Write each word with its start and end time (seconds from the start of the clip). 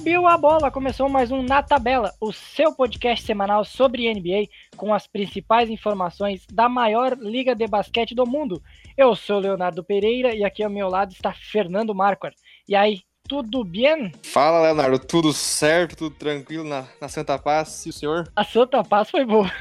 Subiu 0.00 0.26
a 0.26 0.38
bola, 0.38 0.70
começou 0.70 1.10
mais 1.10 1.30
um 1.30 1.42
Na 1.42 1.62
Tabela, 1.62 2.14
o 2.18 2.32
seu 2.32 2.72
podcast 2.72 3.22
semanal 3.22 3.66
sobre 3.66 4.10
NBA 4.10 4.48
com 4.74 4.94
as 4.94 5.06
principais 5.06 5.68
informações 5.68 6.46
da 6.50 6.70
maior 6.70 7.18
liga 7.18 7.54
de 7.54 7.66
basquete 7.66 8.14
do 8.14 8.26
mundo. 8.26 8.62
Eu 8.96 9.14
sou 9.14 9.38
Leonardo 9.38 9.84
Pereira 9.84 10.34
e 10.34 10.42
aqui 10.42 10.62
ao 10.62 10.70
meu 10.70 10.88
lado 10.88 11.12
está 11.12 11.34
Fernando 11.34 11.94
Marquardt. 11.94 12.34
E 12.66 12.74
aí, 12.74 13.02
tudo 13.28 13.62
bem? 13.62 14.10
Fala, 14.22 14.62
Leonardo, 14.62 14.98
tudo 14.98 15.34
certo, 15.34 15.94
tudo 15.94 16.16
tranquilo 16.16 16.64
na, 16.64 16.86
na 16.98 17.06
Santa 17.06 17.38
Paz, 17.38 17.84
e 17.84 17.90
o 17.90 17.92
senhor? 17.92 18.26
A 18.34 18.42
Santa 18.42 18.82
Paz 18.82 19.10
foi 19.10 19.26
boa. 19.26 19.52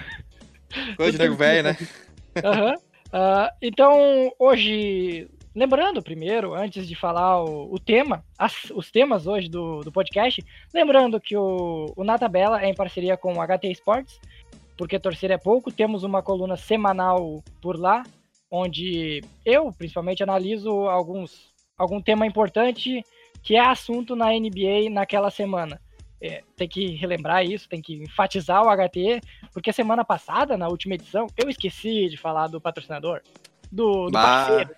Coisa 0.95 1.11
de 1.11 1.17
nego 1.17 1.35
velho, 1.35 1.63
né? 1.63 1.77
Uhum. 2.37 2.75
Uh, 2.75 3.49
então, 3.61 4.31
hoje 4.39 5.27
Lembrando, 5.55 6.01
primeiro, 6.01 6.53
antes 6.53 6.87
de 6.87 6.95
falar 6.95 7.43
o, 7.43 7.73
o 7.73 7.79
tema, 7.79 8.23
as, 8.37 8.69
os 8.71 8.91
temas 8.91 9.25
hoje 9.25 9.49
do, 9.49 9.81
do 9.81 9.91
podcast, 9.91 10.45
lembrando 10.73 11.19
que 11.19 11.35
o, 11.35 11.91
o 11.95 12.03
Na 12.03 12.19
Tabela 12.19 12.61
é 12.61 12.69
em 12.69 12.75
parceria 12.75 13.17
com 13.17 13.33
o 13.33 13.41
HT 13.41 13.71
Sports, 13.71 14.19
porque 14.77 14.99
torcer 14.99 15.31
é 15.31 15.37
pouco. 15.37 15.71
Temos 15.71 16.03
uma 16.03 16.21
coluna 16.21 16.55
semanal 16.55 17.43
por 17.61 17.79
lá, 17.79 18.03
onde 18.49 19.21
eu, 19.43 19.71
principalmente, 19.71 20.21
analiso 20.21 20.69
alguns, 20.87 21.51
algum 21.77 21.99
tema 21.99 22.27
importante 22.27 23.03
que 23.41 23.55
é 23.55 23.59
assunto 23.59 24.15
na 24.15 24.27
NBA 24.27 24.89
naquela 24.91 25.31
semana. 25.31 25.81
É, 26.21 26.43
tem 26.55 26.67
que 26.67 26.95
relembrar 26.95 27.45
isso, 27.45 27.67
tem 27.67 27.81
que 27.81 27.95
enfatizar 27.95 28.61
o 28.61 28.69
HT, 28.69 29.21
porque 29.53 29.71
semana 29.71 30.03
passada, 30.03 30.57
na 30.57 30.67
última 30.67 30.95
edição, 30.95 31.27
eu 31.37 31.49
esqueci 31.49 32.09
de 32.09 32.17
falar 32.17 32.47
do 32.47 32.61
patrocinador, 32.61 33.21
do, 33.71 34.07
do 34.07 34.11
parceiro. 34.11 34.75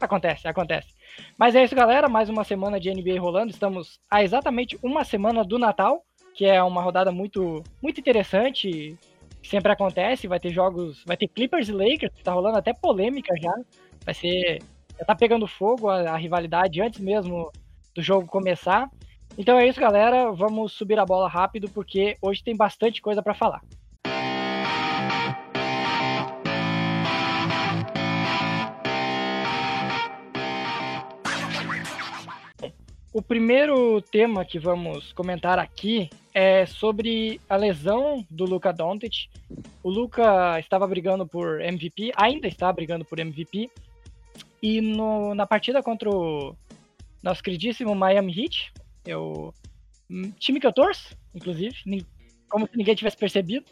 Acontece, 0.00 0.48
acontece. 0.48 0.88
Mas 1.38 1.54
é 1.54 1.62
isso, 1.62 1.74
galera. 1.74 2.08
Mais 2.08 2.30
uma 2.30 2.42
semana 2.42 2.80
de 2.80 2.90
NBA 2.90 3.20
rolando. 3.20 3.50
Estamos 3.50 4.00
há 4.10 4.22
exatamente 4.22 4.78
uma 4.82 5.04
semana 5.04 5.44
do 5.44 5.58
Natal, 5.58 6.02
que 6.34 6.46
é 6.46 6.62
uma 6.62 6.80
rodada 6.80 7.12
muito, 7.12 7.62
muito 7.82 8.00
interessante. 8.00 8.96
Sempre 9.42 9.72
acontece. 9.72 10.26
Vai 10.26 10.40
ter 10.40 10.50
jogos. 10.50 11.04
Vai 11.04 11.18
ter 11.18 11.28
Clippers 11.28 11.68
e 11.68 11.72
Lakers, 11.72 12.12
tá 12.24 12.32
rolando 12.32 12.56
até 12.56 12.72
polêmica 12.72 13.34
já. 13.40 13.52
Vai 14.04 14.14
ser. 14.14 14.62
Já 14.98 15.04
tá 15.04 15.14
pegando 15.14 15.46
fogo 15.46 15.88
a, 15.88 16.12
a 16.12 16.16
rivalidade 16.16 16.80
antes 16.80 16.98
mesmo 16.98 17.52
do 17.94 18.02
jogo 18.02 18.26
começar. 18.26 18.88
Então 19.36 19.58
é 19.58 19.68
isso, 19.68 19.78
galera. 19.78 20.32
Vamos 20.32 20.72
subir 20.72 20.98
a 20.98 21.04
bola 21.04 21.28
rápido, 21.28 21.68
porque 21.70 22.16
hoje 22.22 22.42
tem 22.42 22.56
bastante 22.56 23.02
coisa 23.02 23.22
para 23.22 23.34
falar. 23.34 23.60
O 33.12 33.20
primeiro 33.20 34.00
tema 34.00 34.44
que 34.44 34.56
vamos 34.56 35.12
comentar 35.12 35.58
aqui 35.58 36.08
é 36.32 36.64
sobre 36.64 37.40
a 37.48 37.56
lesão 37.56 38.24
do 38.30 38.44
Luca 38.44 38.72
Doncic. 38.72 39.28
O 39.82 39.90
Luca 39.90 40.60
estava 40.60 40.86
brigando 40.86 41.26
por 41.26 41.60
MVP, 41.60 42.12
ainda 42.14 42.46
está 42.46 42.72
brigando 42.72 43.04
por 43.04 43.18
MVP, 43.18 43.68
e 44.62 44.80
no, 44.80 45.34
na 45.34 45.44
partida 45.44 45.82
contra 45.82 46.08
o 46.08 46.54
nosso 47.20 47.42
queridíssimo 47.42 47.96
Miami 47.96 48.42
Heat, 48.42 48.72
eu, 49.04 49.52
hum, 50.08 50.30
time 50.38 50.60
que 50.60 50.66
eu 50.66 50.72
torço, 50.72 51.16
inclusive, 51.34 51.74
como 52.48 52.68
se 52.68 52.76
ninguém 52.76 52.94
tivesse 52.94 53.16
percebido, 53.16 53.66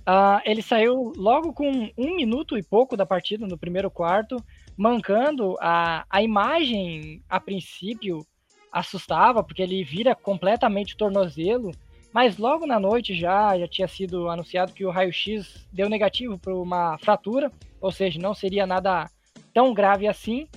uh, 0.00 0.40
ele 0.46 0.62
saiu 0.62 1.12
logo 1.14 1.52
com 1.52 1.90
um 1.98 2.16
minuto 2.16 2.56
e 2.56 2.62
pouco 2.62 2.96
da 2.96 3.04
partida, 3.04 3.46
no 3.46 3.58
primeiro 3.58 3.90
quarto, 3.90 4.42
mancando 4.78 5.56
a, 5.60 6.06
a 6.08 6.22
imagem, 6.22 7.22
a 7.28 7.38
princípio, 7.38 8.26
assustava, 8.72 9.44
porque 9.44 9.62
ele 9.62 9.84
vira 9.84 10.14
completamente 10.14 10.94
o 10.94 10.96
tornozelo, 10.96 11.70
mas 12.12 12.38
logo 12.38 12.66
na 12.66 12.80
noite 12.80 13.14
já, 13.14 13.58
já 13.58 13.68
tinha 13.68 13.86
sido 13.86 14.28
anunciado 14.28 14.72
que 14.72 14.84
o 14.84 14.90
raio-x 14.90 15.66
deu 15.72 15.88
negativo 15.88 16.38
para 16.38 16.54
uma 16.54 16.98
fratura, 16.98 17.52
ou 17.80 17.92
seja, 17.92 18.20
não 18.20 18.34
seria 18.34 18.66
nada 18.66 19.10
tão 19.52 19.74
grave 19.74 20.06
assim. 20.06 20.48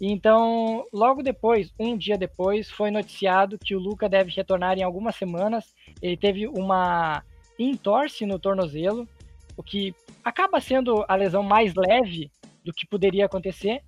Então, 0.00 0.84
logo 0.92 1.22
depois, 1.22 1.72
um 1.78 1.96
dia 1.96 2.16
depois, 2.16 2.70
foi 2.70 2.90
noticiado 2.90 3.58
que 3.58 3.74
o 3.74 3.80
Luca 3.80 4.08
deve 4.08 4.30
retornar 4.30 4.78
em 4.78 4.82
algumas 4.82 5.16
semanas. 5.16 5.74
Ele 6.00 6.16
teve 6.16 6.46
uma 6.46 7.22
entorse 7.58 8.24
no 8.24 8.38
tornozelo, 8.38 9.08
o 9.56 9.62
que 9.62 9.92
acaba 10.22 10.60
sendo 10.60 11.04
a 11.08 11.16
lesão 11.16 11.42
mais 11.42 11.74
leve 11.74 12.30
do 12.64 12.72
que 12.72 12.86
poderia 12.86 13.26
acontecer, 13.26 13.82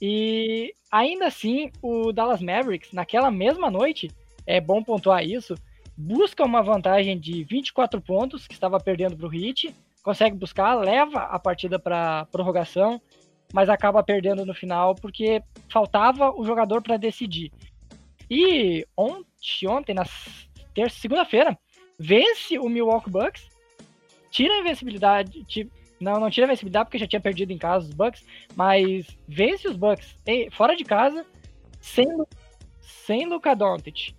e 0.00 0.74
ainda 0.90 1.26
assim, 1.26 1.70
o 1.82 2.12
Dallas 2.12 2.40
Mavericks, 2.40 2.92
naquela 2.92 3.30
mesma 3.30 3.70
noite, 3.70 4.10
é 4.46 4.60
bom 4.60 4.82
pontuar 4.82 5.24
isso, 5.24 5.54
busca 5.96 6.44
uma 6.44 6.62
vantagem 6.62 7.18
de 7.18 7.44
24 7.44 8.00
pontos, 8.00 8.46
que 8.46 8.54
estava 8.54 8.78
perdendo 8.78 9.16
para 9.16 9.26
o 9.26 9.34
Heat, 9.34 9.74
consegue 10.02 10.36
buscar, 10.36 10.74
leva 10.74 11.20
a 11.20 11.38
partida 11.38 11.78
para 11.78 12.26
prorrogação, 12.26 13.00
mas 13.52 13.68
acaba 13.68 14.02
perdendo 14.02 14.44
no 14.44 14.54
final 14.54 14.94
porque 14.94 15.42
faltava 15.70 16.30
o 16.30 16.44
jogador 16.44 16.82
para 16.82 16.96
decidir. 16.96 17.50
E 18.30 18.86
ontem, 18.96 19.26
ontem 19.68 19.94
na 19.94 20.04
terça, 20.74 20.98
segunda-feira, 20.98 21.58
vence 21.98 22.58
o 22.58 22.68
Milwaukee 22.68 23.10
Bucks, 23.10 23.48
tira 24.30 24.54
a 24.54 24.58
invencibilidade, 24.58 25.44
não, 26.00 26.20
não 26.20 26.30
tira 26.30 26.46
a 26.46 26.50
vencibilidade 26.50 26.86
porque 26.86 26.98
já 26.98 27.06
tinha 27.06 27.20
perdido 27.20 27.52
em 27.52 27.58
casa 27.58 27.88
os 27.88 27.94
Bucks, 27.94 28.24
mas 28.54 29.06
vence 29.26 29.68
os 29.68 29.76
Bucks 29.76 30.16
fora 30.52 30.76
de 30.76 30.84
casa, 30.84 31.24
sem, 31.80 32.06
sem 32.80 33.26
Luka 33.26 33.54
Doncic. 33.54 34.14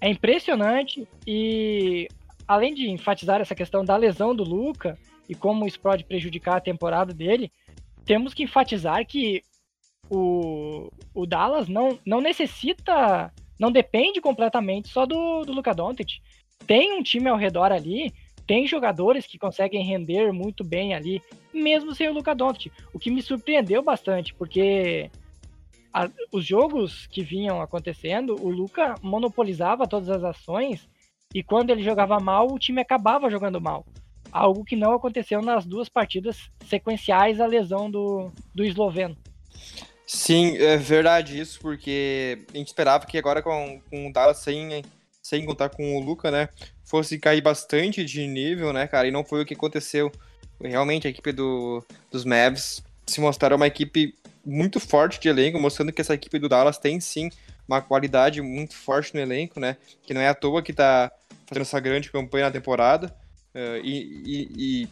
É 0.00 0.08
impressionante 0.08 1.06
e 1.26 2.08
além 2.46 2.74
de 2.74 2.88
enfatizar 2.88 3.40
essa 3.40 3.54
questão 3.54 3.84
da 3.84 3.96
lesão 3.96 4.34
do 4.34 4.44
Luca 4.44 4.98
e 5.28 5.34
como 5.34 5.66
isso 5.66 5.80
pode 5.80 6.04
prejudicar 6.04 6.56
a 6.56 6.60
temporada 6.60 7.12
dele, 7.12 7.50
temos 8.04 8.34
que 8.34 8.42
enfatizar 8.42 9.06
que 9.06 9.42
o, 10.10 10.90
o 11.14 11.26
Dallas 11.26 11.68
não, 11.68 11.98
não 12.04 12.20
necessita, 12.20 13.32
não 13.58 13.72
depende 13.72 14.20
completamente 14.20 14.88
só 14.88 15.06
do, 15.06 15.42
do 15.44 15.52
Luka 15.52 15.74
Doncic. 15.74 16.20
Tem 16.66 16.92
um 16.92 17.02
time 17.02 17.28
ao 17.28 17.36
redor 17.36 17.72
ali 17.72 18.12
tem 18.46 18.66
jogadores 18.66 19.26
que 19.26 19.38
conseguem 19.38 19.84
render 19.84 20.32
muito 20.32 20.62
bem 20.62 20.94
ali, 20.94 21.22
mesmo 21.52 21.94
sem 21.94 22.08
o 22.08 22.12
Luka 22.12 22.34
Doncic, 22.34 22.72
o 22.92 22.98
que 22.98 23.10
me 23.10 23.22
surpreendeu 23.22 23.82
bastante, 23.82 24.34
porque 24.34 25.10
a, 25.92 26.10
os 26.32 26.44
jogos 26.44 27.06
que 27.06 27.22
vinham 27.22 27.62
acontecendo, 27.62 28.36
o 28.40 28.50
Luka 28.50 28.96
monopolizava 29.02 29.86
todas 29.86 30.10
as 30.10 30.24
ações 30.24 30.88
e 31.32 31.42
quando 31.42 31.70
ele 31.70 31.82
jogava 31.82 32.18
mal, 32.20 32.46
o 32.52 32.58
time 32.58 32.80
acabava 32.80 33.30
jogando 33.30 33.60
mal. 33.60 33.86
Algo 34.30 34.64
que 34.64 34.76
não 34.76 34.92
aconteceu 34.92 35.40
nas 35.40 35.64
duas 35.64 35.88
partidas 35.88 36.50
sequenciais 36.66 37.40
à 37.40 37.46
lesão 37.46 37.90
do, 37.90 38.32
do 38.54 38.64
esloveno. 38.64 39.16
Sim, 40.06 40.56
é 40.58 40.76
verdade 40.76 41.38
isso, 41.38 41.58
porque 41.60 42.44
a 42.52 42.58
gente 42.58 42.68
esperava 42.68 43.06
que 43.06 43.16
agora 43.16 43.42
com, 43.42 43.80
com 43.88 44.08
o 44.08 44.12
Dallas 44.12 44.38
sem, 44.38 44.82
sem 45.24 45.42
contar 45.46 45.70
com 45.70 45.96
o 45.96 46.00
Luca, 46.00 46.30
né, 46.30 46.50
fosse 46.84 47.18
cair 47.18 47.40
bastante 47.40 48.04
de 48.04 48.26
nível, 48.26 48.74
né, 48.74 48.86
cara? 48.86 49.08
E 49.08 49.10
não 49.10 49.24
foi 49.24 49.42
o 49.42 49.46
que 49.46 49.54
aconteceu. 49.54 50.12
Realmente 50.62 51.06
a 51.06 51.10
equipe 51.10 51.32
do, 51.32 51.82
dos 52.12 52.26
Mavs 52.26 52.84
se 53.06 53.20
mostraram 53.22 53.56
uma 53.56 53.66
equipe 53.66 54.14
muito 54.44 54.78
forte 54.78 55.18
de 55.18 55.28
elenco, 55.28 55.58
mostrando 55.58 55.92
que 55.92 56.02
essa 56.02 56.12
equipe 56.12 56.38
do 56.38 56.46
Dallas 56.46 56.76
tem 56.76 57.00
sim 57.00 57.30
uma 57.66 57.80
qualidade 57.80 58.42
muito 58.42 58.76
forte 58.76 59.14
no 59.14 59.20
elenco, 59.20 59.58
né? 59.58 59.78
Que 60.02 60.12
não 60.12 60.20
é 60.20 60.28
à 60.28 60.34
toa 60.34 60.62
que 60.62 60.74
tá 60.74 61.10
fazendo 61.46 61.62
essa 61.62 61.80
grande 61.80 62.12
campanha 62.12 62.44
na 62.44 62.50
temporada. 62.50 63.06
Uh, 63.54 63.80
e, 63.82 64.22
e, 64.26 64.48
e, 64.56 64.88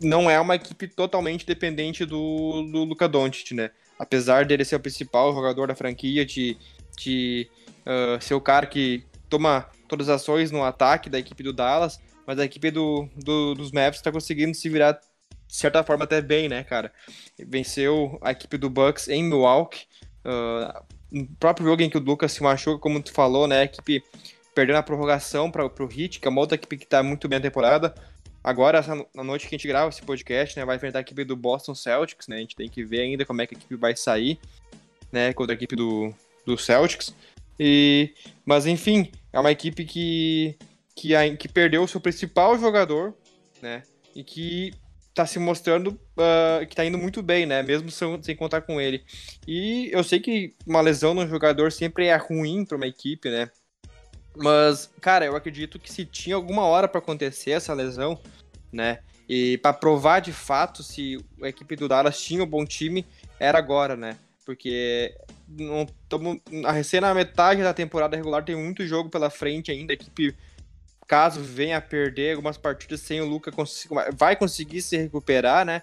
não 0.00 0.30
é 0.30 0.40
uma 0.40 0.54
equipe 0.54 0.88
totalmente 0.88 1.44
dependente 1.44 2.06
do, 2.06 2.62
do 2.72 2.84
Luka 2.84 3.06
Doncic, 3.06 3.52
né? 3.52 3.70
Apesar 3.98 4.46
dele 4.46 4.64
ser 4.64 4.76
o 4.76 4.80
principal 4.80 5.34
jogador 5.34 5.68
da 5.68 5.74
franquia, 5.74 6.24
de, 6.24 6.56
de 6.96 7.48
uh, 7.80 8.20
ser 8.22 8.32
o 8.32 8.40
cara 8.40 8.66
que 8.66 9.04
toma 9.28 9.68
todas 9.88 10.08
as 10.08 10.22
ações 10.22 10.50
no 10.50 10.62
ataque 10.62 11.10
da 11.10 11.18
equipe 11.18 11.42
do 11.42 11.52
Dallas, 11.52 12.00
mas 12.26 12.38
a 12.38 12.44
equipe 12.44 12.70
do, 12.70 13.08
do 13.16 13.54
dos 13.54 13.70
Mavs 13.70 13.96
está 13.96 14.10
conseguindo 14.10 14.54
se 14.54 14.68
virar 14.68 14.92
de 14.92 15.56
certa 15.56 15.84
forma 15.84 16.04
até 16.04 16.20
bem, 16.20 16.48
né, 16.48 16.64
cara? 16.64 16.92
Venceu 17.38 18.18
a 18.22 18.32
equipe 18.32 18.56
do 18.56 18.70
Bucks 18.70 19.08
em 19.08 19.22
Milwaukee. 19.22 19.86
Uh, 20.24 20.82
no 21.12 21.26
próprio 21.36 21.66
jogo 21.66 21.82
em 21.82 21.90
que 21.90 21.96
o 21.96 22.00
Lucas 22.00 22.32
se 22.32 22.42
machuca, 22.42 22.80
como 22.80 23.00
tu 23.00 23.12
falou, 23.12 23.46
né? 23.46 23.60
A 23.60 23.64
equipe 23.64 24.02
perdendo 24.54 24.76
a 24.76 24.82
prorrogação 24.82 25.50
para 25.50 25.64
o 25.64 25.88
Heat, 25.90 26.20
que 26.20 26.26
é 26.26 26.30
uma 26.30 26.40
outra 26.40 26.54
equipe 26.54 26.76
que 26.76 26.84
está 26.84 27.02
muito 27.02 27.28
bem 27.28 27.38
na 27.38 27.42
temporada. 27.42 27.94
Agora, 28.42 28.84
na 29.14 29.24
noite 29.24 29.48
que 29.48 29.54
a 29.54 29.58
gente 29.58 29.66
grava 29.66 29.88
esse 29.88 30.02
podcast, 30.02 30.58
né, 30.58 30.64
vai 30.64 30.76
enfrentar 30.76 30.98
a 30.98 31.02
equipe 31.02 31.24
do 31.24 31.34
Boston 31.34 31.74
Celtics, 31.74 32.28
né? 32.28 32.36
A 32.36 32.40
gente 32.40 32.54
tem 32.54 32.68
que 32.68 32.84
ver 32.84 33.00
ainda 33.00 33.24
como 33.24 33.40
é 33.40 33.46
que 33.46 33.54
a 33.54 33.58
equipe 33.58 33.74
vai 33.74 33.96
sair, 33.96 34.38
né, 35.10 35.32
contra 35.32 35.54
a 35.54 35.56
equipe 35.56 35.74
do, 35.74 36.12
do 36.44 36.58
Celtics. 36.58 37.14
E, 37.58 38.12
mas 38.44 38.66
enfim, 38.66 39.10
é 39.34 39.40
uma 39.40 39.50
equipe 39.50 39.84
que, 39.84 40.56
que, 40.94 41.36
que 41.36 41.48
perdeu 41.48 41.82
o 41.82 41.88
seu 41.88 42.00
principal 42.00 42.56
jogador, 42.56 43.12
né? 43.60 43.82
E 44.14 44.22
que 44.22 44.72
está 45.08 45.26
se 45.26 45.40
mostrando 45.40 45.88
uh, 45.88 46.64
que 46.64 46.72
está 46.72 46.84
indo 46.84 46.96
muito 46.96 47.20
bem, 47.20 47.44
né? 47.44 47.60
Mesmo 47.60 47.90
sem, 47.90 48.22
sem, 48.22 48.36
contar 48.36 48.60
com 48.60 48.80
ele. 48.80 49.02
E 49.46 49.90
eu 49.92 50.04
sei 50.04 50.20
que 50.20 50.54
uma 50.64 50.80
lesão 50.80 51.14
no 51.14 51.26
jogador 51.26 51.72
sempre 51.72 52.06
é 52.06 52.16
ruim 52.16 52.64
para 52.64 52.76
uma 52.76 52.86
equipe, 52.86 53.28
né? 53.28 53.50
Mas, 54.36 54.88
cara, 55.00 55.24
eu 55.24 55.34
acredito 55.34 55.80
que 55.80 55.92
se 55.92 56.04
tinha 56.04 56.36
alguma 56.36 56.62
hora 56.62 56.86
para 56.86 57.00
acontecer 57.00 57.50
essa 57.50 57.74
lesão, 57.74 58.20
né? 58.72 59.00
E 59.28 59.58
para 59.58 59.72
provar 59.72 60.20
de 60.20 60.32
fato 60.32 60.80
se 60.84 61.18
a 61.42 61.48
equipe 61.48 61.74
do 61.74 61.88
Dallas 61.88 62.20
tinha 62.20 62.44
um 62.44 62.46
bom 62.46 62.64
time, 62.64 63.04
era 63.40 63.58
agora, 63.58 63.96
né? 63.96 64.16
Porque 64.44 65.16
não 65.48 65.82
estamos 65.82 66.38
recém 66.72 67.00
na 67.00 67.14
metade 67.14 67.62
da 67.62 67.72
temporada 67.72 68.16
regular, 68.16 68.44
tem 68.44 68.56
muito 68.56 68.86
jogo 68.86 69.08
pela 69.08 69.30
frente 69.30 69.70
ainda. 69.70 69.92
A 69.92 69.94
equipe, 69.94 70.34
caso 71.06 71.40
venha 71.40 71.78
a 71.78 71.80
perder 71.80 72.32
algumas 72.32 72.58
partidas 72.58 73.00
sem 73.00 73.20
o 73.20 73.26
Luca, 73.26 73.50
vai 74.14 74.36
conseguir 74.36 74.82
se 74.82 74.96
recuperar, 74.96 75.64
né? 75.64 75.82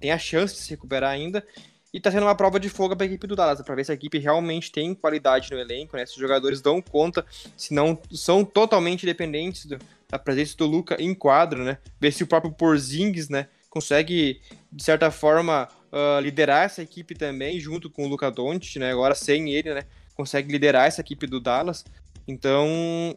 Tem 0.00 0.10
a 0.10 0.18
chance 0.18 0.54
de 0.54 0.60
se 0.60 0.70
recuperar 0.70 1.10
ainda. 1.10 1.44
E 1.92 1.98
tá 1.98 2.10
sendo 2.10 2.24
uma 2.24 2.34
prova 2.34 2.60
de 2.60 2.68
fogo 2.68 2.94
para 2.94 3.04
a 3.04 3.06
equipe 3.06 3.26
do 3.26 3.34
Dallas, 3.34 3.62
para 3.62 3.74
ver 3.74 3.84
se 3.84 3.90
a 3.90 3.94
equipe 3.94 4.18
realmente 4.18 4.70
tem 4.70 4.94
qualidade 4.94 5.50
no 5.50 5.58
elenco, 5.58 5.96
né? 5.96 6.04
Se 6.04 6.12
os 6.12 6.18
jogadores 6.18 6.60
dão 6.60 6.82
conta, 6.82 7.24
se 7.56 7.72
não 7.72 7.98
são 8.12 8.44
totalmente 8.44 9.06
dependentes 9.06 9.64
do, 9.64 9.78
da 10.08 10.18
presença 10.18 10.54
do 10.56 10.66
Luca 10.66 10.96
em 11.00 11.14
quadro, 11.14 11.64
né? 11.64 11.78
Ver 11.98 12.12
se 12.12 12.22
o 12.22 12.26
próprio 12.26 12.52
Porzingis, 12.52 13.30
né, 13.30 13.48
consegue 13.70 14.40
de 14.70 14.82
certa 14.84 15.10
forma 15.10 15.66
uh, 15.92 16.20
liderar 16.20 16.64
essa 16.64 16.82
equipe 16.82 17.14
também, 17.14 17.58
junto 17.58 17.90
com 17.90 18.04
o 18.04 18.08
Luca 18.08 18.30
Doncic, 18.30 18.76
né? 18.76 18.90
Agora 18.90 19.14
sem 19.14 19.50
ele, 19.52 19.74
né? 19.74 19.84
Consegue 20.14 20.50
liderar 20.50 20.86
essa 20.86 21.00
equipe 21.00 21.26
do 21.26 21.40
Dallas. 21.40 21.84
Então, 22.26 22.68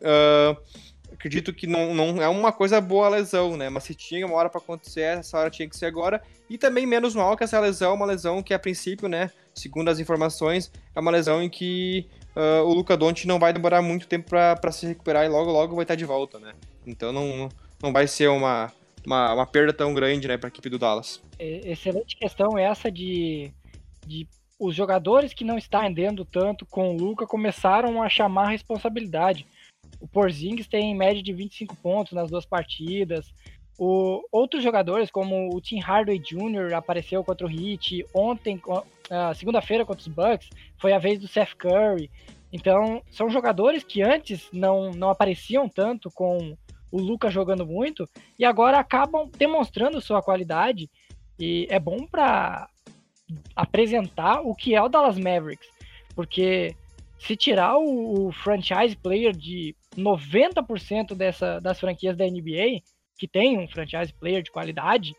uh, 0.02 0.58
acredito 1.12 1.54
que 1.54 1.68
não, 1.68 1.94
não 1.94 2.22
é 2.22 2.28
uma 2.28 2.52
coisa 2.52 2.80
boa 2.80 3.08
a 3.08 3.10
lesão, 3.10 3.58
né? 3.58 3.70
Mas 3.70 3.84
se 3.84 3.94
tinha 3.94 4.26
uma 4.26 4.36
hora 4.36 4.50
para 4.50 4.62
acontecer, 4.62 5.02
essa 5.02 5.38
hora 5.38 5.50
tinha 5.50 5.68
que 5.68 5.78
ser 5.78 5.86
agora. 5.86 6.22
E 6.50 6.58
também 6.58 6.86
menos 6.86 7.16
mal 7.16 7.38
que 7.38 7.44
essa 7.44 7.60
lesão 7.60 7.92
é 7.92 7.96
uma 7.96 8.06
lesão 8.06 8.42
que, 8.42 8.54
a 8.54 8.60
princípio, 8.60 9.08
né? 9.08 9.32
Segundo 9.54 9.90
as 9.90 10.00
informações, 10.00 10.72
é 10.96 11.00
uma 11.00 11.12
lesão 11.12 11.42
em 11.42 11.50
que 11.50 12.08
uh, 12.36 12.64
o 12.64 12.74
Luca 12.74 12.96
Doncic 12.96 13.26
não 13.26 13.40
vai 13.40 13.54
demorar 13.54 13.82
muito 13.82 14.08
tempo 14.08 14.30
para 14.30 14.72
se 14.72 14.86
recuperar 14.86 15.26
e 15.26 15.30
logo, 15.30 15.52
logo 15.52 15.76
vai 15.76 15.84
estar 15.84 15.96
de 15.96 16.06
volta, 16.06 16.40
né? 16.40 16.54
Então 16.86 17.12
não, 17.12 17.50
não 17.82 17.92
vai 17.92 18.08
ser 18.08 18.30
uma, 18.30 18.72
uma, 19.06 19.34
uma 19.34 19.46
perda 19.46 19.74
tão 19.74 19.94
grande, 19.94 20.28
né, 20.28 20.38
para 20.38 20.48
a 20.48 20.52
equipe 20.52 20.70
do 20.70 20.80
Dallas. 20.80 21.22
Excelente 21.44 22.16
questão 22.16 22.58
essa 22.58 22.92
de, 22.92 23.52
de 24.06 24.28
os 24.60 24.76
jogadores 24.76 25.34
que 25.34 25.44
não 25.44 25.58
estão 25.58 25.82
rendendo 25.82 26.24
tanto 26.24 26.68
com 26.68 26.92
o 26.92 26.98
Luca 26.98 27.26
começaram 27.26 28.02
a 28.04 28.08
chamar 28.08 28.44
a 28.44 28.52
responsabilidade. 28.52 29.48
O 30.00 30.08
Porzingis 30.08 30.68
tem 30.68 30.92
em 30.92 30.96
média 30.96 31.22
de 31.22 31.34
25 31.34 31.76
pontos 31.78 32.14
nas 32.14 32.30
duas 32.30 32.46
partidas. 32.46 33.34
O, 33.80 34.24
outros 34.32 34.62
jogadores, 34.62 35.10
como 35.10 35.50
o 35.52 35.60
Tim 35.60 35.80
Hardaway 35.80 36.20
Jr. 36.20 36.76
apareceu 36.76 37.24
contra 37.24 37.48
o 37.48 37.50
Heat. 37.50 38.06
Ontem, 38.14 38.62
uh, 38.68 39.36
segunda-feira 39.36 39.84
contra 39.84 40.02
os 40.02 40.08
Bucks, 40.08 40.48
foi 40.78 40.94
a 40.94 41.00
vez 41.00 41.18
do 41.18 41.28
Seth 41.28 41.56
Curry. 41.56 42.12
Então, 42.54 43.02
são 43.10 43.32
jogadores 43.32 43.84
que 43.84 44.04
antes 44.04 44.48
não, 44.54 44.92
não 44.92 45.10
apareciam 45.10 45.68
tanto 45.68 46.12
com 46.12 46.56
o 46.92 47.02
Luca 47.02 47.32
jogando 47.32 47.66
muito 47.66 48.08
e 48.38 48.44
agora 48.44 48.78
acabam 48.78 49.30
demonstrando 49.38 50.02
sua 50.02 50.22
qualidade. 50.22 50.90
E 51.42 51.66
é 51.72 51.80
bom 51.80 52.06
para 52.06 52.70
apresentar 53.56 54.42
o 54.42 54.54
que 54.54 54.76
é 54.76 54.82
o 54.82 54.88
Dallas 54.88 55.18
Mavericks, 55.18 55.68
porque 56.14 56.76
se 57.18 57.36
tirar 57.36 57.80
o, 57.80 58.28
o 58.28 58.32
franchise 58.32 58.96
player 58.96 59.36
de 59.36 59.76
90% 59.98 61.16
dessa, 61.16 61.60
das 61.60 61.80
franquias 61.80 62.16
da 62.16 62.26
NBA, 62.26 62.84
que 63.18 63.28
tem 63.28 63.58
um 63.58 63.68
franchise 63.68 64.14
player 64.14 64.44
de 64.44 64.52
qualidade, 64.52 65.16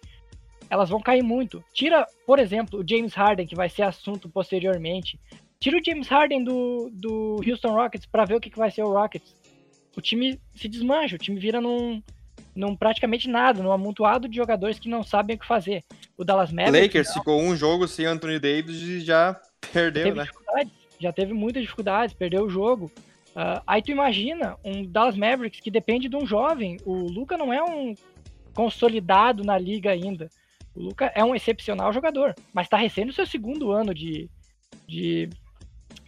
elas 0.70 0.88
vão 0.88 1.00
cair 1.00 1.24
muito. 1.24 1.62
Tira, 1.72 2.06
por 2.24 2.38
exemplo, 2.38 2.80
o 2.80 2.88
James 2.88 3.14
Harden, 3.14 3.46
que 3.46 3.56
vai 3.56 3.68
ser 3.68 3.82
assunto 3.82 4.28
posteriormente. 4.28 5.18
Tira 5.58 5.76
o 5.76 5.84
James 5.84 6.06
Harden 6.06 6.44
do, 6.44 6.88
do 6.92 7.40
Houston 7.44 7.74
Rockets 7.74 8.06
para 8.06 8.24
ver 8.24 8.36
o 8.36 8.40
que, 8.40 8.50
que 8.50 8.58
vai 8.58 8.70
ser 8.70 8.84
o 8.84 8.92
Rockets. 8.92 9.34
O 9.96 10.00
time 10.00 10.40
se 10.54 10.68
desmancha, 10.68 11.16
o 11.16 11.18
time 11.18 11.40
vira 11.40 11.60
num, 11.60 12.00
num 12.54 12.76
praticamente 12.76 13.28
nada, 13.28 13.62
num 13.62 13.72
amontoado 13.72 14.28
de 14.28 14.36
jogadores 14.36 14.78
que 14.78 14.88
não 14.88 15.02
sabem 15.02 15.36
o 15.36 15.38
que 15.38 15.46
fazer. 15.46 15.82
O 16.16 16.24
Dallas 16.24 16.52
Mavericks... 16.52 16.82
Lakers 16.82 17.08
não, 17.08 17.14
ficou 17.14 17.40
um 17.40 17.56
jogo 17.56 17.88
sem 17.88 18.06
Anthony 18.06 18.38
Davis 18.38 18.80
e 18.82 19.00
já 19.00 19.40
perdeu, 19.72 20.14
né? 20.14 20.26
Já 20.98 21.12
teve 21.12 21.32
muitas 21.32 21.62
dificuldades, 21.62 22.14
perdeu 22.14 22.44
o 22.44 22.50
jogo. 22.50 22.90
Uh, 23.30 23.62
aí 23.66 23.82
tu 23.82 23.90
imagina 23.90 24.56
um 24.62 24.84
Dallas 24.84 25.16
Mavericks 25.16 25.60
que 25.60 25.70
depende 25.70 26.08
de 26.08 26.16
um 26.16 26.26
jovem. 26.26 26.76
O 26.84 26.94
Luca 26.94 27.36
não 27.36 27.52
é 27.52 27.62
um 27.62 27.94
consolidado 28.54 29.42
na 29.42 29.58
liga 29.58 29.90
ainda. 29.90 30.28
O 30.74 30.80
Luca 30.80 31.10
é 31.14 31.24
um 31.24 31.34
excepcional 31.34 31.92
jogador, 31.92 32.34
mas 32.52 32.66
está 32.66 32.76
recém 32.76 33.04
no 33.04 33.12
seu 33.12 33.26
segundo 33.26 33.72
ano 33.72 33.94
de, 33.94 34.30
de, 34.86 35.28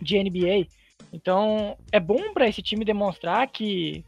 de 0.00 0.22
NBA. 0.22 0.68
Então 1.12 1.76
é 1.90 2.00
bom 2.00 2.32
para 2.32 2.48
esse 2.48 2.62
time 2.62 2.84
demonstrar 2.84 3.46
que, 3.48 4.04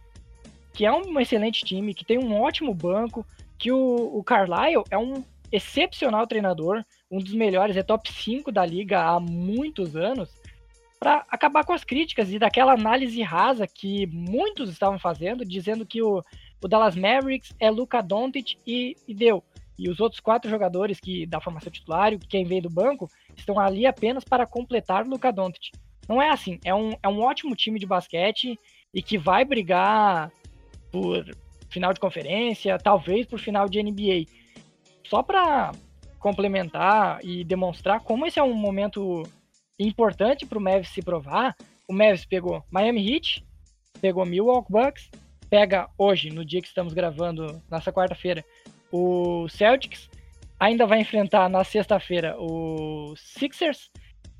que 0.76 0.84
é 0.84 0.93
um 0.93 1.19
excelente 1.19 1.64
time, 1.64 1.94
que 1.94 2.05
tem 2.05 2.19
um 2.19 2.38
ótimo 2.38 2.75
banco, 2.75 3.26
que 3.58 3.73
o, 3.73 4.11
o 4.14 4.23
Carlisle 4.23 4.84
é 4.90 4.99
um 4.99 5.25
excepcional 5.50 6.26
treinador, 6.26 6.84
um 7.11 7.19
dos 7.19 7.32
melhores, 7.32 7.78
é 7.78 7.82
top 7.82 8.12
5 8.12 8.52
da 8.52 8.64
liga 8.67 9.02
há 9.02 9.19
muitos 9.19 9.96
anos 9.96 10.28
para 11.00 11.25
acabar 11.31 11.64
com 11.64 11.73
as 11.73 11.82
críticas 11.82 12.31
e 12.31 12.38
daquela 12.38 12.75
análise 12.75 13.23
rasa 13.23 13.67
que 13.67 14.06
muitos 14.08 14.69
estavam 14.69 14.99
fazendo, 14.99 15.46
dizendo 15.46 15.87
que 15.87 16.02
o, 16.02 16.23
o 16.62 16.69
Dallas 16.69 16.94
Mavericks 16.94 17.55
é 17.58 17.70
Luca 17.70 18.02
Doncic 18.02 18.58
e, 18.67 18.99
e, 19.08 19.14
deu. 19.14 19.43
E 19.78 19.88
os 19.88 19.99
outros 19.99 20.20
quatro 20.20 20.50
jogadores 20.50 21.00
que 21.00 21.25
da 21.25 21.40
formação 21.40 21.73
titular, 21.73 22.12
quem 22.28 22.44
vem 22.44 22.61
do 22.61 22.69
banco, 22.69 23.08
estão 23.34 23.58
ali 23.58 23.87
apenas 23.87 24.25
para 24.25 24.46
completar 24.46 25.06
Luca 25.06 25.32
Doncic. 25.32 25.70
Não 26.06 26.20
é 26.20 26.28
assim, 26.28 26.61
é 26.67 26.75
um, 26.75 26.93
é 27.02 27.08
um 27.08 27.23
ótimo 27.23 27.56
time 27.56 27.78
de 27.78 27.87
basquete 27.87 28.58
e 28.93 29.02
que 29.02 29.17
vai 29.17 29.43
brigar 29.43 30.31
por 30.96 31.25
final 31.69 31.93
de 31.93 32.00
conferência, 32.00 32.78
talvez 32.78 33.26
por 33.26 33.38
final 33.38 33.69
de 33.69 33.82
NBA. 33.82 34.26
Só 35.08 35.22
para 35.22 35.72
complementar 36.19 37.20
e 37.22 37.44
demonstrar 37.44 38.00
como 38.00 38.26
esse 38.26 38.38
é 38.38 38.43
um 38.43 38.54
momento 38.54 39.22
importante 39.78 40.46
para 40.46 40.58
o 40.58 40.60
Mavis 40.60 40.88
se 40.88 41.02
provar, 41.02 41.54
o 41.88 41.93
Mavis 41.93 42.25
pegou 42.25 42.64
Miami 42.70 43.12
Heat, 43.12 43.46
pegou 44.00 44.25
Milwaukee 44.25 44.72
Bucks, 44.72 45.10
pega 45.50 45.88
hoje, 45.96 46.31
no 46.31 46.44
dia 46.44 46.60
que 46.60 46.69
estamos 46.69 46.93
gravando, 46.93 47.62
nessa 47.70 47.92
quarta-feira, 47.92 48.44
o 48.90 49.49
Celtics, 49.49 50.08
ainda 50.58 50.87
vai 50.87 51.00
enfrentar 51.00 51.49
na 51.49 51.62
sexta-feira 51.62 52.37
o 52.38 53.14
Sixers 53.16 53.90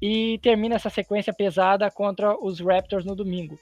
e 0.01 0.39
termina 0.39 0.75
essa 0.75 0.91
sequência 0.91 1.33
pesada 1.33 1.91
contra 1.91 2.37
os 2.43 2.61
Raptors 2.61 3.05
no 3.05 3.15
domingo. 3.15 3.59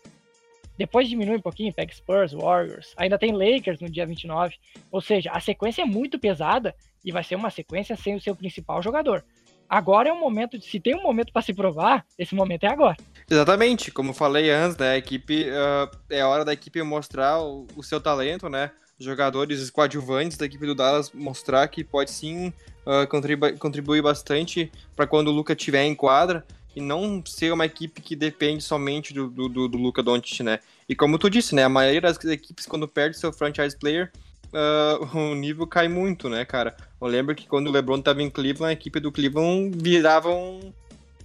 Depois 0.77 1.09
diminui 1.09 1.37
um 1.37 1.43
pouquinho, 1.43 1.73
pega 1.73 1.93
Spurs, 1.93 2.33
Warriors, 2.33 2.95
ainda 2.97 3.19
tem 3.19 3.33
Lakers 3.33 3.81
no 3.81 3.89
dia 3.89 4.07
29. 4.07 4.57
Ou 4.91 5.01
seja, 5.01 5.31
a 5.33 5.41
sequência 5.41 5.83
é 5.83 5.85
muito 5.85 6.19
pesada 6.19 6.75
e 7.05 7.13
vai 7.13 7.23
ser 7.23 7.37
uma 7.37 7.51
sequência 7.51 7.97
sem 7.97 8.15
o 8.15 8.21
seu 8.21 8.35
principal 8.35 8.83
jogador 8.83 9.25
agora 9.69 10.09
é 10.09 10.13
o 10.13 10.19
momento, 10.19 10.61
se 10.61 10.79
tem 10.79 10.95
um 10.95 11.03
momento 11.03 11.33
para 11.33 11.43
se 11.43 11.53
provar, 11.53 12.05
esse 12.19 12.35
momento 12.35 12.65
é 12.65 12.69
agora. 12.69 12.97
Exatamente, 13.29 13.91
como 13.91 14.13
falei 14.13 14.51
antes, 14.51 14.77
né, 14.77 14.91
a 14.91 14.97
equipe, 14.97 15.47
uh, 15.49 15.91
é 16.11 16.25
hora 16.25 16.45
da 16.45 16.53
equipe 16.53 16.83
mostrar 16.83 17.41
o, 17.41 17.67
o, 17.75 17.83
seu 17.83 18.01
talento, 18.01 18.49
né, 18.49 18.71
jogadores 18.99 19.71
coadjuvantes 19.71 20.37
da 20.37 20.47
equipe 20.47 20.67
do 20.67 20.75
Dallas 20.75 21.11
mostrar 21.13 21.67
que 21.69 21.83
pode 21.83 22.11
sim 22.11 22.53
uh, 22.87 23.07
contribu 23.09 23.59
contribuir 23.59 24.03
bastante 24.03 24.71
para 24.95 25.07
quando 25.07 25.29
o 25.29 25.33
Luca 25.33 25.53
estiver 25.53 25.85
em 25.85 25.95
quadra 25.95 26.45
e 26.75 26.81
não 26.81 27.23
ser 27.25 27.53
uma 27.53 27.67
equipe 27.67 28.01
que 28.01 28.17
depende 28.17 28.63
somente 28.63 29.13
do, 29.13 29.29
do, 29.29 29.69
do 29.69 29.79
Luca 29.79 30.03
Doncic, 30.03 30.43
né. 30.43 30.61
E 30.89 30.95
como 30.95 31.19
tu 31.19 31.31
disse, 31.31 31.55
né, 31.55 31.65
a 31.65 31.69
maioria 31.69 32.01
das 32.01 32.23
equipes 32.25 32.67
quando 32.67 32.89
perde 32.89 33.19
seu 33.19 33.33
franchise 33.33 33.77
player 33.79 34.11
uh, 34.55 35.05
o 35.19 35.35
nível 35.35 35.67
cai 35.67 35.89
muito, 35.89 36.29
né, 36.29 36.45
cara? 36.45 36.77
Eu 37.01 37.09
lembro 37.09 37.35
que 37.35 37.47
quando 37.47 37.69
o 37.69 37.71
LeBron 37.71 38.01
tava 38.01 38.23
em 38.23 38.31
Cleveland, 38.31 38.71
a 38.71 38.73
equipe 38.73 39.01
do 39.01 39.13
Cleveland 39.13 39.77
virava 39.77 40.31
um, 40.31 40.73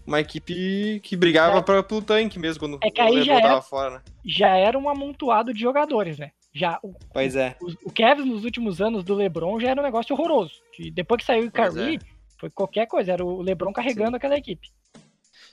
uma 0.05 0.19
equipe 0.19 0.99
que 1.03 1.15
brigava 1.15 1.59
é. 1.59 1.61
para 1.61 1.79
o 1.79 2.01
tanque 2.01 2.39
mesmo 2.39 2.59
quando 2.59 2.79
é 2.83 2.89
que 2.89 2.99
aí 2.99 3.11
o 3.11 3.15
LeBron 3.15 3.25
já 3.25 3.39
era, 3.39 3.61
fora, 3.61 3.89
né? 3.91 4.01
Já 4.25 4.57
era 4.57 4.77
um 4.77 4.89
amontoado 4.89 5.53
de 5.53 5.59
jogadores, 5.59 6.17
né? 6.17 6.31
Já 6.51 6.79
o, 6.83 6.93
pois 7.13 7.35
é. 7.35 7.55
O, 7.61 7.89
o 7.89 7.91
Kevin 7.91 8.25
nos 8.25 8.43
últimos 8.43 8.81
anos 8.81 9.03
do 9.03 9.13
LeBron 9.13 9.59
já 9.59 9.69
era 9.69 9.79
um 9.79 9.83
negócio 9.83 10.15
horroroso. 10.15 10.53
Depois 10.93 11.19
que 11.19 11.25
saiu 11.25 11.47
o 11.47 11.51
Curry, 11.51 11.95
é. 11.95 11.99
foi 12.39 12.49
qualquer 12.49 12.87
coisa, 12.87 13.13
era 13.13 13.23
o 13.23 13.41
LeBron 13.41 13.71
carregando 13.71 14.11
sim. 14.11 14.15
aquela 14.15 14.35
equipe. 14.35 14.67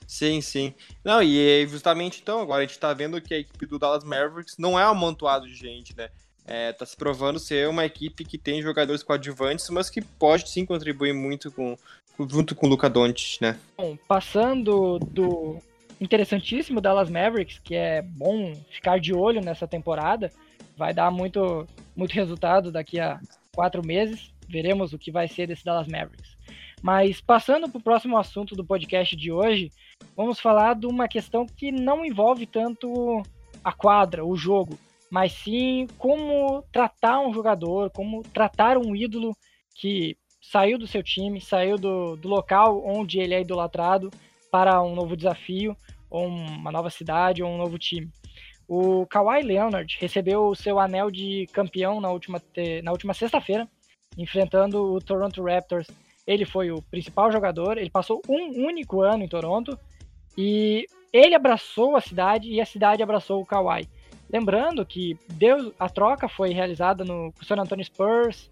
Sim, 0.07 0.41
sim. 0.41 0.73
Não, 1.03 1.21
e 1.21 1.67
justamente 1.67 2.21
então, 2.21 2.39
agora 2.41 2.63
a 2.63 2.65
gente 2.65 2.79
tá 2.79 2.93
vendo 2.93 3.21
que 3.21 3.33
a 3.33 3.39
equipe 3.39 3.65
do 3.65 3.77
Dallas 3.77 4.03
Mavericks 4.03 4.57
não 4.57 4.79
é 4.79 4.83
amontoado 4.83 5.45
de 5.45 5.53
gente, 5.53 5.95
né? 5.95 6.09
é, 6.47 6.71
tá 6.71 6.85
se 6.85 6.95
provando 6.95 7.37
ser 7.37 7.67
uma 7.67 7.85
equipe 7.85 8.23
que 8.23 8.37
tem 8.37 8.61
jogadores 8.61 9.03
coadjuvantes, 9.03 9.69
mas 9.69 9.89
que 9.89 10.01
pode 10.01 10.49
sim 10.49 10.65
contribuir 10.65 11.13
muito 11.13 11.51
com, 11.51 11.77
junto 12.29 12.55
com 12.55 12.65
o 12.65 12.69
Luca 12.69 12.89
Doncic, 12.89 13.41
né? 13.41 13.59
Bom, 13.77 13.97
passando 14.07 14.97
do 14.97 15.61
interessantíssimo 15.99 16.79
Dallas 16.79 17.09
Mavericks, 17.09 17.59
que 17.59 17.75
é 17.75 18.01
bom 18.01 18.55
ficar 18.71 18.97
de 18.99 19.13
olho 19.13 19.41
nessa 19.41 19.67
temporada, 19.67 20.31
vai 20.77 20.93
dar 20.93 21.11
muito, 21.11 21.67
muito 21.95 22.13
resultado 22.13 22.71
daqui 22.71 22.99
a 22.99 23.19
quatro 23.53 23.85
meses, 23.85 24.31
veremos 24.47 24.93
o 24.93 24.97
que 24.97 25.11
vai 25.11 25.27
ser 25.27 25.47
desse 25.47 25.65
Dallas 25.65 25.87
Mavericks. 25.87 26.37
Mas 26.81 27.19
passando 27.19 27.67
para 27.69 27.79
o 27.79 27.83
próximo 27.83 28.17
assunto 28.17 28.55
do 28.55 28.65
podcast 28.65 29.15
de 29.15 29.31
hoje, 29.31 29.71
vamos 30.15 30.39
falar 30.39 30.75
de 30.75 30.85
uma 30.85 31.07
questão 31.07 31.45
que 31.45 31.71
não 31.71 32.05
envolve 32.05 32.45
tanto 32.45 33.23
a 33.63 33.71
quadra, 33.73 34.23
o 34.25 34.35
jogo, 34.35 34.77
mas 35.09 35.31
sim 35.31 35.87
como 35.97 36.63
tratar 36.71 37.19
um 37.19 37.33
jogador, 37.33 37.89
como 37.91 38.21
tratar 38.23 38.77
um 38.77 38.95
ídolo 38.95 39.35
que 39.75 40.15
saiu 40.41 40.77
do 40.77 40.87
seu 40.87 41.03
time, 41.03 41.41
saiu 41.41 41.77
do, 41.77 42.15
do 42.15 42.27
local 42.27 42.83
onde 42.85 43.19
ele 43.19 43.33
é 43.33 43.41
idolatrado 43.41 44.09
para 44.51 44.81
um 44.81 44.95
novo 44.95 45.17
desafio, 45.17 45.75
ou 46.09 46.25
uma 46.25 46.71
nova 46.71 46.89
cidade, 46.89 47.43
ou 47.43 47.49
um 47.49 47.57
novo 47.57 47.77
time. 47.77 48.09
O 48.67 49.05
Kawhi 49.07 49.43
Leonard 49.43 49.97
recebeu 49.99 50.47
o 50.47 50.55
seu 50.55 50.79
anel 50.79 51.09
de 51.09 51.47
campeão 51.53 52.01
na 52.01 52.09
última, 52.09 52.41
na 52.83 52.91
última 52.91 53.13
sexta-feira, 53.13 53.67
enfrentando 54.17 54.93
o 54.93 54.99
Toronto 54.99 55.43
Raptors. 55.43 55.87
Ele 56.27 56.45
foi 56.45 56.69
o 56.69 56.81
principal 56.81 57.31
jogador, 57.31 57.77
ele 57.77 57.89
passou 57.89 58.21
um 58.27 58.65
único 58.65 59.01
ano 59.01 59.23
em 59.23 59.27
Toronto 59.27 59.79
e 60.37 60.85
ele 61.13 61.33
abraçou 61.33 61.95
a 61.95 62.01
cidade 62.01 62.51
e 62.51 62.59
a 62.59 62.65
cidade 62.65 63.01
abraçou 63.01 63.41
o 63.41 63.45
Kawhi. 63.45 63.87
Lembrando 64.29 64.85
que 64.85 65.17
deu, 65.29 65.73
a 65.79 65.87
troca 65.87 66.27
foi 66.27 66.49
realizada 66.49 67.05
no 67.05 67.33
San 67.41 67.55
Antonio 67.55 67.85
Spurs, 67.85 68.49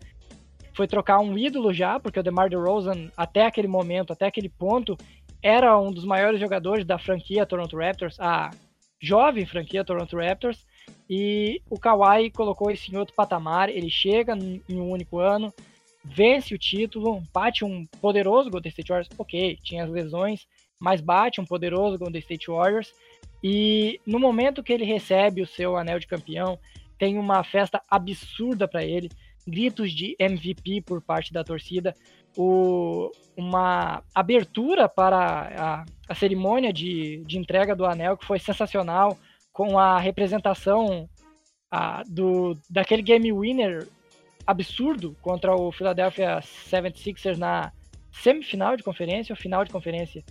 foi 0.74 0.88
trocar 0.88 1.20
um 1.20 1.38
ídolo 1.38 1.74
já, 1.74 2.00
porque 2.00 2.20
o 2.20 2.24
DeMar 2.24 2.50
DeRozan, 2.50 3.12
até 3.15 3.46
aquele 3.46 3.67
momento, 3.67 4.13
até 4.13 4.25
aquele 4.25 4.50
ponto, 4.50 4.98
era 5.41 5.77
um 5.77 5.91
dos 5.91 6.05
maiores 6.05 6.39
jogadores 6.39 6.86
da 6.86 6.98
franquia 6.98 7.46
Toronto 7.46 7.77
Raptors, 7.77 8.20
a 8.20 8.51
jovem 9.00 9.46
franquia 9.46 9.86
Toronto 9.86 10.17
Raptors, 10.17 10.65
e 11.10 11.62
o 11.70 11.79
Kawhi 11.79 12.32
colocou 12.32 12.72
esse 12.72 12.91
em 12.91 12.98
outro 12.98 13.13
patamar, 13.13 13.70
ele 13.70 13.89
chega 13.89 14.36
em 14.36 14.62
um 14.70 14.89
único 14.89 15.20
ano, 15.20 15.53
vence 16.06 16.54
o 16.54 16.58
título, 16.58 17.24
bate 17.34 17.66
um 17.66 17.86
poderoso 18.00 18.50
Golden 18.50 18.70
State 18.70 18.90
Warriors, 18.90 19.10
ok, 19.18 19.58
tinha 19.64 19.84
as 19.84 19.90
lesões, 19.90 20.48
mas 20.80 21.02
bate 21.02 21.42
um 21.42 21.46
poderoso 21.46 21.98
Golden 21.98 22.20
State 22.20 22.48
Warriors, 22.48 22.94
e 23.44 24.00
no 24.06 24.20
momento 24.20 24.64
que 24.64 24.72
ele 24.72 24.86
recebe 24.86 25.42
o 25.42 25.48
seu 25.48 25.76
anel 25.76 26.00
de 26.00 26.08
campeão, 26.08 26.60
tem 26.98 27.18
uma 27.18 27.44
festa 27.44 27.82
absurda 27.90 28.68
para 28.68 28.84
ele, 28.84 29.10
gritos 29.48 29.92
de 29.92 30.16
MVP 30.20 30.82
por 30.82 31.02
parte 31.02 31.34
da 31.34 31.44
torcida, 31.44 31.94
o, 32.38 33.12
uma 33.36 34.04
abertura 34.14 34.90
para 34.90 35.18
a, 35.18 35.86
a 36.10 36.16
cerimônia 36.16 36.74
de, 36.74 37.24
de, 37.26 37.38
entrega 37.38 37.76
do 37.76 37.86
anel 37.86 38.18
que 38.18 38.26
foi 38.26 38.40
sensacional, 38.40 39.18
com 39.54 39.80
a 39.80 40.00
representação 40.00 41.10
a, 41.72 42.04
do, 42.08 42.58
daquele 42.70 43.02
game 43.02 43.32
winner 43.32 43.88
absurdo 44.46 45.16
contra 45.22 45.56
o 45.56 45.72
Philadelphia 45.72 46.40
76ers 46.40 47.38
na 47.38 47.72
semifinal 48.12 48.78
de 48.78 48.84
conferência 48.84 49.34
ou 49.34 49.38
final 49.38 49.64
de 49.64 49.72
conferência? 49.72 50.24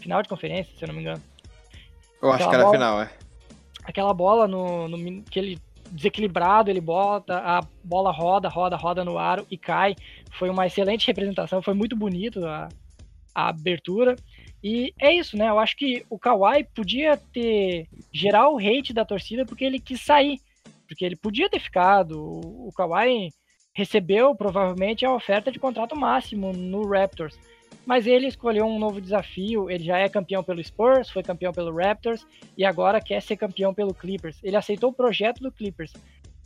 Final 0.00 0.22
de 0.22 0.28
conferência, 0.28 0.76
se 0.76 0.84
eu 0.84 0.88
não 0.88 0.94
me 0.94 1.00
engano. 1.00 1.22
Eu 2.22 2.32
acho 2.32 2.44
aquela 2.44 2.50
que 2.50 2.54
era 2.54 2.64
bola, 2.64 2.72
final, 2.72 3.02
é. 3.02 3.10
Aquela 3.84 4.14
bola 4.14 4.48
no, 4.48 4.88
no, 4.88 5.22
que 5.24 5.38
ele 5.38 5.58
desequilibrado, 5.90 6.70
ele 6.70 6.80
bota, 6.80 7.38
a 7.38 7.60
bola 7.82 8.10
roda, 8.10 8.48
roda, 8.48 8.76
roda 8.76 9.04
no 9.04 9.18
aro 9.18 9.46
e 9.50 9.56
cai. 9.56 9.94
Foi 10.32 10.50
uma 10.50 10.66
excelente 10.66 11.06
representação, 11.06 11.62
foi 11.62 11.74
muito 11.74 11.96
bonito 11.96 12.44
a, 12.44 12.68
a 13.34 13.48
abertura. 13.48 14.16
E 14.62 14.92
é 15.00 15.12
isso, 15.12 15.36
né? 15.36 15.48
Eu 15.48 15.58
acho 15.58 15.76
que 15.76 16.04
o 16.10 16.18
Kawhi 16.18 16.64
podia 16.74 17.16
ter 17.16 17.88
gerar 18.12 18.48
o 18.48 18.58
hate 18.58 18.92
da 18.92 19.04
torcida 19.04 19.44
porque 19.44 19.64
ele 19.64 19.78
quis 19.78 20.00
sair. 20.00 20.40
Porque 20.88 21.04
ele 21.04 21.16
podia 21.16 21.48
ter 21.48 21.60
ficado. 21.60 22.20
O 22.20 22.72
Kawhi 22.74 23.30
recebeu 23.76 24.34
provavelmente 24.34 25.04
a 25.04 25.12
oferta 25.12 25.52
de 25.52 25.58
contrato 25.58 25.94
máximo 25.94 26.50
no 26.50 26.88
Raptors 26.88 27.38
mas 27.84 28.04
ele 28.04 28.26
escolheu 28.26 28.66
um 28.66 28.80
novo 28.80 29.00
desafio. 29.00 29.70
Ele 29.70 29.84
já 29.84 29.98
é 29.98 30.08
campeão 30.08 30.42
pelo 30.42 30.62
Spurs, 30.62 31.08
foi 31.08 31.22
campeão 31.22 31.52
pelo 31.52 31.74
Raptors 31.74 32.26
e 32.58 32.64
agora 32.64 33.00
quer 33.00 33.22
ser 33.22 33.36
campeão 33.36 33.72
pelo 33.72 33.94
Clippers. 33.94 34.42
Ele 34.42 34.56
aceitou 34.56 34.90
o 34.90 34.92
projeto 34.92 35.40
do 35.40 35.52
Clippers, 35.52 35.92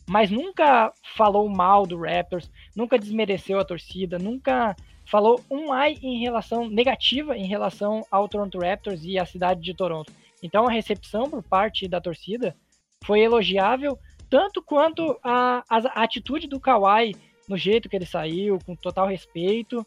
mas 0.07 0.31
nunca 0.31 0.93
falou 1.17 1.49
mal 1.49 1.87
do 1.87 1.99
Raptors, 1.99 2.51
nunca 2.77 2.99
desmereceu 2.99 3.59
a 3.59 3.65
torcida, 3.65 4.19
nunca 4.19 4.77
falou 5.07 5.41
um 5.51 5.73
ai 5.73 5.97
em 6.03 6.21
relação 6.21 6.69
negativa 6.69 7.37
em 7.37 7.47
relação 7.47 8.05
ao 8.11 8.29
Toronto 8.29 8.59
Raptors 8.59 9.03
e 9.03 9.19
à 9.19 9.25
cidade 9.25 9.63
de 9.63 9.73
Toronto. 9.73 10.13
Então 10.43 10.67
a 10.67 10.71
recepção 10.71 11.31
por 11.31 11.43
parte 11.43 11.89
da 11.89 12.03
torcida 12.03 12.55
foi 13.03 13.21
elogiável, 13.21 13.99
tanto 14.31 14.63
quanto 14.63 15.19
a, 15.23 15.65
a, 15.69 15.77
a 15.77 16.03
atitude 16.05 16.47
do 16.47 16.61
Kawhi 16.61 17.17
no 17.49 17.57
jeito 17.57 17.89
que 17.89 17.97
ele 17.97 18.07
saiu, 18.07 18.59
com 18.65 18.77
total 18.77 19.09
respeito. 19.09 19.85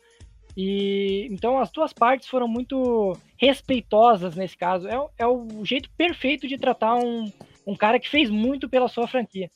E 0.56 1.28
então 1.32 1.58
as 1.58 1.72
duas 1.72 1.94
partes 1.94 2.28
foram 2.28 2.48
muito 2.48 3.18
respeitosas 3.38 4.36
nesse 4.36 4.58
caso. 4.58 4.88
É, 4.88 5.00
é 5.18 5.26
o 5.26 5.64
jeito 5.64 5.90
perfeito 5.98 6.48
de 6.48 6.58
tratar 6.58 6.96
um, 6.96 7.32
um 7.66 7.76
cara 7.76 8.00
que 8.00 8.10
fez 8.10 8.30
muito 8.30 8.70
pela 8.70 8.90
sua 8.90 9.08
franquia. 9.08 9.50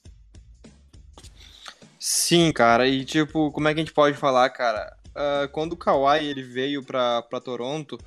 Sim, 1.99 2.51
cara, 2.53 2.87
e 2.87 3.03
tipo, 3.03 3.51
como 3.51 3.67
é 3.67 3.73
que 3.73 3.81
a 3.81 3.83
gente 3.83 3.93
pode 3.93 4.17
falar, 4.17 4.49
cara? 4.49 4.95
Uh, 5.09 5.49
quando 5.49 5.73
o 5.73 5.77
Kawhi 5.77 6.25
ele 6.25 6.41
veio 6.41 6.81
pra 6.81 7.21
Toronto, 7.43 7.99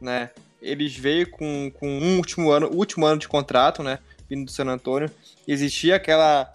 né? 0.00 0.30
Eles 0.60 0.96
veio 0.96 1.30
com, 1.30 1.70
com 1.70 1.88
um 1.88 2.16
último 2.16 2.50
ano, 2.50 2.68
último 2.68 3.06
ano 3.06 3.18
de 3.18 3.28
contrato, 3.28 3.82
né? 3.82 3.98
Vindo 4.28 4.44
do 4.44 4.50
San 4.50 4.66
Antônio. 4.66 5.10
Existia 5.46 5.96
aquela, 5.96 6.52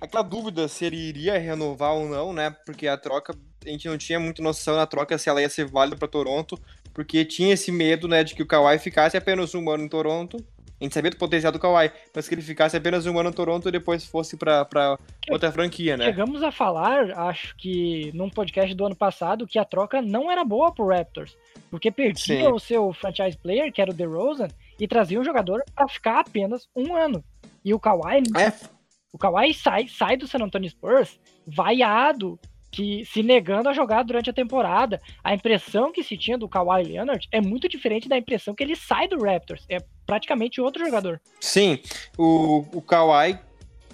aquela 0.00 0.22
dúvida 0.22 0.66
se 0.68 0.84
ele 0.84 0.96
iria 0.96 1.38
renovar 1.38 1.94
ou 1.94 2.08
não, 2.08 2.32
né? 2.32 2.54
Porque 2.64 2.88
a 2.88 2.96
troca 2.96 3.34
a 3.66 3.70
gente 3.70 3.88
não 3.88 3.96
tinha 3.96 4.18
muita 4.18 4.42
noção 4.42 4.76
na 4.76 4.86
troca 4.86 5.16
se 5.16 5.28
ela 5.28 5.40
ia 5.40 5.48
ser 5.48 5.66
válida 5.66 5.96
para 5.96 6.08
Toronto, 6.08 6.58
porque 6.92 7.24
tinha 7.24 7.54
esse 7.54 7.70
medo, 7.70 8.08
né, 8.08 8.22
de 8.24 8.34
que 8.34 8.42
o 8.42 8.46
Kawhi 8.46 8.78
ficasse 8.78 9.16
apenas 9.16 9.54
um 9.54 9.70
ano 9.70 9.84
em 9.84 9.88
Toronto. 9.88 10.36
A 10.80 10.84
gente 10.84 10.94
sabia 10.94 11.12
do 11.12 11.16
potencial 11.16 11.52
do 11.52 11.60
Kawhi, 11.60 11.92
mas 12.12 12.28
que 12.28 12.34
ele 12.34 12.42
ficasse 12.42 12.76
apenas 12.76 13.06
um 13.06 13.16
ano 13.16 13.30
em 13.30 13.32
Toronto 13.32 13.68
e 13.68 13.72
depois 13.72 14.04
fosse 14.04 14.36
para 14.36 14.98
outra 15.30 15.52
franquia, 15.52 15.96
né? 15.96 16.06
Chegamos 16.06 16.42
a 16.42 16.50
falar, 16.50 17.12
acho 17.28 17.54
que 17.56 18.10
num 18.14 18.28
podcast 18.28 18.74
do 18.74 18.86
ano 18.86 18.96
passado, 18.96 19.46
que 19.46 19.60
a 19.60 19.64
troca 19.64 20.02
não 20.02 20.28
era 20.28 20.44
boa 20.44 20.74
pro 20.74 20.88
Raptors, 20.88 21.36
porque 21.70 21.92
perdia 21.92 22.40
Sim. 22.40 22.46
o 22.48 22.58
seu 22.58 22.92
franchise 22.92 23.38
player, 23.38 23.72
que 23.72 23.80
era 23.80 23.92
o 23.92 23.94
DeRozan, 23.94 24.48
e 24.82 24.88
trazia 24.88 25.20
um 25.20 25.24
jogador 25.24 25.62
para 25.72 25.86
ficar 25.86 26.18
apenas 26.18 26.68
um 26.74 26.96
ano. 26.96 27.24
E 27.64 27.72
o 27.72 27.78
Kawhi, 27.78 28.24
é. 28.36 28.52
o 29.12 29.16
Kawhi 29.16 29.54
sai, 29.54 29.86
sai 29.86 30.16
do 30.16 30.26
San 30.26 30.40
Antonio 30.40 30.68
Spurs 30.68 31.20
vaiado 31.46 32.36
que 32.68 33.04
se 33.04 33.22
negando 33.22 33.68
a 33.68 33.72
jogar 33.72 34.02
durante 34.02 34.28
a 34.28 34.32
temporada. 34.32 35.00
A 35.22 35.32
impressão 35.32 35.92
que 35.92 36.02
se 36.02 36.18
tinha 36.18 36.36
do 36.36 36.48
Kawhi 36.48 36.82
Leonard 36.82 37.28
é 37.30 37.40
muito 37.40 37.68
diferente 37.68 38.08
da 38.08 38.18
impressão 38.18 38.56
que 38.56 38.64
ele 38.64 38.74
sai 38.74 39.06
do 39.06 39.22
Raptors. 39.22 39.64
É 39.68 39.78
praticamente 40.04 40.60
outro 40.60 40.84
jogador. 40.84 41.20
Sim, 41.38 41.78
o, 42.18 42.64
o 42.72 42.82
Kawhi 42.82 43.38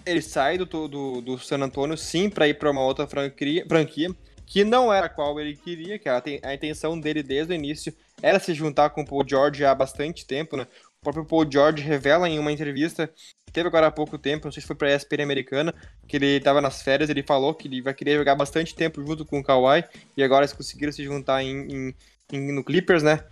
ele 0.07 0.23
sai 0.23 0.57
do, 0.57 0.65
do, 0.65 1.21
do 1.21 1.39
San 1.39 1.59
Antonio 1.59 1.99
sim 1.99 2.31
para 2.31 2.49
ir 2.49 2.55
para 2.55 2.71
uma 2.71 2.81
outra 2.81 3.07
franquia, 3.07 3.67
franquia 3.69 4.09
que 4.47 4.65
não 4.65 4.91
era 4.91 5.05
a 5.05 5.11
qual 5.11 5.39
ele 5.39 5.55
queria, 5.55 5.99
que 5.99 6.09
a, 6.09 6.23
a 6.45 6.55
intenção 6.55 6.99
dele 6.99 7.23
desde 7.23 7.53
o 7.53 7.55
início 7.55 7.93
era 8.23 8.39
se 8.39 8.55
juntar 8.55 8.91
com 8.91 9.03
o 9.03 9.07
Paul 9.07 9.25
George 9.27 9.65
há 9.65 9.75
bastante 9.75 10.27
tempo, 10.27 10.57
né? 10.57 10.67
O 11.01 11.05
próprio 11.05 11.25
Paul 11.25 11.51
George 11.51 11.83
revela 11.83 12.29
em 12.29 12.39
uma 12.39 12.53
entrevista 12.53 13.07
que 13.47 13.53
teve 13.53 13.69
agora 13.69 13.87
há 13.87 13.91
pouco 13.91 14.19
tempo, 14.19 14.47
não 14.47 14.53
sei 14.53 14.61
se 14.61 14.67
foi 14.67 14.77
pra 14.77 14.95
ESPN 14.95 15.23
americana, 15.23 15.75
que 16.07 16.17
ele 16.17 16.37
estava 16.37 16.61
nas 16.61 16.83
férias, 16.83 17.09
ele 17.09 17.23
falou 17.23 17.55
que 17.55 17.67
ele 17.67 17.81
vai 17.81 17.95
querer 17.95 18.19
jogar 18.19 18.35
bastante 18.35 18.75
tempo 18.75 19.05
junto 19.07 19.25
com 19.25 19.39
o 19.39 19.43
Kawhi, 19.43 19.85
e 20.17 20.23
agora 20.23 20.45
eles 20.45 20.53
conseguiram 20.53 20.93
se 20.93 21.03
juntar 21.05 21.43
em, 21.43 21.67
em, 21.67 21.95
em, 22.33 22.53
no 22.53 22.63
Clippers, 22.63 23.03
né? 23.03 23.25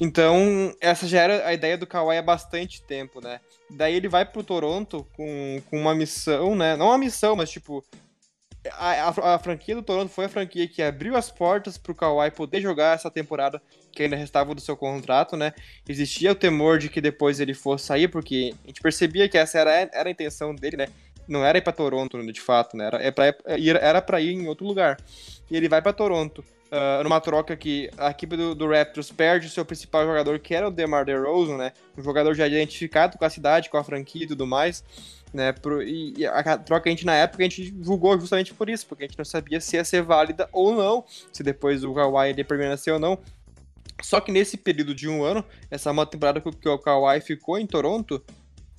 Então, 0.00 0.74
essa 0.80 1.06
já 1.06 1.20
era 1.20 1.46
a 1.46 1.52
ideia 1.52 1.76
do 1.76 1.86
Kawhi 1.86 2.16
há 2.16 2.22
bastante 2.22 2.82
tempo, 2.82 3.20
né? 3.20 3.38
Daí 3.70 3.94
ele 3.94 4.08
vai 4.08 4.24
pro 4.24 4.42
Toronto 4.42 5.06
com, 5.12 5.62
com 5.68 5.78
uma 5.78 5.94
missão, 5.94 6.56
né? 6.56 6.74
Não 6.74 6.86
uma 6.86 6.98
missão, 6.98 7.36
mas 7.36 7.50
tipo, 7.50 7.84
a, 8.72 9.08
a, 9.08 9.34
a, 9.34 9.38
franquia 9.38 9.74
do 9.74 9.82
Toronto 9.82 10.10
foi 10.10 10.26
a 10.26 10.28
franquia 10.28 10.68
que 10.68 10.82
abriu 10.82 11.16
as 11.16 11.30
portas 11.30 11.78
para 11.78 11.92
o 11.92 11.94
Kawhi 11.94 12.30
poder 12.30 12.60
jogar 12.60 12.94
essa 12.94 13.10
temporada 13.10 13.60
que 13.90 14.02
ainda 14.02 14.16
restava 14.16 14.54
do 14.54 14.60
seu 14.60 14.76
contrato, 14.76 15.36
né? 15.36 15.52
Existia 15.88 16.32
o 16.32 16.34
temor 16.34 16.78
de 16.78 16.88
que 16.88 17.00
depois 17.00 17.40
ele 17.40 17.54
fosse 17.54 17.86
sair, 17.86 18.08
porque 18.08 18.54
a 18.64 18.66
gente 18.68 18.80
percebia 18.80 19.28
que 19.28 19.38
essa 19.38 19.58
era, 19.58 19.90
era 19.92 20.08
a 20.08 20.12
intenção 20.12 20.54
dele, 20.54 20.76
né? 20.76 20.88
Não 21.26 21.44
era 21.44 21.58
ir 21.58 21.62
para 21.62 21.72
Toronto, 21.72 22.20
de 22.32 22.40
fato, 22.40 22.76
né? 22.76 22.86
Era, 22.86 23.02
é 23.02 23.10
pra, 23.10 23.34
era 23.80 24.02
para 24.02 24.20
ir 24.20 24.32
em 24.32 24.46
outro 24.46 24.66
lugar. 24.66 24.98
E 25.50 25.56
ele 25.56 25.68
vai 25.68 25.80
para 25.80 25.92
Toronto, 25.92 26.44
uh, 26.70 27.02
numa 27.02 27.20
troca 27.20 27.56
que 27.56 27.90
a 27.96 28.10
equipe 28.10 28.36
do, 28.36 28.54
do, 28.54 28.68
Raptors 28.68 29.10
perde 29.10 29.46
o 29.46 29.50
seu 29.50 29.64
principal 29.64 30.04
jogador, 30.04 30.38
que 30.38 30.54
era 30.54 30.68
o 30.68 30.70
DeMar 30.70 31.04
DeRozan, 31.04 31.56
né? 31.56 31.72
Um 31.96 32.02
jogador 32.02 32.34
já 32.34 32.46
identificado 32.46 33.18
com 33.18 33.24
a 33.24 33.30
cidade, 33.30 33.70
com 33.70 33.76
a 33.76 33.84
franquia 33.84 34.24
e 34.24 34.28
tudo 34.28 34.46
mais 34.46 34.84
né? 35.32 35.52
Pro, 35.52 35.82
e, 35.82 36.14
e, 36.16 36.26
a 36.26 36.58
troca 36.58 36.88
a 36.88 36.92
gente 36.92 37.06
na 37.06 37.14
época 37.14 37.42
a 37.42 37.48
gente 37.48 37.74
julgou 37.80 38.18
justamente 38.18 38.52
por 38.52 38.68
isso, 38.68 38.86
porque 38.86 39.04
a 39.04 39.06
gente 39.06 39.18
não 39.18 39.24
sabia 39.24 39.60
se 39.60 39.76
ia 39.76 39.84
ser 39.84 40.02
válida 40.02 40.48
ou 40.52 40.74
não, 40.74 41.04
se 41.32 41.42
depois 41.42 41.84
o 41.84 41.94
Kawhi 41.94 42.34
ia 42.36 42.44
permanecer 42.44 42.92
ou 42.92 43.00
não. 43.00 43.18
Só 44.02 44.20
que 44.20 44.32
nesse 44.32 44.56
período 44.56 44.94
de 44.94 45.08
um 45.08 45.22
ano, 45.22 45.44
essa 45.70 45.90
uma 45.90 46.06
temporada 46.06 46.40
que 46.40 46.68
o 46.68 46.78
Kawhi 46.78 47.20
ficou 47.20 47.58
em 47.58 47.66
Toronto, 47.66 48.22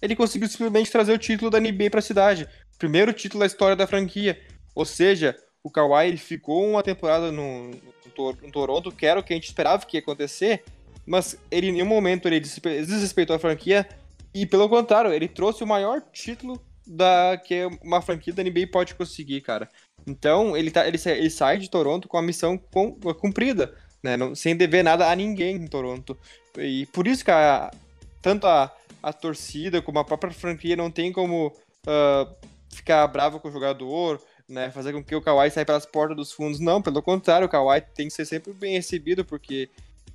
ele 0.01 0.15
conseguiu 0.15 0.48
simplesmente 0.48 0.91
trazer 0.91 1.13
o 1.13 1.17
título 1.17 1.51
da 1.51 1.60
NBA 1.60 1.89
para 1.89 2.00
a 2.00 2.03
cidade, 2.03 2.48
primeiro 2.77 3.13
título 3.13 3.41
da 3.41 3.45
história 3.45 3.75
da 3.75 3.86
franquia. 3.86 4.39
Ou 4.74 4.86
seja, 4.86 5.36
o 5.63 5.70
Kawhi 5.70 6.08
ele 6.08 6.18
ficou 6.18 6.70
uma 6.70 6.84
temporada 6.84 7.32
no, 7.32 7.72
no, 7.72 8.34
no 8.41 8.51
Toronto, 8.51 8.91
que 8.91 9.06
era 9.06 9.20
o 9.20 9.24
que 9.24 9.34
a 9.34 9.36
gente 9.36 9.48
esperava 9.48 9.86
que 9.86 9.98
ia 9.98 10.01
acontecer, 10.01 10.63
mas 11.06 11.38
ele 11.50 11.68
em 11.68 11.72
nenhum 11.74 11.86
momento 11.86 12.27
ele 12.27 12.39
desrespeitou 12.39 13.36
a 13.36 13.39
franquia, 13.39 13.88
e 14.34 14.46
pelo 14.46 14.70
contrário, 14.70 15.12
ele 15.12 15.27
trouxe 15.27 15.63
o 15.63 15.68
maior 15.68 16.01
título 16.12 16.62
da 16.88 17.39
que 17.44 17.65
uma 17.84 18.01
franquia 18.01 18.34
da 18.34 18.44
NBA 18.44 18.68
pode 18.72 18.96
conseguir, 18.96 19.41
cara. 19.41 19.70
Então, 20.08 20.56
ele, 20.56 20.72
tá, 20.72 20.88
ele, 20.88 20.98
ele 21.06 21.30
sai 21.30 21.58
de 21.58 21.70
Toronto 21.70 22.08
com 22.08 22.18
a 22.18 22.22
missão 22.22 22.58
com, 22.58 22.94
cumprida, 23.13 23.75
né? 24.01 24.18
Não, 24.18 24.34
sem 24.34 24.56
dever 24.56 24.84
nada 24.84 25.10
a 25.10 25.15
ninguém 25.15 25.58
em 25.58 25.68
Toronto. 25.68 26.18
E 26.58 26.86
por 26.88 27.08
isso 27.08 27.24
que 27.24 27.32
a, 27.32 27.70
tanto 28.22 28.48
a, 28.48 28.74
a 29.03 29.13
torcida 29.13 29.82
como 29.82 30.00
a 30.00 30.06
própria 30.06 30.32
franquia 30.32 30.75
não 30.75 30.89
tem 30.89 31.12
como 31.12 31.48
uh, 31.48 32.36
ficar 32.70 33.06
bravo 33.08 33.39
com 33.39 33.50
o 33.50 33.51
jogador, 33.51 34.22
né? 34.51 34.70
Fazer 34.72 34.93
com 34.93 35.03
que 35.03 35.15
o 35.15 35.22
Kawhi 35.22 35.50
saia 35.50 35.65
pelas 35.65 35.86
portas 35.86 36.15
dos 36.15 36.31
fundos. 36.31 36.60
Não, 36.60 36.81
pelo 36.81 37.01
contrário, 37.01 37.48
o 37.48 37.50
Kawhi 37.50 37.81
tem 37.96 38.08
que 38.08 38.13
ser 38.13 38.25
sempre 38.25 38.53
bem 38.53 38.74
recebido, 38.74 39.25
porque 39.25 39.70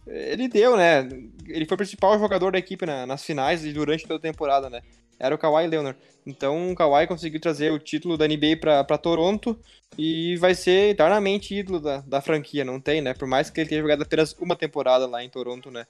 ele 0.07 0.49
deu, 0.49 0.77
né? 0.77 1.09
Ele 1.49 1.67
foi 1.67 1.75
o 1.75 1.79
principal 1.79 2.19
jogador 2.19 2.53
da 2.53 2.59
equipe 2.59 2.87
na, 2.87 3.07
nas 3.07 3.25
finais 3.25 3.65
e 3.65 3.73
durante 3.73 4.07
toda 4.07 4.19
a 4.19 4.33
temporada, 4.33 4.71
né? 4.71 4.83
Era 5.19 5.35
o 5.35 5.39
Kawhi 5.39 5.67
Leonard. 5.67 5.99
Então 6.27 6.71
o 6.71 6.75
Kawhi 6.75 7.07
conseguiu 7.07 7.41
trazer 7.41 7.73
o 7.73 7.79
título 7.79 8.17
da 8.17 8.27
NBA 8.29 8.57
para 8.61 8.99
Toronto 8.99 9.59
e 9.97 10.37
vai 10.37 10.55
ser 10.55 10.91
eternamente 10.91 11.55
ídolo 11.55 11.81
da, 11.81 11.99
da 12.03 12.21
franquia, 12.21 12.65
não 12.65 12.81
tem, 12.81 13.01
né? 13.01 13.15
Por 13.15 13.27
mais 13.27 13.49
que 13.49 13.61
ele 13.61 13.69
tenha 13.69 13.81
jogado 13.81 14.03
apenas 14.03 14.33
uma 14.39 14.55
temporada 14.55 15.07
lá 15.07 15.25
em 15.25 15.31
Toronto, 15.31 15.71
né? 15.71 15.87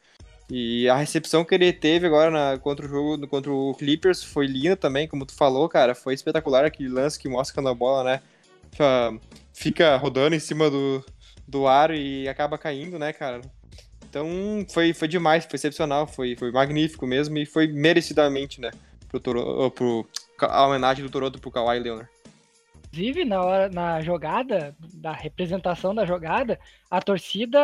E 0.49 0.89
a 0.89 0.97
recepção 0.97 1.45
que 1.45 1.55
ele 1.55 1.73
teve 1.73 2.07
agora 2.07 2.31
na, 2.31 2.59
contra 2.59 2.87
o 2.87 2.89
jogo 2.89 3.27
contra 3.27 3.51
o 3.51 3.75
Clippers 3.75 4.23
foi 4.23 4.47
linda 4.47 4.77
também, 4.77 5.09
como 5.09 5.27
tu 5.27 5.35
falou, 5.35 5.69
cara. 5.69 5.95
Foi 5.95 6.15
espetacular 6.15 6.65
aquele 6.65 6.89
lance 6.89 7.19
que 7.19 7.29
mostra 7.29 7.69
a 7.69 7.75
bola, 7.75 8.05
né? 8.05 8.23
Fica 9.53 9.97
rodando 9.97 10.35
em 10.35 10.41
cima 10.41 10.71
do, 10.71 11.05
do 11.47 11.67
ar 11.67 11.91
e 11.91 12.29
acaba 12.29 12.59
caindo, 12.59 12.99
né, 12.99 13.13
cara? 13.13 13.41
Então 14.09 14.65
foi, 14.71 14.93
foi 14.93 15.09
demais, 15.09 15.45
foi 15.45 15.57
excepcional, 15.57 16.07
foi, 16.07 16.37
foi 16.37 16.51
magnífico 16.51 17.07
mesmo 17.07 17.37
e 17.39 17.47
foi 17.47 17.67
merecidamente, 17.67 18.61
né? 18.61 18.71
Pro, 19.09 19.21
Toro, 19.21 19.71
pro, 19.71 20.09
a 20.41 20.67
homenagem 20.67 21.05
do 21.05 21.11
Toronto 21.11 21.41
pro 21.41 21.51
Kawhi 21.51 21.79
Leonard. 21.79 22.09
Inclusive, 22.97 23.25
na, 23.27 23.43
hora, 23.43 23.69
na 23.69 24.01
jogada, 24.01 24.75
da 24.95 25.13
representação 25.13 25.95
da 25.95 26.07
jogada, 26.07 26.59
a 26.91 27.03
torcida 27.03 27.59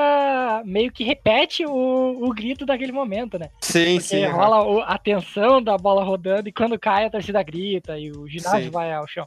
meio 0.64 0.92
que 0.92 1.04
repete 1.04 1.64
o, 1.64 2.18
o 2.22 2.34
grito 2.34 2.66
daquele 2.66 2.92
momento, 2.92 3.38
né? 3.38 3.48
Sim, 3.60 3.98
Porque 3.98 4.02
sim. 4.02 4.26
rola 4.26 4.84
a 4.84 4.98
tensão 4.98 5.62
da 5.62 5.78
bola 5.78 6.04
rodando 6.04 6.48
e 6.48 6.52
quando 6.52 6.78
cai 6.78 7.06
a 7.06 7.10
torcida 7.10 7.42
grita 7.42 7.98
e 7.98 8.10
o 8.10 8.28
ginásio 8.28 8.64
sim. 8.64 8.70
vai 8.70 8.92
ao 8.92 9.06
chão. 9.06 9.26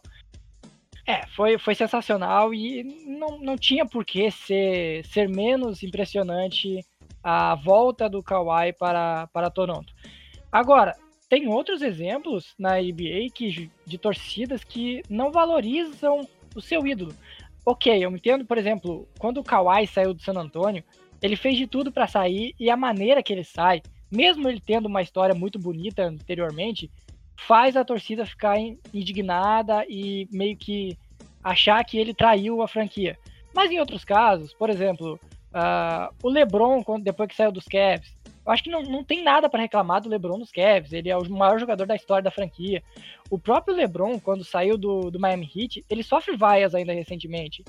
É, 1.07 1.27
foi, 1.27 1.57
foi 1.59 1.75
sensacional 1.75 2.53
e 2.53 2.83
não, 3.05 3.39
não 3.39 3.55
tinha 3.55 3.85
por 3.85 4.03
que 4.03 4.31
ser, 4.31 5.05
ser 5.05 5.29
menos 5.29 5.83
impressionante 5.83 6.83
a 7.23 7.53
volta 7.55 8.09
do 8.09 8.23
Kawhi 8.23 8.73
para, 8.73 9.27
para 9.27 9.51
Toronto. 9.51 9.93
Agora, 10.51 10.95
tem 11.29 11.47
outros 11.47 11.81
exemplos 11.81 12.55
na 12.57 12.81
NBA 12.81 13.29
que, 13.33 13.69
de 13.85 13.97
torcidas 13.97 14.63
que 14.63 15.03
não 15.09 15.31
valorizam 15.31 16.27
o 16.55 16.61
seu 16.61 16.85
ídolo. 16.87 17.13
Ok, 17.65 18.03
eu 18.03 18.11
entendo, 18.11 18.45
por 18.45 18.57
exemplo, 18.57 19.07
quando 19.19 19.39
o 19.39 19.43
Kawhi 19.43 19.87
saiu 19.87 20.13
do 20.13 20.21
San 20.21 20.39
Antonio, 20.39 20.83
ele 21.21 21.35
fez 21.35 21.57
de 21.57 21.67
tudo 21.67 21.91
para 21.91 22.07
sair 22.07 22.53
e 22.59 22.69
a 22.69 22.77
maneira 22.77 23.23
que 23.23 23.33
ele 23.33 23.43
sai, 23.43 23.81
mesmo 24.11 24.47
ele 24.47 24.59
tendo 24.59 24.87
uma 24.87 25.01
história 25.01 25.33
muito 25.33 25.57
bonita 25.57 26.03
anteriormente, 26.03 26.91
faz 27.37 27.75
a 27.75 27.85
torcida 27.85 28.25
ficar 28.25 28.57
indignada 28.93 29.85
e 29.87 30.27
meio 30.31 30.55
que 30.57 30.97
achar 31.43 31.83
que 31.83 31.97
ele 31.97 32.13
traiu 32.13 32.61
a 32.61 32.67
franquia. 32.67 33.17
Mas 33.53 33.71
em 33.71 33.79
outros 33.79 34.03
casos, 34.03 34.53
por 34.53 34.69
exemplo, 34.69 35.19
Uh, 35.55 36.13
o 36.21 36.29
LeBron, 36.29 36.83
depois 37.01 37.29
que 37.29 37.35
saiu 37.35 37.49
dos 37.49 37.63
Cavs, 37.63 38.13
eu 38.45 38.51
acho 38.51 38.61
que 38.61 38.69
não, 38.69 38.83
não 38.83 39.05
tem 39.05 39.23
nada 39.23 39.49
para 39.49 39.61
reclamar 39.61 40.01
do 40.01 40.09
LeBron 40.09 40.37
nos 40.37 40.51
Cavs. 40.51 40.91
Ele 40.91 41.09
é 41.09 41.17
o 41.17 41.29
maior 41.29 41.57
jogador 41.57 41.87
da 41.87 41.95
história 41.95 42.21
da 42.21 42.29
franquia. 42.29 42.83
O 43.29 43.39
próprio 43.39 43.73
LeBron, 43.73 44.19
quando 44.19 44.43
saiu 44.43 44.77
do, 44.77 45.09
do 45.09 45.17
Miami 45.17 45.49
Heat, 45.55 45.85
ele 45.89 46.03
sofre 46.03 46.35
vaias 46.35 46.75
ainda 46.75 46.91
recentemente. 46.91 47.63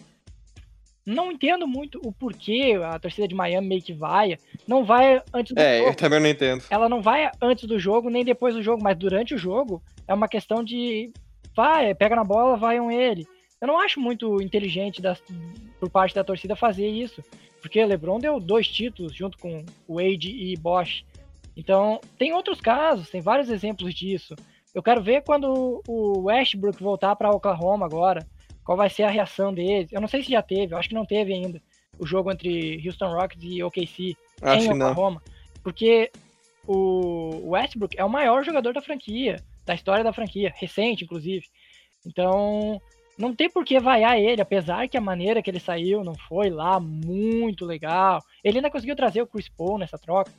Não 1.07 1.31
entendo 1.31 1.69
muito 1.69 2.01
o 2.05 2.13
porquê 2.13 2.77
a 2.85 2.99
torcida 2.99 3.29
de 3.29 3.35
Miami 3.35 3.69
meio 3.69 3.83
que 3.83 3.93
vai. 3.93 4.37
Não 4.67 4.85
vai 4.85 5.23
antes 5.33 5.55
do 5.55 5.61
é, 5.61 5.79
jogo. 5.79 5.87
É, 5.87 5.91
eu 5.91 5.95
também 5.95 6.21
não 6.21 6.29
entendo. 6.29 6.65
Ela 6.69 6.89
não 6.89 7.01
vai 7.01 7.31
antes 7.41 7.65
do 7.65 7.79
jogo 7.79 8.11
nem 8.11 8.25
depois 8.25 8.55
do 8.55 8.63
jogo, 8.63 8.83
mas 8.83 8.99
durante 8.99 9.35
o 9.35 9.39
jogo 9.39 9.81
é 10.09 10.13
uma 10.13 10.29
questão 10.29 10.65
de 10.65 11.13
vai, 11.55 11.95
pega 11.95 12.17
na 12.17 12.25
bola, 12.25 12.57
vai 12.57 12.81
um 12.81 12.91
ele. 12.91 13.27
Eu 13.61 13.69
não 13.69 13.79
acho 13.79 14.01
muito 14.01 14.43
inteligente 14.43 15.01
das, 15.01 15.23
por 15.79 15.89
parte 15.89 16.15
da 16.15 16.25
torcida 16.25 16.57
fazer 16.57 16.89
isso 16.89 17.23
porque 17.67 17.85
LeBron 17.85 18.21
deu 18.21 18.39
dois 18.39 18.69
títulos 18.69 19.13
junto 19.13 19.37
com 19.39 19.65
Wade 19.89 20.31
e 20.31 20.57
Bosch. 20.57 21.05
Então, 21.57 22.01
tem 22.17 22.33
outros 22.33 22.61
casos, 22.61 23.11
tem 23.11 23.21
vários 23.21 23.51
exemplos 23.51 23.93
disso. 23.93 24.37
Eu 24.73 24.83
quero 24.83 25.03
ver 25.03 25.25
quando 25.25 25.83
o 25.89 26.27
Westbrook 26.27 26.81
voltar 26.81 27.17
para 27.17 27.31
Oklahoma 27.31 27.85
agora, 27.85 28.25
qual 28.67 28.77
vai 28.77 28.91
ser 28.91 29.05
a 29.05 29.11
reação 29.11 29.55
dele. 29.55 29.89
Eu 29.93 30.01
não 30.01 30.09
sei 30.09 30.23
se 30.23 30.33
já 30.33 30.43
teve, 30.43 30.75
eu 30.75 30.79
acho 30.79 30.89
que 30.89 30.95
não 30.95 31.07
teve 31.07 31.33
ainda 31.33 31.63
o 31.99 32.05
jogo 32.05 32.31
entre 32.31 32.83
Houston 32.85 33.15
Rockets 33.15 33.43
e 33.43 33.63
OKC 33.63 34.17
acho 34.43 34.67
em 34.67 34.73
Oklahoma, 34.73 35.23
porque 35.63 36.11
o 36.67 37.51
Westbrook 37.51 37.97
é 37.97 38.05
o 38.05 38.11
maior 38.11 38.45
jogador 38.45 38.75
da 38.75 38.83
franquia, 38.83 39.43
da 39.65 39.75
história 39.75 40.03
da 40.03 40.13
franquia, 40.13 40.53
recente 40.55 41.05
inclusive. 41.05 41.47
Então, 42.05 42.81
não 43.17 43.35
tem 43.35 43.49
por 43.49 43.65
que 43.65 43.79
vaiar 43.79 44.19
ele, 44.19 44.43
apesar 44.43 44.89
que 44.89 44.97
a 44.97 45.01
maneira 45.01 45.41
que 45.41 45.49
ele 45.49 45.61
saiu 45.61 46.05
não 46.05 46.15
foi 46.29 46.51
lá 46.51 46.79
muito 46.81 47.65
legal. 47.65 48.21
Ele 48.45 48.59
ainda 48.59 48.71
conseguiu 48.71 48.97
trazer 48.97 49.23
o 49.23 49.27
Chris 49.27 49.49
Paul 49.49 49.79
nessa 49.79 49.97
troca, 49.97 50.31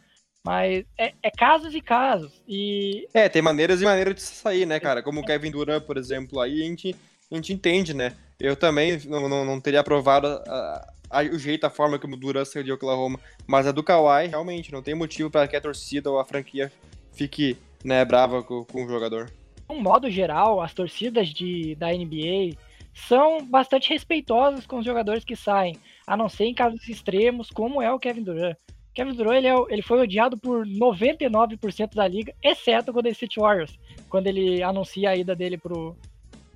mas 0.44 0.86
é, 0.98 1.14
é 1.24 1.32
casos 1.32 1.74
e 1.74 1.82
casos. 1.82 2.44
E... 2.48 3.08
É, 3.14 3.28
tem 3.30 3.42
maneiras 3.42 3.82
e 3.82 3.86
maneiras 3.86 4.16
de 4.16 4.22
sair, 4.22 4.66
né, 4.66 4.80
cara? 4.80 5.02
Como 5.02 5.22
o 5.22 5.26
Kevin 5.26 5.52
Durant, 5.52 5.84
por 5.84 5.98
exemplo, 5.98 6.40
aí 6.40 6.62
a 6.62 6.66
gente, 6.66 6.96
a 7.32 7.36
gente 7.36 7.54
entende, 7.54 7.94
né? 7.94 8.14
Eu 8.40 8.56
também 8.56 9.00
não, 9.06 9.28
não, 9.28 9.46
não 9.46 9.60
teria 9.60 9.80
aprovado 9.80 10.28
a, 10.28 10.94
a, 11.10 11.24
o 11.24 11.40
jeito, 11.40 11.66
a 11.66 11.70
forma 11.70 12.00
como 12.00 12.16
o 12.16 12.18
Durant 12.18 12.46
saiu 12.46 12.64
de 12.64 12.72
Oklahoma, 12.72 13.20
mas 13.46 13.68
a 13.68 13.72
do 13.72 13.84
Kawhi, 13.84 14.28
realmente, 14.28 14.72
não 14.72 14.82
tem 14.82 14.96
motivo 14.96 15.30
para 15.30 15.48
que 15.48 15.56
a 15.56 15.62
torcida 15.62 16.10
ou 16.10 16.20
a 16.20 16.26
franquia 16.26 16.72
fique 17.14 17.58
né, 17.84 18.04
brava 18.06 18.44
com, 18.44 18.64
com 18.64 18.86
o 18.86 18.88
jogador. 18.88 19.26
De 19.26 19.76
um 19.76 19.82
modo 19.82 20.10
geral, 20.10 20.62
as 20.62 20.74
torcidas 20.74 21.30
de, 21.30 21.76
da 21.76 21.92
NBA 21.92 22.56
são 22.94 23.46
bastante 23.46 23.90
respeitosas 23.90 24.66
com 24.66 24.80
os 24.80 24.86
jogadores 24.86 25.24
que 25.24 25.36
saem, 25.36 25.78
a 26.06 26.16
não 26.16 26.30
ser 26.30 26.46
em 26.46 26.54
casos 26.54 26.88
extremos, 26.88 27.50
como 27.50 27.82
é 27.82 27.92
o 27.92 28.00
Kevin 28.00 28.24
Durant. 28.24 28.58
Kevin 28.94 29.14
Durant 29.14 29.38
ele, 29.38 29.48
é, 29.48 29.56
ele 29.70 29.82
foi 29.84 30.00
odiado 30.02 30.38
por 30.38 30.66
99% 30.66 31.94
da 31.94 32.08
liga, 32.08 32.34
exceto 32.42 32.90
o 32.90 32.94
Golden 32.94 33.12
State 33.12 33.40
Warriors, 33.40 33.78
quando 34.10 34.28
ele 34.28 34.64
anuncia 34.64 35.12
a 35.12 35.16
ida 35.16 35.36
dele 35.36 35.58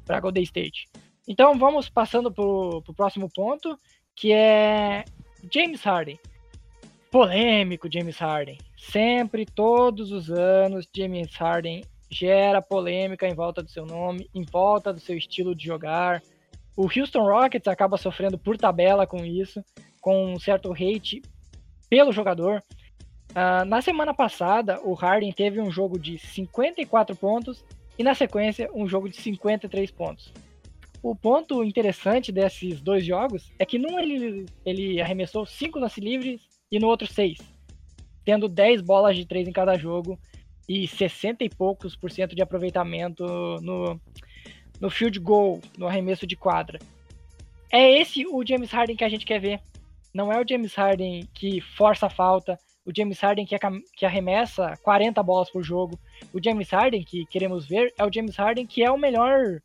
para 0.06 0.20
Golden 0.20 0.44
State. 0.44 0.88
Então 1.28 1.58
vamos 1.58 1.90
passando 1.90 2.32
para 2.32 2.44
o 2.44 2.94
próximo 2.96 3.30
ponto, 3.34 3.80
que 4.16 4.32
é 4.32 5.06
James 5.54 5.82
Harden. 5.84 6.20
Polêmico 7.12 7.92
James 7.92 8.18
Harden. 8.18 8.58
Sempre, 8.78 9.46
todos 9.46 10.12
os 10.12 10.30
anos, 10.30 10.88
James 10.96 11.36
Harden 11.36 11.84
gera 12.10 12.62
polêmica 12.62 13.28
em 13.28 13.34
volta 13.34 13.62
do 13.62 13.70
seu 13.70 13.86
nome, 13.86 14.30
em 14.34 14.44
volta 14.44 14.94
do 14.94 15.00
seu 15.00 15.18
estilo 15.18 15.56
de 15.56 15.66
jogar. 15.66 16.22
O 16.76 16.84
Houston 16.84 17.24
Rockets 17.24 17.68
acaba 17.68 17.98
sofrendo 17.98 18.38
por 18.38 18.58
tabela 18.58 19.06
com 19.06 19.26
isso, 19.26 19.64
com 20.00 20.34
um 20.34 20.40
certo 20.40 20.72
hate 20.74 21.22
pelo 21.90 22.12
jogador. 22.12 22.64
Uh, 23.32 23.66
na 23.66 23.82
semana 23.82 24.14
passada, 24.14 24.82
o 24.84 24.94
Harden 24.94 25.32
teve 25.32 25.62
um 25.62 25.72
jogo 25.72 25.98
de 25.98 26.18
54 26.18 27.16
pontos 27.16 27.64
e, 28.02 28.04
na 28.04 28.16
sequência, 28.16 28.68
um 28.74 28.88
jogo 28.88 29.08
de 29.08 29.16
53 29.16 29.92
pontos. 29.92 30.34
O 31.04 31.16
ponto 31.16 31.64
interessante 31.64 32.32
desses 32.32 32.82
dois 32.82 33.06
jogos 33.06 33.52
é 33.60 33.66
que 33.66 33.78
num 33.78 34.00
ele, 34.00 34.48
ele 34.66 35.00
arremessou 35.00 35.46
5 35.46 35.78
lance 35.78 36.02
livres 36.02 36.42
e 36.72 36.80
no 36.80 36.88
outro 36.88 37.06
6, 37.06 37.38
tendo 38.26 38.50
10 38.50 38.82
bolas 38.82 39.16
de 39.16 39.26
3 39.26 39.48
em 39.48 39.52
cada 39.52 39.78
jogo 39.78 40.20
e 40.68 40.88
60 40.88 41.44
e 41.44 41.50
poucos 41.50 41.96
por 41.96 42.12
cento 42.12 42.36
de 42.36 42.42
aproveitamento 42.42 43.24
no, 43.62 44.00
no 44.80 44.90
field 44.90 45.20
goal, 45.20 45.62
no 45.78 45.88
arremesso 45.88 46.26
de 46.26 46.36
quadra. 46.36 46.80
É 47.72 48.00
esse 48.00 48.26
o 48.26 48.44
James 48.44 48.72
Harden 48.72 48.96
que 48.96 49.04
a 49.04 49.10
gente 49.10 49.26
quer 49.28 49.40
ver. 49.40 49.62
Não 50.12 50.32
é 50.32 50.42
o 50.42 50.48
James 50.48 50.74
Harden 50.74 51.28
que 51.36 51.62
força 51.62 52.08
a 52.08 52.10
falta, 52.10 52.58
o 52.86 52.92
James 52.96 53.20
Harden 53.20 53.46
que, 53.46 53.58
que 53.96 54.06
arremessa 54.06 54.74
40 54.84 55.22
bolas 55.24 55.50
por 55.50 55.64
jogo. 55.64 56.00
O 56.34 56.44
James 56.44 56.70
Harden 56.70 57.04
que 57.04 57.26
queremos 57.26 57.68
ver 57.68 57.94
é 57.98 58.06
o 58.06 58.14
James 58.14 58.36
Harden 58.36 58.66
que 58.66 58.84
é 58.84 58.92
o 58.92 58.98
melhor 58.98 59.62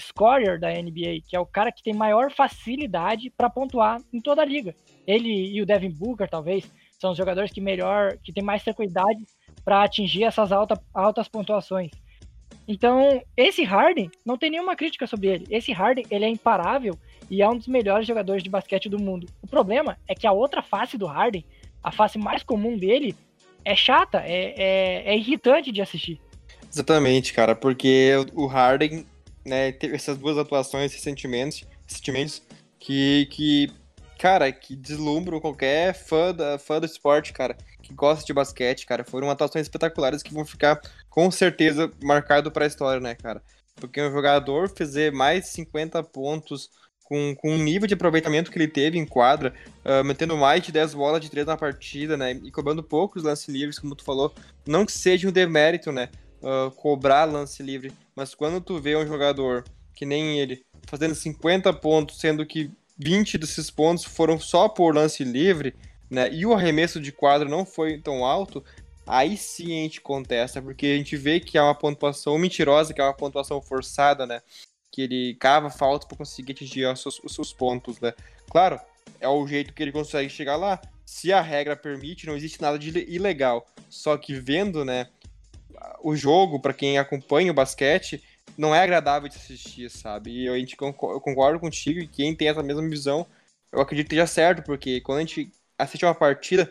scorer 0.00 0.58
da 0.58 0.70
NBA, 0.70 1.22
que 1.26 1.36
é 1.36 1.40
o 1.40 1.46
cara 1.46 1.70
que 1.70 1.82
tem 1.82 1.94
maior 1.94 2.30
facilidade 2.30 3.30
para 3.30 3.50
pontuar 3.50 4.00
em 4.12 4.20
toda 4.20 4.42
a 4.42 4.44
liga. 4.44 4.74
Ele 5.06 5.50
e 5.50 5.62
o 5.62 5.66
Devin 5.66 5.90
Booker, 5.90 6.28
talvez, 6.28 6.70
são 6.98 7.12
os 7.12 7.16
jogadores 7.16 7.52
que 7.52 7.60
melhor, 7.60 8.16
que 8.18 8.32
tem 8.32 8.42
mais 8.42 8.62
tranquilidade 8.64 9.24
para 9.64 9.82
atingir 9.82 10.24
essas 10.24 10.52
alta, 10.52 10.80
altas 10.92 11.28
pontuações. 11.28 11.90
Então, 12.66 13.22
esse 13.36 13.62
Harden, 13.62 14.10
não 14.24 14.38
tem 14.38 14.50
nenhuma 14.50 14.74
crítica 14.74 15.06
sobre 15.06 15.28
ele. 15.28 15.46
Esse 15.50 15.70
Harden, 15.72 16.06
ele 16.10 16.24
é 16.24 16.28
imparável 16.28 16.98
e 17.30 17.42
é 17.42 17.48
um 17.48 17.56
dos 17.56 17.68
melhores 17.68 18.06
jogadores 18.06 18.42
de 18.42 18.48
basquete 18.48 18.88
do 18.88 18.98
mundo. 18.98 19.28
O 19.42 19.46
problema 19.46 19.98
é 20.08 20.14
que 20.14 20.26
a 20.26 20.32
outra 20.32 20.62
face 20.62 20.96
do 20.96 21.06
Harden, 21.06 21.44
a 21.84 21.92
face 21.92 22.18
mais 22.18 22.42
comum 22.42 22.76
dele, 22.78 23.14
é 23.64 23.76
chata, 23.76 24.18
é, 24.24 24.54
é, 24.56 25.12
é 25.12 25.16
irritante 25.16 25.70
de 25.70 25.82
assistir. 25.82 26.18
Exatamente, 26.72 27.32
cara, 27.32 27.54
porque 27.54 28.12
o 28.32 28.46
Harden, 28.46 29.06
né, 29.44 29.70
teve 29.70 29.94
essas 29.94 30.16
duas 30.18 30.38
atuações 30.38 30.92
recentemente, 30.92 31.66
recentemente 31.86 32.42
que, 32.80 33.26
que, 33.30 33.70
cara, 34.18 34.50
que 34.50 34.74
deslumbram 34.74 35.40
qualquer 35.40 35.94
fã, 35.94 36.34
da, 36.34 36.58
fã 36.58 36.80
do 36.80 36.86
esporte, 36.86 37.32
cara, 37.32 37.56
que 37.82 37.92
gosta 37.92 38.24
de 38.24 38.32
basquete, 38.32 38.86
cara. 38.86 39.04
Foram 39.04 39.30
atuações 39.30 39.66
espetaculares 39.66 40.22
que 40.22 40.32
vão 40.32 40.44
ficar, 40.44 40.80
com 41.08 41.30
certeza, 41.30 41.90
marcado 42.02 42.50
pra 42.50 42.66
história, 42.66 43.00
né, 43.00 43.14
cara? 43.14 43.42
Porque 43.76 44.02
um 44.02 44.10
jogador 44.10 44.68
fazer 44.68 45.12
mais 45.12 45.44
de 45.44 45.50
50 45.50 46.02
pontos 46.04 46.70
com, 47.04 47.34
com 47.36 47.54
o 47.54 47.58
nível 47.58 47.86
de 47.86 47.94
aproveitamento 47.94 48.50
que 48.50 48.58
ele 48.58 48.66
teve 48.66 48.98
em 48.98 49.04
quadra, 49.04 49.54
uh, 49.84 50.02
metendo 50.02 50.36
mais 50.36 50.62
de 50.62 50.72
10 50.72 50.94
bolas 50.94 51.20
de 51.20 51.30
3 51.30 51.46
na 51.46 51.56
partida, 51.56 52.16
né? 52.16 52.32
E 52.42 52.50
cobrando 52.50 52.82
poucos 52.82 53.22
lances 53.22 53.48
livres, 53.48 53.78
como 53.78 53.94
tu 53.94 54.02
falou. 54.02 54.34
Não 54.66 54.86
que 54.86 54.92
seja 54.92 55.28
um 55.28 55.32
demérito, 55.32 55.92
né? 55.92 56.08
Uh, 56.42 56.70
cobrar 56.72 57.24
lance 57.24 57.62
livre. 57.62 57.92
Mas 58.16 58.34
quando 58.34 58.60
tu 58.60 58.80
vê 58.80 58.96
um 58.96 59.06
jogador 59.06 59.64
que 59.94 60.04
nem 60.04 60.40
ele 60.40 60.64
fazendo 60.86 61.14
50 61.14 61.72
pontos, 61.74 62.18
sendo 62.18 62.44
que 62.44 62.70
20 62.98 63.38
desses 63.38 63.70
pontos 63.70 64.04
foram 64.04 64.38
só 64.40 64.68
por 64.68 64.94
lance 64.94 65.24
livre, 65.24 65.74
né? 66.10 66.32
E 66.32 66.46
o 66.46 66.54
arremesso 66.54 67.00
de 67.00 67.12
quadro 67.12 67.48
não 67.48 67.66
foi 67.66 67.98
tão 67.98 68.24
alto, 68.24 68.64
aí 69.06 69.36
sim 69.36 69.66
a 69.66 69.82
gente 69.82 70.00
contesta, 70.00 70.62
porque 70.62 70.86
a 70.86 70.96
gente 70.96 71.16
vê 71.16 71.38
que 71.40 71.58
é 71.58 71.62
uma 71.62 71.74
pontuação 71.74 72.38
mentirosa, 72.38 72.94
que 72.94 73.00
é 73.00 73.04
uma 73.04 73.14
pontuação 73.14 73.60
forçada, 73.60 74.26
né? 74.26 74.40
Que 74.94 75.02
ele 75.02 75.34
cava 75.40 75.70
falta 75.70 76.06
para 76.06 76.16
conseguir 76.16 76.52
atingir 76.52 76.86
os 76.86 77.02
seus, 77.02 77.18
os 77.24 77.34
seus, 77.34 77.52
pontos, 77.52 77.98
né? 77.98 78.14
Claro, 78.48 78.78
é 79.18 79.28
o 79.28 79.44
jeito 79.44 79.74
que 79.74 79.82
ele 79.82 79.90
consegue 79.90 80.28
chegar 80.28 80.54
lá. 80.54 80.80
Se 81.04 81.32
a 81.32 81.40
regra 81.40 81.74
permite, 81.74 82.28
não 82.28 82.36
existe 82.36 82.62
nada 82.62 82.78
de 82.78 82.96
ilegal. 83.12 83.66
Só 83.90 84.16
que 84.16 84.34
vendo, 84.34 84.84
né, 84.84 85.08
o 86.00 86.14
jogo, 86.14 86.60
para 86.60 86.72
quem 86.72 86.96
acompanha 86.96 87.50
o 87.50 87.54
basquete, 87.54 88.22
não 88.56 88.72
é 88.72 88.84
agradável 88.84 89.28
de 89.28 89.34
assistir, 89.34 89.90
sabe? 89.90 90.44
E 90.44 90.48
a 90.48 90.56
gente 90.56 90.76
eu 90.80 90.92
concordo 90.92 91.58
contigo 91.58 91.98
e 91.98 92.06
quem 92.06 92.32
tem 92.32 92.46
essa 92.46 92.62
mesma 92.62 92.88
visão, 92.88 93.26
eu 93.72 93.80
acredito 93.80 94.08
que 94.08 94.14
seja 94.14 94.28
certo, 94.28 94.62
porque 94.62 95.00
quando 95.00 95.18
a 95.18 95.22
gente 95.22 95.50
assiste 95.76 96.04
uma 96.04 96.14
partida, 96.14 96.70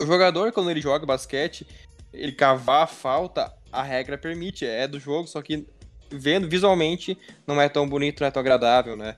o 0.00 0.06
jogador, 0.06 0.50
quando 0.50 0.70
ele 0.70 0.80
joga 0.80 1.04
basquete, 1.04 1.66
ele 2.10 2.32
cavar 2.32 2.84
a 2.84 2.86
falta, 2.86 3.54
a 3.70 3.82
regra 3.82 4.16
permite, 4.16 4.64
é 4.64 4.88
do 4.88 4.98
jogo, 4.98 5.28
só 5.28 5.42
que 5.42 5.66
vendo 6.10 6.48
visualmente 6.48 7.18
não 7.46 7.60
é 7.60 7.68
tão 7.68 7.88
bonito, 7.88 8.20
não 8.20 8.28
é 8.28 8.30
tão 8.30 8.40
agradável, 8.40 8.96
né? 8.96 9.16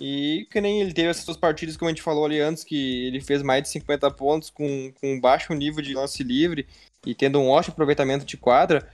E 0.00 0.46
que 0.50 0.60
nem 0.60 0.80
ele 0.80 0.92
teve 0.92 1.08
essas 1.08 1.36
partidas, 1.36 1.76
como 1.76 1.88
a 1.88 1.92
gente 1.92 2.02
falou 2.02 2.24
ali 2.24 2.40
antes, 2.40 2.64
que 2.64 3.06
ele 3.06 3.20
fez 3.20 3.42
mais 3.42 3.62
de 3.62 3.68
50 3.68 4.10
pontos 4.12 4.50
com, 4.50 4.92
com 5.00 5.20
baixo 5.20 5.52
nível 5.52 5.82
de 5.82 5.94
lance 5.94 6.22
livre 6.22 6.66
e 7.06 7.14
tendo 7.14 7.38
um 7.40 7.48
ótimo 7.48 7.72
aproveitamento 7.72 8.24
de 8.24 8.36
quadra, 8.36 8.88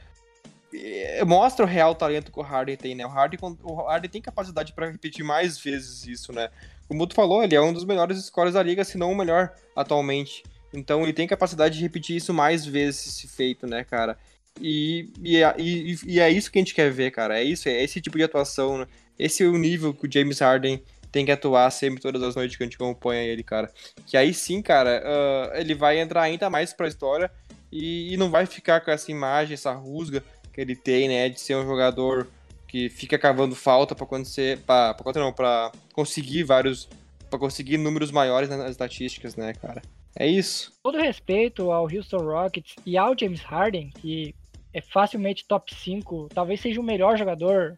mostra 1.27 1.65
o 1.65 1.69
real 1.69 1.95
talento 1.95 2.33
que 2.33 2.39
o 2.39 2.43
Harden 2.43 2.77
tem, 2.77 2.95
né? 2.95 3.07
O 3.07 3.09
Harden, 3.09 3.39
o 3.63 3.75
Harden 3.83 4.11
tem 4.11 4.21
capacidade 4.21 4.73
para 4.73 4.91
repetir 4.91 5.25
mais 5.25 5.59
vezes 5.59 6.07
isso, 6.07 6.33
né? 6.33 6.51
Como 6.87 7.07
tu 7.07 7.15
falou, 7.15 7.43
ele 7.43 7.55
é 7.55 7.61
um 7.61 7.73
dos 7.73 7.85
melhores 7.85 8.23
scores 8.25 8.55
da 8.55 8.63
liga, 8.63 8.85
se 8.85 8.99
não 8.99 9.13
o 9.13 9.17
melhor 9.17 9.55
atualmente. 9.75 10.43
Então 10.73 11.03
ele 11.03 11.13
tem 11.13 11.27
capacidade 11.27 11.77
de 11.77 11.83
repetir 11.83 12.17
isso 12.17 12.35
mais 12.35 12.67
vezes 12.67 13.01
se 13.01 13.29
feito, 13.29 13.67
né, 13.67 13.85
cara? 13.85 14.19
E, 14.61 15.11
e, 15.23 15.37
e, 15.59 15.97
e, 16.07 16.21
é 16.21 16.31
isso 16.31 16.51
que 16.51 16.59
a 16.59 16.63
gente 16.63 16.75
quer 16.75 16.91
ver, 16.91 17.11
cara. 17.11 17.39
É 17.39 17.43
isso, 17.43 17.69
é 17.69 17.83
esse 17.83 18.01
tipo 18.01 18.19
de 18.19 18.25
atuação. 18.25 18.79
Né? 18.79 18.87
Esse 19.19 19.43
é 19.43 19.47
o 19.47 19.57
nível 19.57 19.95
que 19.95 20.07
o 20.07 20.13
James 20.13 20.41
Harden 20.41 20.83
tem 21.11 21.25
que 21.25 21.33
atuar 21.33 21.71
sempre 21.71 22.01
todas 22.01 22.23
as 22.23 22.35
noites 22.37 22.57
que 22.57 22.63
a 22.63 22.67
gente 22.67 22.77
acompanha 22.77 23.23
ele, 23.23 23.43
cara. 23.43 23.71
Que 24.07 24.17
aí 24.17 24.33
sim, 24.35 24.61
cara, 24.61 25.03
uh, 25.05 25.57
ele 25.57 25.75
vai 25.75 25.99
entrar 25.99 26.23
ainda 26.23 26.51
mais 26.51 26.73
pra 26.73 26.89
história 26.89 27.31
e, 27.73 28.13
e, 28.13 28.17
não 28.17 28.31
vai 28.31 28.47
ficar 28.47 28.81
com 28.81 28.91
essa 28.91 29.11
imagem, 29.11 29.55
essa 29.55 29.73
rusga 29.73 30.23
que 30.53 30.61
ele 30.61 30.77
tem, 30.77 31.09
né, 31.09 31.29
de 31.29 31.41
ser 31.41 31.57
um 31.57 31.67
jogador 31.67 32.27
que 32.67 32.89
fica 32.89 33.19
cavando 33.19 33.55
falta 33.55 33.95
para 33.95 34.05
acontecer, 34.05 34.59
para 34.61 34.95
não, 35.15 35.33
para 35.33 35.73
conseguir 35.93 36.45
vários, 36.45 36.89
para 37.31 37.39
conseguir 37.39 37.79
números 37.79 38.11
maiores 38.11 38.49
nas 38.49 38.71
estatísticas, 38.71 39.37
né, 39.37 39.55
cara. 39.55 39.81
É 40.15 40.27
isso. 40.27 40.73
Todo 40.83 40.99
respeito 40.99 41.71
ao 41.71 41.85
Houston 41.85 42.19
Rockets 42.19 42.75
e 42.85 42.99
ao 42.99 43.17
James 43.19 43.41
Harden, 43.41 43.91
que 44.01 44.35
é 44.73 44.81
facilmente 44.81 45.47
top 45.47 45.75
5, 45.75 46.29
talvez 46.33 46.61
seja 46.61 46.81
o 46.81 46.85
melhor 46.85 47.17
jogador 47.17 47.75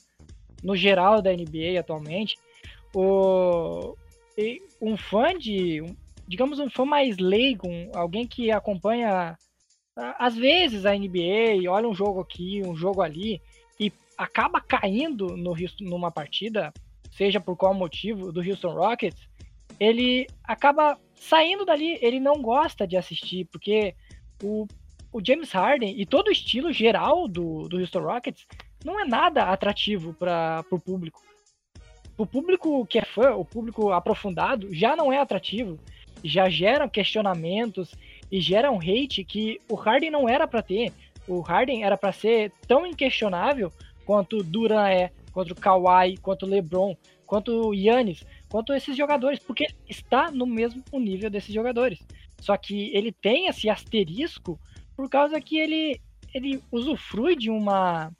no 0.62 0.76
geral 0.76 1.22
da 1.22 1.33
NBA 1.33 1.79
atualmente. 1.79 2.37
O, 2.94 3.94
um 4.81 4.96
fã 4.96 5.37
de, 5.37 5.83
digamos, 6.26 6.59
um 6.59 6.68
fã 6.68 6.85
mais 6.85 7.18
leigo, 7.18 7.68
alguém 7.94 8.26
que 8.26 8.50
acompanha 8.50 9.37
às 10.18 10.35
vezes 10.35 10.87
a 10.87 10.94
NBA, 10.94 11.68
olha 11.68 11.88
um 11.88 11.94
jogo 11.94 12.20
aqui, 12.20 12.62
um 12.64 12.74
jogo 12.74 13.03
ali, 13.03 13.40
e 13.79 13.92
acaba 14.16 14.61
caindo 14.61 15.37
no 15.37 15.55
numa 15.81 16.11
partida, 16.11 16.72
seja 17.12 17.40
por 17.40 17.57
qual 17.57 17.74
motivo, 17.74 18.33
do 18.33 18.40
Houston 18.40 18.72
Rockets, 18.72 19.29
ele 19.79 20.26
acaba 20.44 20.98
saindo 21.14 21.64
dali, 21.64 21.98
ele 22.00 22.20
não 22.20 22.40
gosta 22.40 22.87
de 22.87 22.96
assistir, 22.96 23.46
porque 23.46 23.94
o 24.42 24.66
o 25.12 25.20
James 25.25 25.51
Harden 25.53 26.01
e 26.01 26.07
todo 26.07 26.29
o 26.29 26.33
estilo 26.33 26.73
geral 26.73 27.27
do, 27.27 27.68
do 27.68 27.79
Houston 27.79 28.01
Rockets 28.01 28.46
não 28.85 29.01
é 29.01 29.05
nada 29.05 29.44
atrativo 29.44 30.14
para 30.14 30.64
o 30.70 30.79
público. 30.79 31.23
O 32.16 32.27
público 32.27 32.85
que 32.87 32.99
é 32.99 33.05
fã, 33.05 33.35
o 33.35 33.44
público 33.44 33.90
aprofundado, 33.92 34.73
já 34.75 34.94
não 34.94 35.12
é 35.12 35.18
atrativo, 35.18 35.79
já 36.23 36.49
geram 36.49 36.88
questionamentos 36.88 37.94
e 38.31 38.40
gera 38.40 38.70
um 38.70 38.79
hate 38.79 39.25
que 39.25 39.59
o 39.68 39.75
Harden 39.75 40.11
não 40.11 40.29
era 40.29 40.46
para 40.46 40.62
ter. 40.62 40.92
O 41.27 41.40
Harden 41.40 41.85
era 41.85 41.96
para 41.96 42.12
ser 42.12 42.53
tão 42.66 42.87
inquestionável 42.87 43.73
quanto 44.05 44.42
Duran 44.42 44.88
é, 44.88 45.11
quanto 45.33 45.55
Kawhi, 45.55 46.16
quanto 46.18 46.46
LeBron, 46.46 46.96
quanto 47.27 47.73
Yannis, 47.73 48.25
quanto 48.49 48.75
esses 48.75 48.96
jogadores, 48.96 49.38
porque 49.38 49.68
está 49.88 50.31
no 50.31 50.46
mesmo 50.46 50.83
nível 50.92 51.31
desses 51.31 51.55
jogadores. 51.55 52.01
Só 52.40 52.57
que 52.57 52.94
ele 52.94 53.12
tem 53.12 53.46
esse 53.46 53.68
asterisco 53.68 54.59
por 55.01 55.09
causa 55.09 55.41
que 55.41 55.59
ele, 55.59 55.99
ele 56.35 56.63
usufrui 56.71 57.35
de 57.35 57.49
uma, 57.49 58.13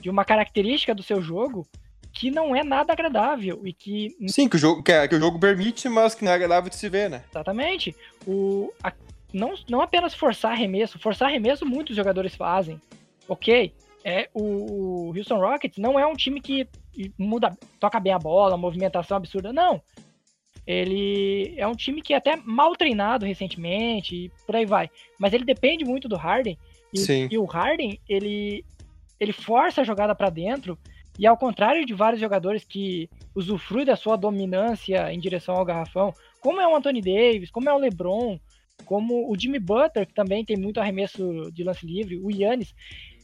de 0.00 0.10
uma 0.10 0.24
característica 0.24 0.92
do 0.92 1.04
seu 1.04 1.22
jogo 1.22 1.64
que 2.12 2.32
não 2.32 2.54
é 2.56 2.64
nada 2.64 2.92
agradável 2.92 3.60
e 3.64 3.72
que... 3.72 4.16
Sim, 4.26 4.48
que 4.48 4.56
o 4.56 4.58
jogo, 4.58 4.82
que, 4.82 4.90
é, 4.90 5.06
que 5.06 5.14
o 5.14 5.20
jogo 5.20 5.38
permite, 5.38 5.88
mas 5.88 6.12
que 6.12 6.24
não 6.24 6.32
é 6.32 6.34
agradável 6.34 6.68
de 6.68 6.74
se 6.74 6.88
ver, 6.88 7.08
né? 7.08 7.22
Exatamente. 7.30 7.94
O, 8.26 8.72
a, 8.82 8.92
não, 9.32 9.54
não 9.68 9.80
apenas 9.80 10.12
forçar 10.12 10.50
arremesso, 10.50 10.98
forçar 10.98 11.28
arremesso 11.28 11.64
muitos 11.64 11.94
jogadores 11.94 12.34
fazem. 12.34 12.80
Ok, 13.28 13.72
é, 14.04 14.28
o, 14.34 15.10
o 15.10 15.16
Houston 15.16 15.38
Rockets 15.38 15.78
não 15.78 15.96
é 15.96 16.04
um 16.04 16.14
time 16.14 16.40
que 16.40 16.66
muda, 17.16 17.56
toca 17.78 18.00
bem 18.00 18.12
a 18.12 18.18
bola, 18.18 18.56
movimentação 18.56 19.16
absurda, 19.16 19.52
não. 19.52 19.80
Ele 20.70 21.52
é 21.56 21.66
um 21.66 21.74
time 21.74 22.00
que 22.00 22.14
é 22.14 22.16
até 22.16 22.36
mal 22.36 22.76
treinado 22.76 23.26
recentemente 23.26 24.14
e 24.14 24.28
por 24.46 24.54
aí 24.54 24.64
vai. 24.64 24.88
Mas 25.18 25.32
ele 25.32 25.44
depende 25.44 25.84
muito 25.84 26.08
do 26.08 26.14
Harden. 26.14 26.56
E, 26.94 27.00
e 27.32 27.38
o 27.38 27.44
Harden, 27.44 27.98
ele, 28.08 28.64
ele 29.18 29.32
força 29.32 29.80
a 29.80 29.84
jogada 29.84 30.14
para 30.14 30.30
dentro. 30.30 30.78
E 31.18 31.26
ao 31.26 31.36
contrário 31.36 31.84
de 31.84 31.92
vários 31.92 32.20
jogadores 32.20 32.64
que 32.64 33.10
usufruem 33.34 33.84
da 33.84 33.96
sua 33.96 34.14
dominância 34.14 35.12
em 35.12 35.18
direção 35.18 35.56
ao 35.56 35.64
garrafão, 35.64 36.14
como 36.40 36.60
é 36.60 36.68
o 36.68 36.76
Anthony 36.76 37.00
Davis, 37.00 37.50
como 37.50 37.68
é 37.68 37.74
o 37.74 37.78
LeBron, 37.78 38.38
como 38.84 39.28
o 39.28 39.36
Jimmy 39.36 39.58
Butler, 39.58 40.06
que 40.06 40.14
também 40.14 40.44
tem 40.44 40.56
muito 40.56 40.78
arremesso 40.78 41.50
de 41.52 41.64
lance 41.64 41.84
livre, 41.84 42.16
o 42.16 42.30
Yannis, 42.30 42.72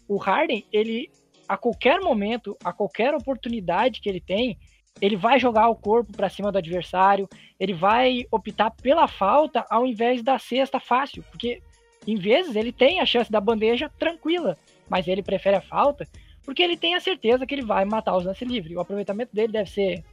o 0.08 0.16
Harden, 0.16 0.64
ele 0.72 1.10
a 1.48 1.56
qualquer 1.56 2.00
momento, 2.00 2.56
a 2.64 2.72
qualquer 2.72 3.14
oportunidade 3.14 4.00
que 4.00 4.08
ele 4.08 4.20
tem, 4.20 4.58
ele 5.00 5.16
vai 5.16 5.38
jogar 5.38 5.68
o 5.68 5.76
corpo 5.76 6.12
para 6.12 6.28
cima 6.28 6.50
do 6.50 6.58
adversário, 6.58 7.28
ele 7.58 7.74
vai 7.74 8.24
optar 8.30 8.70
pela 8.70 9.06
falta 9.06 9.64
ao 9.68 9.86
invés 9.86 10.22
da 10.22 10.38
cesta 10.38 10.80
fácil, 10.80 11.22
porque 11.30 11.62
em 12.06 12.16
vezes 12.16 12.56
ele 12.56 12.72
tem 12.72 13.00
a 13.00 13.06
chance 13.06 13.30
da 13.30 13.40
bandeja 13.40 13.90
tranquila, 13.98 14.56
mas 14.88 15.06
ele 15.08 15.22
prefere 15.22 15.56
a 15.56 15.60
falta 15.60 16.06
porque 16.46 16.62
ele 16.62 16.76
tem 16.76 16.94
a 16.94 17.00
certeza 17.00 17.44
que 17.44 17.52
ele 17.52 17.64
vai 17.64 17.84
matar 17.84 18.16
os 18.16 18.24
lances 18.24 18.48
livres. 18.48 18.76
O 18.76 18.80
aproveitamento 18.80 19.34
dele 19.34 19.52
deve 19.52 19.68
ser 19.68 20.04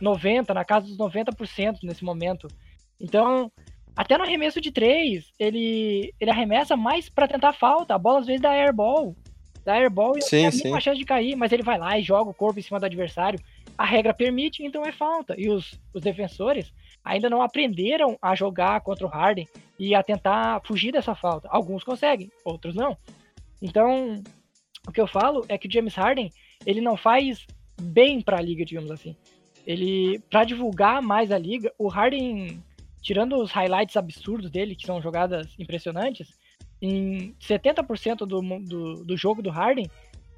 90, 0.00 0.54
na 0.54 0.64
casa 0.64 0.86
dos 0.86 0.96
90% 0.96 1.80
nesse 1.82 2.02
momento. 2.02 2.48
Então, 2.98 3.52
até 3.94 4.16
no 4.16 4.24
arremesso 4.24 4.58
de 4.58 4.72
três, 4.72 5.30
ele, 5.38 6.14
ele 6.18 6.30
arremessa 6.30 6.78
mais 6.78 7.10
para 7.10 7.28
tentar 7.28 7.52
falta. 7.52 7.94
A 7.94 7.98
bola 7.98 8.20
às 8.20 8.26
vezes 8.26 8.40
dá 8.40 8.52
airball. 8.52 9.14
Dá 9.66 9.74
airball 9.74 10.16
e 10.16 10.22
sim, 10.22 10.48
tem 10.48 10.70
uma 10.70 10.80
chance 10.80 10.98
de 10.98 11.04
cair, 11.04 11.36
mas 11.36 11.52
ele 11.52 11.62
vai 11.62 11.76
lá 11.76 11.98
e 11.98 12.02
joga 12.02 12.30
o 12.30 12.34
corpo 12.34 12.58
em 12.58 12.62
cima 12.62 12.80
do 12.80 12.86
adversário 12.86 13.38
a 13.76 13.84
regra 13.84 14.14
permite, 14.14 14.64
então 14.64 14.84
é 14.84 14.92
falta. 14.92 15.34
E 15.38 15.50
os, 15.50 15.78
os 15.92 16.02
defensores 16.02 16.72
ainda 17.04 17.28
não 17.28 17.42
aprenderam 17.42 18.18
a 18.20 18.34
jogar 18.34 18.80
contra 18.80 19.06
o 19.06 19.10
Harden 19.10 19.46
e 19.78 19.94
a 19.94 20.02
tentar 20.02 20.60
fugir 20.64 20.92
dessa 20.92 21.14
falta. 21.14 21.48
Alguns 21.50 21.84
conseguem, 21.84 22.30
outros 22.44 22.74
não. 22.74 22.96
Então, 23.60 24.22
o 24.86 24.92
que 24.92 25.00
eu 25.00 25.06
falo 25.06 25.44
é 25.48 25.58
que 25.58 25.68
o 25.68 25.72
James 25.72 25.94
Harden, 25.94 26.32
ele 26.64 26.80
não 26.80 26.96
faz 26.96 27.46
bem 27.80 28.20
para 28.20 28.38
a 28.38 28.42
liga, 28.42 28.64
digamos 28.64 28.90
assim. 28.90 29.14
Ele 29.66 30.20
para 30.30 30.44
divulgar 30.44 31.02
mais 31.02 31.30
a 31.30 31.38
liga, 31.38 31.72
o 31.78 31.88
Harden, 31.88 32.62
tirando 33.02 33.36
os 33.36 33.50
highlights 33.50 33.96
absurdos 33.96 34.50
dele, 34.50 34.74
que 34.74 34.86
são 34.86 35.02
jogadas 35.02 35.48
impressionantes, 35.58 36.28
em 36.80 37.34
70% 37.40 38.18
do, 38.18 38.40
do, 38.60 39.04
do 39.04 39.16
jogo 39.16 39.42
do 39.42 39.50
Harden, 39.50 39.90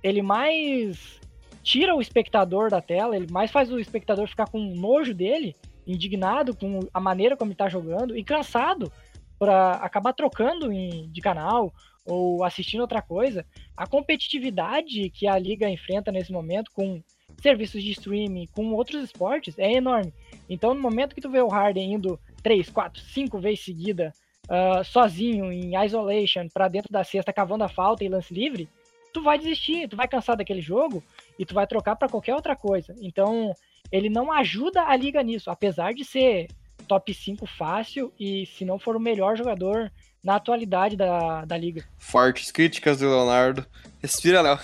ele 0.02 0.22
mais 0.22 1.20
tira 1.62 1.94
o 1.94 2.00
espectador 2.00 2.70
da 2.70 2.80
tela, 2.80 3.16
ele 3.16 3.30
mais 3.30 3.50
faz 3.50 3.70
o 3.70 3.78
espectador 3.78 4.28
ficar 4.28 4.48
com 4.48 4.58
nojo 4.58 5.12
dele, 5.12 5.54
indignado 5.86 6.56
com 6.56 6.80
a 6.92 7.00
maneira 7.00 7.36
como 7.36 7.50
ele 7.50 7.56
tá 7.56 7.68
jogando 7.68 8.16
e 8.16 8.22
cansado 8.22 8.92
para 9.38 9.72
acabar 9.72 10.12
trocando 10.12 10.72
em, 10.72 11.10
de 11.10 11.20
canal 11.20 11.72
ou 12.04 12.42
assistindo 12.42 12.80
outra 12.80 13.02
coisa. 13.02 13.44
A 13.76 13.86
competitividade 13.86 15.10
que 15.10 15.26
a 15.26 15.38
liga 15.38 15.68
enfrenta 15.68 16.10
nesse 16.10 16.32
momento 16.32 16.70
com 16.72 17.02
serviços 17.40 17.82
de 17.82 17.92
streaming, 17.92 18.46
com 18.52 18.72
outros 18.72 19.02
esportes, 19.02 19.58
é 19.58 19.72
enorme. 19.72 20.12
Então, 20.48 20.74
no 20.74 20.80
momento 20.80 21.14
que 21.14 21.20
tu 21.20 21.30
vê 21.30 21.40
o 21.40 21.48
Harden 21.48 21.94
indo 21.94 22.18
3, 22.42 22.68
4, 22.70 23.00
5 23.00 23.38
vezes 23.38 23.64
seguida, 23.64 24.12
uh, 24.48 24.84
sozinho, 24.84 25.52
em 25.52 25.72
isolation, 25.84 26.48
para 26.48 26.68
dentro 26.68 26.92
da 26.92 27.04
cesta, 27.04 27.32
cavando 27.32 27.64
a 27.64 27.68
falta 27.68 28.04
e 28.04 28.08
lance 28.08 28.32
livre, 28.32 28.68
tu 29.12 29.22
vai 29.22 29.38
desistir, 29.38 29.88
tu 29.88 29.96
vai 29.96 30.08
cansar 30.08 30.36
daquele 30.36 30.60
jogo 30.60 31.02
e 31.38 31.44
tu 31.44 31.54
vai 31.54 31.66
trocar 31.66 31.96
para 31.96 32.08
qualquer 32.08 32.34
outra 32.34 32.56
coisa. 32.56 32.94
Então, 33.00 33.54
ele 33.90 34.08
não 34.08 34.32
ajuda 34.32 34.82
a 34.82 34.96
liga 34.96 35.22
nisso, 35.22 35.50
apesar 35.50 35.92
de 35.92 36.04
ser 36.04 36.48
top 36.86 37.12
5 37.12 37.46
fácil 37.46 38.12
e 38.18 38.46
se 38.46 38.64
não 38.64 38.78
for 38.78 38.96
o 38.96 39.00
melhor 39.00 39.36
jogador 39.36 39.92
na 40.22 40.36
atualidade 40.36 40.96
da, 40.96 41.44
da 41.44 41.56
liga. 41.56 41.84
Fortes 41.98 42.50
críticas 42.50 42.98
do 42.98 43.08
Leonardo. 43.08 43.66
Respira, 44.00 44.40
Léo. 44.40 44.58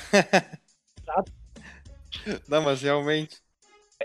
Exato. 1.02 1.32
Não, 2.48 2.62
mas 2.62 2.82
realmente. 2.82 3.36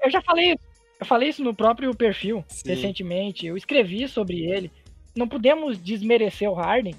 Eu 0.04 0.10
já 0.10 0.22
falei, 0.22 0.58
eu 1.00 1.06
falei 1.06 1.30
isso 1.30 1.44
no 1.44 1.54
próprio 1.54 1.96
perfil 1.96 2.44
Sim. 2.48 2.70
recentemente. 2.70 3.46
Eu 3.46 3.56
escrevi 3.56 4.08
sobre 4.08 4.46
ele. 4.46 4.72
Não 5.20 5.28
podemos 5.28 5.78
desmerecer 5.78 6.50
o 6.50 6.54
Harden, 6.54 6.96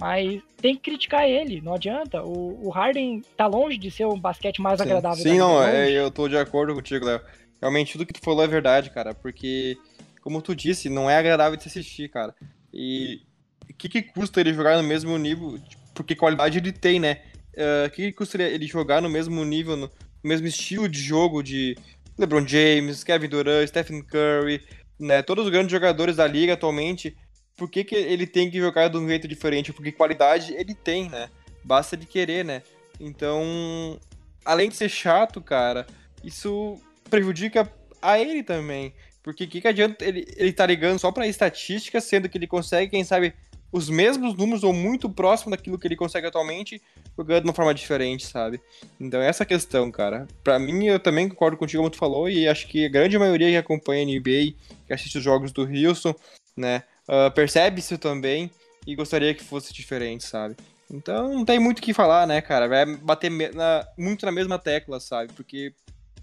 mas 0.00 0.40
tem 0.56 0.74
que 0.74 0.80
criticar 0.80 1.28
ele, 1.28 1.60
não 1.60 1.74
adianta. 1.74 2.22
O, 2.22 2.66
o 2.66 2.70
Harden 2.70 3.22
tá 3.36 3.46
longe 3.46 3.76
de 3.76 3.90
ser 3.90 4.06
um 4.06 4.18
basquete 4.18 4.62
mais 4.62 4.78
Sim. 4.78 4.84
agradável. 4.86 5.22
Sim, 5.22 5.36
não, 5.36 5.62
é, 5.62 5.90
eu 5.90 6.10
tô 6.10 6.26
de 6.28 6.38
acordo 6.38 6.74
contigo, 6.74 7.04
Léo. 7.04 7.20
Realmente 7.60 7.92
tudo 7.92 8.06
que 8.06 8.14
tu 8.14 8.24
falou 8.24 8.42
é 8.42 8.48
verdade, 8.48 8.88
cara, 8.88 9.12
porque, 9.12 9.76
como 10.22 10.40
tu 10.40 10.56
disse, 10.56 10.88
não 10.88 11.10
é 11.10 11.18
agradável 11.18 11.58
de 11.58 11.64
se 11.64 11.68
assistir, 11.68 12.08
cara. 12.08 12.34
E 12.72 13.20
o 13.68 13.74
que, 13.74 13.86
que 13.86 14.00
custa 14.00 14.40
ele 14.40 14.54
jogar 14.54 14.80
no 14.80 14.88
mesmo 14.88 15.18
nível? 15.18 15.58
Porque 15.94 16.16
qualidade 16.16 16.56
ele 16.56 16.72
tem, 16.72 16.98
né? 16.98 17.20
O 17.54 17.86
uh, 17.86 17.90
que, 17.90 18.06
que 18.06 18.12
custa 18.12 18.42
ele 18.42 18.66
jogar 18.66 19.02
no 19.02 19.10
mesmo 19.10 19.44
nível, 19.44 19.76
no 19.76 19.90
mesmo 20.24 20.46
estilo 20.46 20.88
de 20.88 21.00
jogo 21.00 21.42
de 21.42 21.76
LeBron 22.16 22.46
James, 22.48 23.04
Kevin 23.04 23.28
Durant, 23.28 23.68
Stephen 23.68 24.02
Curry, 24.02 24.62
né? 24.98 25.20
Todos 25.20 25.44
os 25.44 25.50
grandes 25.50 25.70
jogadores 25.70 26.16
da 26.16 26.26
liga 26.26 26.54
atualmente. 26.54 27.14
Por 27.58 27.68
que, 27.68 27.82
que 27.82 27.96
ele 27.96 28.24
tem 28.24 28.48
que 28.48 28.58
jogar 28.58 28.86
de 28.86 28.96
um 28.96 29.08
jeito 29.08 29.26
diferente? 29.26 29.72
Porque 29.72 29.90
qualidade 29.90 30.54
ele 30.54 30.74
tem, 30.74 31.10
né? 31.10 31.28
Basta 31.64 31.96
de 31.96 32.06
querer, 32.06 32.44
né? 32.44 32.62
Então, 33.00 33.98
além 34.44 34.68
de 34.68 34.76
ser 34.76 34.88
chato, 34.88 35.42
cara, 35.42 35.84
isso 36.22 36.80
prejudica 37.10 37.70
a 38.00 38.16
ele 38.16 38.44
também. 38.44 38.94
Porque 39.24 39.42
o 39.42 39.48
que, 39.48 39.60
que 39.60 39.68
adianta 39.68 40.04
ele, 40.04 40.24
ele 40.36 40.52
tá 40.52 40.64
ligando 40.64 41.00
só 41.00 41.10
pra 41.10 41.26
estatística, 41.26 42.00
sendo 42.00 42.28
que 42.28 42.38
ele 42.38 42.46
consegue, 42.46 42.92
quem 42.92 43.02
sabe, 43.02 43.34
os 43.70 43.90
mesmos 43.90 44.34
números 44.34 44.62
ou 44.62 44.72
muito 44.72 45.10
próximo 45.10 45.50
daquilo 45.50 45.78
que 45.78 45.86
ele 45.86 45.96
consegue 45.96 46.28
atualmente, 46.28 46.80
jogando 47.16 47.42
de 47.42 47.48
uma 47.48 47.54
forma 47.54 47.74
diferente, 47.74 48.24
sabe? 48.24 48.60
Então 48.98 49.20
essa 49.20 49.44
questão, 49.44 49.90
cara. 49.90 50.26
Para 50.42 50.58
mim, 50.60 50.86
eu 50.86 50.98
também 51.00 51.28
concordo 51.28 51.56
contigo 51.56 51.82
como 51.82 51.90
tu 51.90 51.98
falou, 51.98 52.30
e 52.30 52.48
acho 52.48 52.68
que 52.68 52.86
a 52.86 52.88
grande 52.88 53.18
maioria 53.18 53.50
que 53.50 53.56
acompanha 53.56 54.02
a 54.02 54.06
NBA, 54.06 54.54
que 54.86 54.92
assiste 54.92 55.18
os 55.18 55.24
jogos 55.24 55.52
do 55.52 55.62
Houston, 55.62 56.14
né, 56.56 56.84
uh, 57.08 57.30
percebe 57.32 57.80
isso 57.80 57.98
também 57.98 58.50
e 58.86 58.94
gostaria 58.94 59.34
que 59.34 59.42
fosse 59.42 59.72
diferente, 59.72 60.24
sabe? 60.24 60.56
Então 60.90 61.34
não 61.34 61.44
tem 61.44 61.58
muito 61.58 61.78
o 61.80 61.82
que 61.82 61.92
falar, 61.92 62.26
né, 62.26 62.40
cara? 62.40 62.68
Vai 62.68 62.86
bater 62.96 63.30
na, 63.30 63.86
muito 63.96 64.24
na 64.24 64.32
mesma 64.32 64.58
tecla, 64.58 65.00
sabe? 65.00 65.32
Porque 65.34 65.72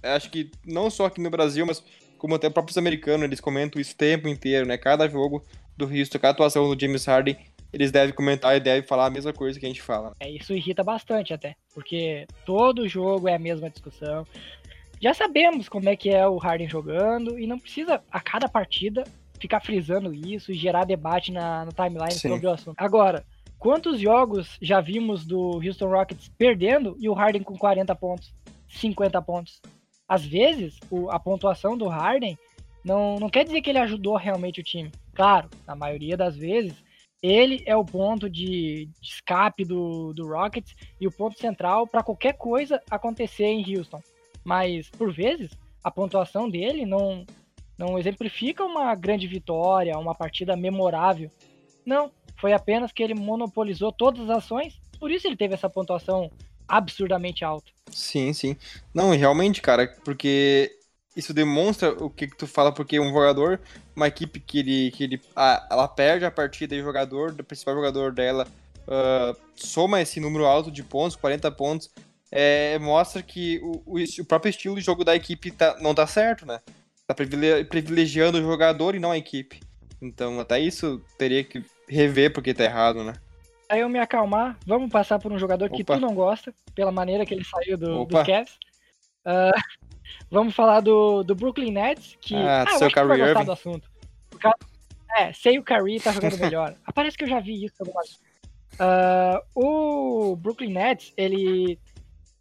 acho 0.01 0.29
que 0.29 0.51
não 0.65 0.89
só 0.89 1.05
aqui 1.05 1.21
no 1.21 1.29
Brasil, 1.29 1.65
mas 1.65 1.83
como 2.17 2.35
até 2.35 2.49
próprios 2.49 2.77
americanos, 2.77 3.23
eles 3.23 3.39
comentam 3.39 3.79
isso 3.79 3.93
o 3.93 3.97
tempo 3.97 4.27
inteiro, 4.27 4.65
né? 4.65 4.77
Cada 4.77 5.07
jogo 5.07 5.43
do 5.77 5.85
Houston, 5.85 6.17
com 6.17 6.27
a 6.27 6.29
atuação 6.29 6.73
do 6.73 6.79
James 6.79 7.05
Harden, 7.05 7.37
eles 7.71 7.91
devem 7.91 8.15
comentar 8.15 8.55
e 8.55 8.59
devem 8.59 8.87
falar 8.87 9.07
a 9.07 9.09
mesma 9.09 9.33
coisa 9.33 9.59
que 9.59 9.65
a 9.65 9.69
gente 9.69 9.81
fala. 9.81 10.13
É, 10.19 10.29
isso 10.31 10.53
irrita 10.53 10.83
bastante 10.83 11.33
até, 11.33 11.55
porque 11.73 12.25
todo 12.45 12.87
jogo 12.87 13.27
é 13.27 13.35
a 13.35 13.39
mesma 13.39 13.69
discussão. 13.69 14.25
Já 15.01 15.13
sabemos 15.13 15.67
como 15.67 15.89
é 15.89 15.95
que 15.95 16.09
é 16.09 16.25
o 16.27 16.37
Harden 16.37 16.69
jogando 16.69 17.37
e 17.37 17.45
não 17.45 17.59
precisa 17.59 18.01
a 18.09 18.19
cada 18.21 18.47
partida 18.47 19.03
ficar 19.39 19.59
frisando 19.59 20.13
isso 20.13 20.51
e 20.51 20.55
gerar 20.55 20.85
debate 20.85 21.31
na, 21.31 21.65
no 21.65 21.71
timeline 21.71 22.11
Sim. 22.11 22.29
sobre 22.29 22.47
o 22.47 22.51
assunto. 22.51 22.75
Agora, 22.77 23.25
quantos 23.57 23.99
jogos 23.99 24.57
já 24.61 24.81
vimos 24.81 25.25
do 25.25 25.61
Houston 25.63 25.87
Rockets 25.87 26.31
perdendo 26.37 26.95
e 26.99 27.09
o 27.09 27.13
Harden 27.13 27.43
com 27.43 27.57
40 27.57 27.93
pontos, 27.95 28.33
50 28.69 29.21
pontos? 29.21 29.61
Às 30.07 30.25
vezes, 30.25 30.79
o, 30.89 31.09
a 31.09 31.19
pontuação 31.19 31.77
do 31.77 31.87
Harden 31.87 32.37
não, 32.83 33.17
não 33.19 33.29
quer 33.29 33.43
dizer 33.43 33.61
que 33.61 33.69
ele 33.69 33.79
ajudou 33.79 34.15
realmente 34.15 34.59
o 34.59 34.63
time. 34.63 34.91
Claro, 35.13 35.49
na 35.65 35.75
maioria 35.75 36.15
das 36.15 36.35
vezes, 36.35 36.75
ele 37.21 37.63
é 37.65 37.75
o 37.75 37.83
ponto 37.83 38.29
de, 38.29 38.87
de 39.01 39.07
escape 39.07 39.65
do, 39.65 40.13
do 40.13 40.27
Rockets 40.27 40.75
e 41.01 41.07
o 41.07 41.11
ponto 41.11 41.39
central 41.39 41.87
para 41.87 42.03
qualquer 42.03 42.33
coisa 42.33 42.79
acontecer 42.89 43.45
em 43.45 43.75
Houston. 43.75 44.01
Mas, 44.43 44.89
por 44.91 45.11
vezes, 45.11 45.49
a 45.83 45.89
pontuação 45.89 46.47
dele 46.47 46.85
não, 46.85 47.25
não 47.77 47.97
exemplifica 47.97 48.63
uma 48.63 48.93
grande 48.95 49.27
vitória, 49.27 49.97
uma 49.97 50.15
partida 50.15 50.55
memorável. 50.55 51.29
Não, 51.85 52.11
foi 52.37 52.53
apenas 52.53 52.91
que 52.91 53.03
ele 53.03 53.13
monopolizou 53.13 53.91
todas 53.91 54.29
as 54.29 54.37
ações, 54.37 54.79
por 54.99 55.11
isso 55.11 55.27
ele 55.27 55.35
teve 55.37 55.53
essa 55.53 55.69
pontuação 55.69 56.31
absurdamente 56.67 57.43
alta. 57.43 57.71
Sim, 57.91 58.33
sim. 58.33 58.57
Não, 58.93 59.11
realmente, 59.11 59.61
cara, 59.61 59.87
porque 60.03 60.71
isso 61.15 61.33
demonstra 61.33 61.91
o 61.91 62.09
que, 62.09 62.27
que 62.27 62.35
tu 62.35 62.47
fala, 62.47 62.71
porque 62.71 62.99
um 62.99 63.11
jogador, 63.11 63.59
uma 63.95 64.07
equipe 64.07 64.39
que 64.39 64.59
ele, 64.59 64.91
que 64.91 65.03
ele 65.03 65.21
a, 65.35 65.67
ela 65.71 65.87
perde 65.87 66.25
a 66.25 66.31
partida 66.31 66.75
e 66.75 66.81
o 66.81 66.83
jogador, 66.83 67.31
o 67.31 67.43
principal 67.43 67.75
jogador 67.75 68.11
dela, 68.11 68.47
uh, 68.87 69.37
soma 69.55 70.01
esse 70.01 70.19
número 70.19 70.45
alto 70.45 70.71
de 70.71 70.83
pontos, 70.83 71.15
40 71.15 71.49
pontos, 71.51 71.89
é, 72.31 72.77
mostra 72.79 73.21
que 73.21 73.59
o, 73.63 73.81
o, 73.85 73.97
o, 73.97 74.25
próprio 74.25 74.49
estilo 74.49 74.75
de 74.75 74.81
jogo 74.81 75.05
da 75.05 75.15
equipe 75.15 75.51
tá, 75.51 75.77
não 75.79 75.95
tá 75.95 76.05
certo, 76.05 76.45
né? 76.45 76.59
Tá 77.07 77.13
privilegiando 77.13 78.39
o 78.39 78.41
jogador 78.41 78.95
e 78.95 78.99
não 78.99 79.11
a 79.11 79.17
equipe. 79.17 79.59
Então, 80.01 80.39
até 80.39 80.59
isso 80.59 81.01
teria 81.17 81.43
que 81.43 81.63
rever 81.87 82.33
porque 82.33 82.53
tá 82.53 82.63
errado, 82.63 83.03
né? 83.03 83.13
Aí 83.69 83.79
eu 83.79 83.89
me 83.89 83.99
acalmar, 83.99 84.57
vamos 84.65 84.91
passar 84.91 85.19
por 85.19 85.31
um 85.31 85.39
jogador 85.39 85.65
Opa. 85.65 85.75
que 85.75 85.83
tu 85.83 85.99
não 85.99 86.13
gosta, 86.13 86.53
pela 86.75 86.91
maneira 86.91 87.25
que 87.25 87.33
ele 87.33 87.43
saiu 87.43 87.77
do, 87.77 88.05
do 88.05 88.23
Cavs. 88.23 88.57
Uh, 89.25 89.51
Vamos 90.29 90.55
falar 90.55 90.81
do, 90.81 91.23
do 91.23 91.35
Brooklyn 91.35 91.71
Nets, 91.71 92.17
que. 92.19 92.35
Ah, 92.35 92.63
ah 92.67 92.77
seu 92.77 92.91
Kyrie 92.91 93.21
Irving. 93.21 93.45
do 93.45 93.51
assunto. 93.51 93.89
Cara, 94.39 94.57
é, 95.17 95.33
sei 95.33 95.57
o 95.57 95.63
Kyrie 95.63 95.99
tá 95.99 96.11
jogando 96.11 96.37
melhor. 96.37 96.75
ah, 96.85 96.91
parece 96.93 97.17
que 97.17 97.23
eu 97.23 97.27
já 97.27 97.39
vi 97.39 97.65
isso 97.65 97.75
alguma 97.79 98.01
vez. 98.01 98.19
Uh, 98.75 99.41
o 99.55 100.35
Brooklyn 100.35 100.73
Nets, 100.73 101.13
ele, 101.15 101.79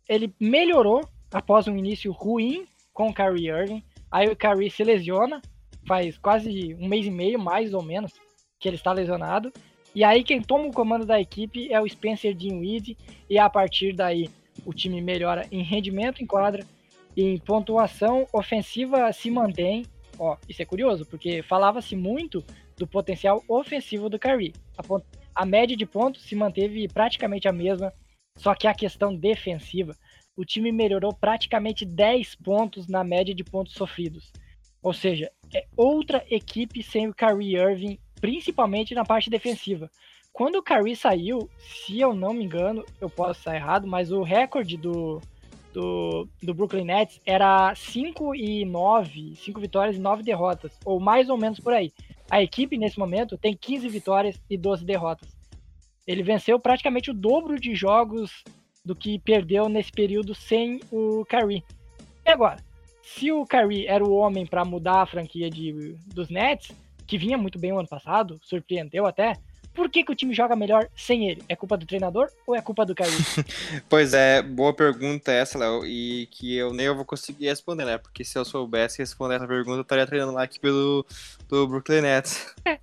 ele 0.09 0.35
melhorou 0.40 1.09
após 1.33 1.68
um 1.68 1.77
início 1.77 2.11
ruim 2.11 2.66
com 2.92 3.09
o 3.09 3.14
Kyrie 3.14 3.48
Irving. 3.48 3.85
Aí 4.14 4.29
o 4.29 4.37
Kyrie 4.37 4.70
se 4.70 4.85
lesiona, 4.85 5.42
faz 5.88 6.16
quase 6.16 6.72
um 6.77 6.87
mês 6.87 7.05
e 7.05 7.11
meio, 7.11 7.37
mais 7.37 7.74
ou 7.74 7.83
menos, 7.83 8.12
que 8.61 8.68
ele 8.68 8.77
está 8.77 8.92
lesionado. 8.92 9.53
E 9.92 10.05
aí 10.05 10.22
quem 10.22 10.40
toma 10.40 10.68
o 10.68 10.72
comando 10.72 11.05
da 11.05 11.20
equipe 11.20 11.72
é 11.72 11.81
o 11.81 11.88
Spencer 11.88 12.33
Dinwiddie, 12.33 12.96
e 13.29 13.40
a 13.40 13.50
partir 13.50 13.92
daí 13.92 14.31
o 14.64 14.72
time 14.72 15.03
melhora 15.03 15.48
em 15.50 15.64
rendimento 15.64 16.22
em 16.22 16.27
quadra, 16.27 16.64
em 17.16 17.37
pontuação 17.38 18.24
ofensiva 18.33 19.12
se 19.12 19.33
mantém. 19.33 19.85
Ó, 20.16 20.37
isso 20.48 20.62
é 20.62 20.64
curioso, 20.64 21.05
porque 21.05 21.42
falava-se 21.42 21.96
muito 21.96 22.44
do 22.79 22.87
potencial 22.87 23.42
ofensivo 23.48 24.09
do 24.09 24.16
Curry. 24.16 24.53
A, 24.79 25.42
a 25.42 25.44
média 25.44 25.77
de 25.77 25.87
pontos 25.87 26.22
se 26.22 26.37
manteve 26.37 26.87
praticamente 26.87 27.48
a 27.48 27.53
mesma, 27.53 27.92
só 28.37 28.55
que 28.55 28.68
a 28.68 28.74
questão 28.74 29.12
defensiva, 29.12 29.96
o 30.36 30.44
time 30.44 30.72
melhorou 30.72 31.12
praticamente 31.12 31.84
10 31.84 32.34
pontos 32.36 32.88
na 32.88 33.04
média 33.04 33.34
de 33.34 33.44
pontos 33.44 33.74
sofridos. 33.74 34.32
Ou 34.82 34.92
seja, 34.92 35.30
é 35.52 35.64
outra 35.76 36.24
equipe 36.30 36.82
sem 36.82 37.08
o 37.08 37.14
Kyrie 37.14 37.56
Irving, 37.56 37.98
principalmente 38.20 38.94
na 38.94 39.04
parte 39.04 39.30
defensiva. 39.30 39.90
Quando 40.32 40.56
o 40.56 40.62
Kyrie 40.62 40.96
saiu, 40.96 41.48
se 41.58 42.00
eu 42.00 42.12
não 42.14 42.34
me 42.34 42.44
engano, 42.44 42.84
eu 43.00 43.08
posso 43.08 43.38
estar 43.38 43.54
errado, 43.54 43.86
mas 43.86 44.10
o 44.10 44.22
recorde 44.22 44.76
do, 44.76 45.20
do, 45.72 46.28
do 46.42 46.52
Brooklyn 46.52 46.84
Nets 46.84 47.20
era 47.24 47.72
5 47.74 48.34
e 48.34 48.64
9, 48.64 49.36
5 49.36 49.60
vitórias 49.60 49.96
e 49.96 50.00
9 50.00 50.24
derrotas, 50.24 50.72
ou 50.84 50.98
mais 50.98 51.28
ou 51.28 51.38
menos 51.38 51.60
por 51.60 51.72
aí. 51.72 51.92
A 52.28 52.42
equipe, 52.42 52.76
nesse 52.76 52.98
momento, 52.98 53.38
tem 53.38 53.56
15 53.56 53.88
vitórias 53.88 54.40
e 54.50 54.56
12 54.56 54.84
derrotas. 54.84 55.28
Ele 56.06 56.22
venceu 56.22 56.58
praticamente 56.58 57.10
o 57.10 57.14
dobro 57.14 57.58
de 57.58 57.74
jogos 57.74 58.42
do 58.84 58.94
que 58.94 59.18
perdeu 59.18 59.68
nesse 59.68 59.90
período 59.90 60.34
sem 60.34 60.80
o 60.90 61.24
Kyrie. 61.24 61.64
E 62.24 62.30
agora, 62.30 62.58
se 63.02 63.30
o 63.32 63.46
Kyrie 63.46 63.86
era 63.86 64.04
o 64.04 64.14
homem 64.14 64.46
para 64.46 64.64
mudar 64.64 65.02
a 65.02 65.06
franquia 65.06 65.50
de, 65.50 65.94
dos 66.06 66.28
Nets, 66.28 66.72
que 67.06 67.18
vinha 67.18 67.38
muito 67.38 67.58
bem 67.58 67.72
o 67.72 67.78
ano 67.78 67.88
passado, 67.88 68.40
surpreendeu 68.42 69.06
até, 69.06 69.34
Por 69.74 69.90
que, 69.90 70.04
que 70.04 70.12
o 70.12 70.14
time 70.14 70.32
joga 70.32 70.54
melhor 70.54 70.88
sem 70.96 71.28
ele? 71.28 71.42
É 71.48 71.56
culpa 71.56 71.76
do 71.76 71.84
treinador 71.84 72.28
ou 72.46 72.54
é 72.54 72.62
culpa 72.62 72.86
do 72.86 72.94
Kyrie? 72.94 73.12
pois 73.90 74.14
é, 74.14 74.40
boa 74.40 74.72
pergunta 74.72 75.32
essa, 75.32 75.58
Léo, 75.58 75.84
e 75.84 76.28
que 76.30 76.56
eu 76.56 76.72
nem 76.72 76.86
eu 76.86 76.94
vou 76.94 77.04
conseguir 77.04 77.46
responder, 77.46 77.84
né? 77.84 77.98
Porque 77.98 78.24
se 78.24 78.38
eu 78.38 78.44
soubesse 78.44 78.98
responder 78.98 79.34
essa 79.34 79.48
pergunta, 79.48 79.78
eu 79.78 79.82
estaria 79.82 80.06
treinando 80.06 80.32
lá 80.32 80.44
aqui 80.44 80.60
pelo 80.60 81.04
do 81.48 81.66
Brooklyn 81.66 82.02
Nets. 82.02 82.54
É, 82.64 82.78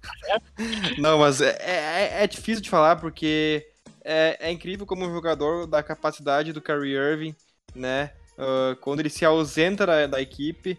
Não, 1.00 1.18
mas 1.18 1.42
é, 1.42 1.58
é, 1.62 2.24
é, 2.24 2.28
difícil 2.28 2.62
de 2.62 2.70
falar 2.70 2.98
porque 2.98 3.71
é, 4.04 4.38
é, 4.40 4.52
incrível 4.52 4.86
como 4.86 5.06
um 5.06 5.14
jogador 5.14 5.68
da 5.68 5.82
capacidade 5.84 6.54
do 6.54 6.62
Kyrie 6.62 6.96
Irving, 6.96 7.36
né? 7.76 8.12
Uh, 8.38 8.76
quando 8.78 9.02
ele 9.02 9.10
se 9.10 9.24
ausenta 9.24 9.86
da, 9.86 10.08
da 10.08 10.22
equipe, 10.22 10.78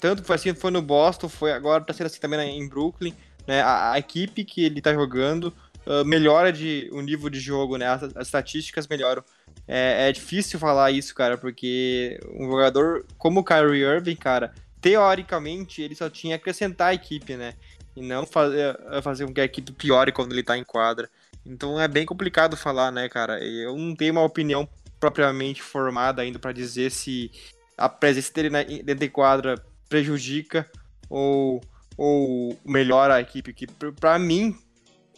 tanto 0.00 0.24
foi 0.24 0.36
assim, 0.36 0.54
foi 0.54 0.70
no 0.70 0.82
Boston, 0.82 1.28
foi 1.28 1.52
agora 1.52 1.84
tá 1.84 1.92
sendo 1.92 2.06
assim 2.06 2.20
também 2.20 2.58
em 2.58 2.68
Brooklyn 2.68 3.14
né, 3.46 3.62
a, 3.62 3.92
a 3.92 3.98
equipe 3.98 4.44
que 4.44 4.64
ele 4.64 4.78
está 4.78 4.92
jogando 4.92 5.54
uh, 5.86 6.04
melhora 6.04 6.52
de, 6.52 6.88
o 6.92 7.00
nível 7.00 7.30
de 7.30 7.38
jogo, 7.38 7.76
né, 7.76 7.86
as, 7.86 8.02
as 8.02 8.26
estatísticas 8.26 8.88
melhoram. 8.88 9.22
É, 9.68 10.08
é, 10.08 10.12
difícil 10.12 10.58
falar 10.58 10.90
isso, 10.90 11.14
cara, 11.14 11.38
porque 11.38 12.20
um 12.34 12.48
jogador 12.50 13.04
como 13.16 13.40
o 13.40 13.44
Kyrie 13.44 13.82
Irving, 13.82 14.16
cara, 14.16 14.52
teoricamente 14.80 15.82
ele 15.82 15.94
só 15.94 16.10
tinha 16.10 16.36
acrescentar 16.36 16.88
a 16.88 16.94
equipe, 16.94 17.36
né, 17.36 17.54
e 17.94 18.02
não 18.02 18.26
fazer, 18.26 18.76
fazer 19.02 19.26
com 19.26 19.32
que 19.32 19.40
a 19.40 19.44
equipe 19.44 19.72
piore 19.72 20.12
quando 20.12 20.32
ele 20.32 20.40
está 20.40 20.56
em 20.56 20.64
quadra. 20.64 21.08
Então 21.46 21.80
é 21.80 21.86
bem 21.86 22.04
complicado 22.04 22.56
falar, 22.56 22.90
né, 22.90 23.08
cara. 23.08 23.42
Eu 23.42 23.76
não 23.76 23.94
tenho 23.94 24.12
uma 24.12 24.22
opinião 24.22 24.68
propriamente 24.98 25.62
formada 25.62 26.22
ainda 26.22 26.38
para 26.38 26.52
dizer 26.52 26.90
se 26.90 27.30
a 27.76 27.88
presença 27.88 28.32
dele 28.32 28.50
dentro 28.82 29.00
de 29.00 29.08
quadra 29.08 29.62
prejudica 29.88 30.68
ou 31.08 31.60
ou 31.96 32.58
melhora 32.64 33.14
a 33.14 33.20
equipe? 33.20 33.52
Que 33.52 33.66
para 33.66 34.18
mim, 34.18 34.54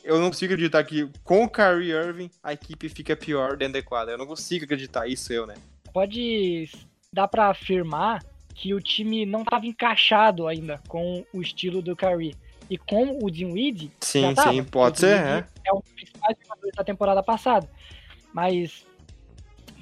eu 0.05 0.21
não 0.21 0.29
consigo 0.29 0.53
acreditar 0.53 0.85
que 0.85 1.09
com 1.25 1.45
o 1.45 1.49
Kyrie 1.49 1.91
Irving 1.91 2.31
a 2.43 2.53
equipe 2.53 2.89
fica 2.89 3.17
pior 3.17 3.57
dentro 3.57 3.75
da 3.75 3.83
quadra. 3.83 4.15
Eu 4.15 4.19
não 4.19 4.27
consigo 4.27 4.65
acreditar 4.65 5.09
isso 5.09 5.33
eu, 5.33 5.47
né? 5.47 5.55
Pode 5.93 6.71
dar 7.13 7.27
para 7.27 7.49
afirmar 7.49 8.23
que 8.55 8.75
o 8.75 8.81
time 8.81 9.25
não 9.25 9.43
estava 9.43 9.67
encaixado 9.67 10.47
ainda 10.47 10.81
com 10.89 11.25
o 11.33 11.41
estilo 11.41 11.81
do 11.81 11.97
Kyrie. 11.97 12.37
E 12.71 12.77
com 12.77 13.19
o 13.23 13.31
Dinwiddie, 13.31 13.91
sim, 14.01 14.35
sim, 14.37 14.65
pode 14.65 15.01
ser, 15.01 15.17
é. 15.17 15.47
é 15.65 15.73
o 15.73 15.81
principal 15.81 16.31
jogador 16.43 16.71
da 16.77 16.85
temporada 16.85 17.23
passada. 17.23 17.69
Mas 18.33 18.87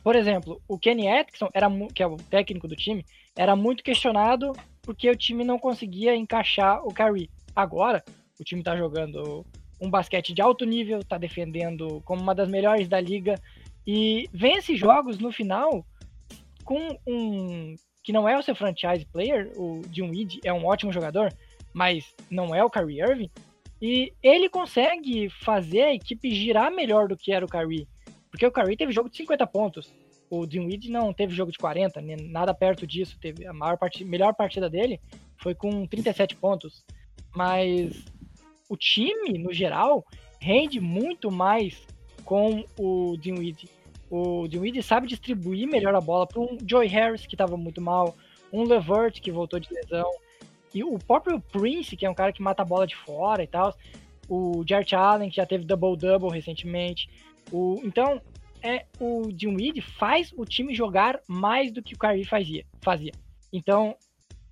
por 0.06 0.14
exemplo, 0.14 0.62
o 0.68 0.78
Kenny 0.78 1.08
Atkinson, 1.08 1.48
era, 1.52 1.68
que 1.92 2.00
é 2.00 2.06
o 2.06 2.16
técnico 2.16 2.68
do 2.68 2.76
time, 2.76 3.04
era 3.34 3.56
muito 3.56 3.82
questionado 3.82 4.52
porque 4.80 5.10
o 5.10 5.16
time 5.16 5.42
não 5.42 5.58
conseguia 5.58 6.14
encaixar 6.14 6.80
o 6.86 6.94
Kyrie. 6.94 7.28
Agora, 7.56 8.04
o 8.38 8.44
time 8.44 8.60
está 8.60 8.76
jogando 8.76 9.44
um 9.80 9.90
basquete 9.90 10.32
de 10.32 10.40
alto 10.40 10.64
nível, 10.64 11.00
está 11.00 11.18
defendendo 11.18 12.00
como 12.04 12.22
uma 12.22 12.36
das 12.36 12.48
melhores 12.48 12.86
da 12.86 13.00
liga 13.00 13.34
e 13.84 14.30
vence 14.32 14.76
jogos 14.76 15.18
no 15.18 15.32
final 15.32 15.84
com 16.64 16.96
um 17.04 17.74
que 18.04 18.12
não 18.12 18.28
é 18.28 18.38
o 18.38 18.42
seu 18.44 18.54
franchise 18.54 19.04
player, 19.06 19.50
o 19.56 19.82
Dinwiddie 19.88 20.38
é 20.44 20.52
um 20.52 20.66
ótimo 20.66 20.92
jogador, 20.92 21.34
mas 21.76 22.14
não 22.30 22.54
é 22.54 22.64
o 22.64 22.70
Kyrie 22.70 23.02
Irving, 23.02 23.30
e 23.82 24.10
ele 24.22 24.48
consegue 24.48 25.28
fazer 25.28 25.82
a 25.82 25.94
equipe 25.94 26.34
girar 26.34 26.72
melhor 26.72 27.06
do 27.06 27.18
que 27.18 27.32
era 27.32 27.44
o 27.44 27.48
Kyrie. 27.48 27.86
Porque 28.30 28.46
o 28.46 28.50
Curry 28.50 28.78
teve 28.78 28.92
jogo 28.92 29.10
de 29.10 29.18
50 29.18 29.46
pontos. 29.46 29.92
O 30.30 30.46
Dinwiddie 30.46 30.90
não 30.90 31.12
teve 31.12 31.34
jogo 31.34 31.52
de 31.52 31.58
40, 31.58 32.00
nada 32.22 32.54
perto 32.54 32.86
disso. 32.86 33.18
Teve 33.20 33.46
a 33.46 33.52
maior 33.52 33.76
part... 33.76 34.02
melhor 34.06 34.34
partida 34.34 34.70
dele 34.70 34.98
foi 35.36 35.54
com 35.54 35.86
37 35.86 36.34
pontos. 36.36 36.82
Mas 37.34 38.06
o 38.70 38.76
time, 38.76 39.38
no 39.38 39.52
geral, 39.52 40.02
rende 40.40 40.80
muito 40.80 41.30
mais 41.30 41.86
com 42.24 42.64
o 42.78 43.18
Dinwiddie. 43.18 43.68
O 44.10 44.48
Dinwiddie 44.48 44.82
sabe 44.82 45.06
distribuir 45.06 45.68
melhor 45.68 45.94
a 45.94 46.00
bola 46.00 46.26
para 46.26 46.40
um 46.40 46.56
Joey 46.66 46.88
Harris, 46.88 47.26
que 47.26 47.34
estava 47.34 47.56
muito 47.58 47.82
mal, 47.82 48.16
um 48.50 48.64
Levert, 48.64 49.20
que 49.20 49.30
voltou 49.30 49.60
de 49.60 49.68
lesão, 49.72 50.10
e 50.74 50.84
o 50.84 50.98
próprio 50.98 51.40
Prince, 51.40 51.96
que 51.96 52.04
é 52.04 52.10
um 52.10 52.14
cara 52.14 52.32
que 52.32 52.42
mata 52.42 52.62
a 52.62 52.66
bola 52.66 52.86
de 52.86 52.96
fora 52.96 53.42
e 53.42 53.46
tal, 53.46 53.74
o 54.28 54.64
Jarrett 54.68 54.94
Allen, 54.94 55.30
que 55.30 55.36
já 55.36 55.46
teve 55.46 55.64
double-double 55.64 56.30
recentemente, 56.30 57.08
o, 57.52 57.80
então, 57.84 58.20
é 58.62 58.84
o 58.98 59.30
Dinwiddie 59.32 59.80
faz 59.80 60.32
o 60.36 60.44
time 60.44 60.74
jogar 60.74 61.20
mais 61.28 61.72
do 61.72 61.82
que 61.82 61.94
o 61.94 61.98
Kyrie 61.98 62.24
fazia. 62.24 62.64
fazia. 62.82 63.12
Então, 63.52 63.96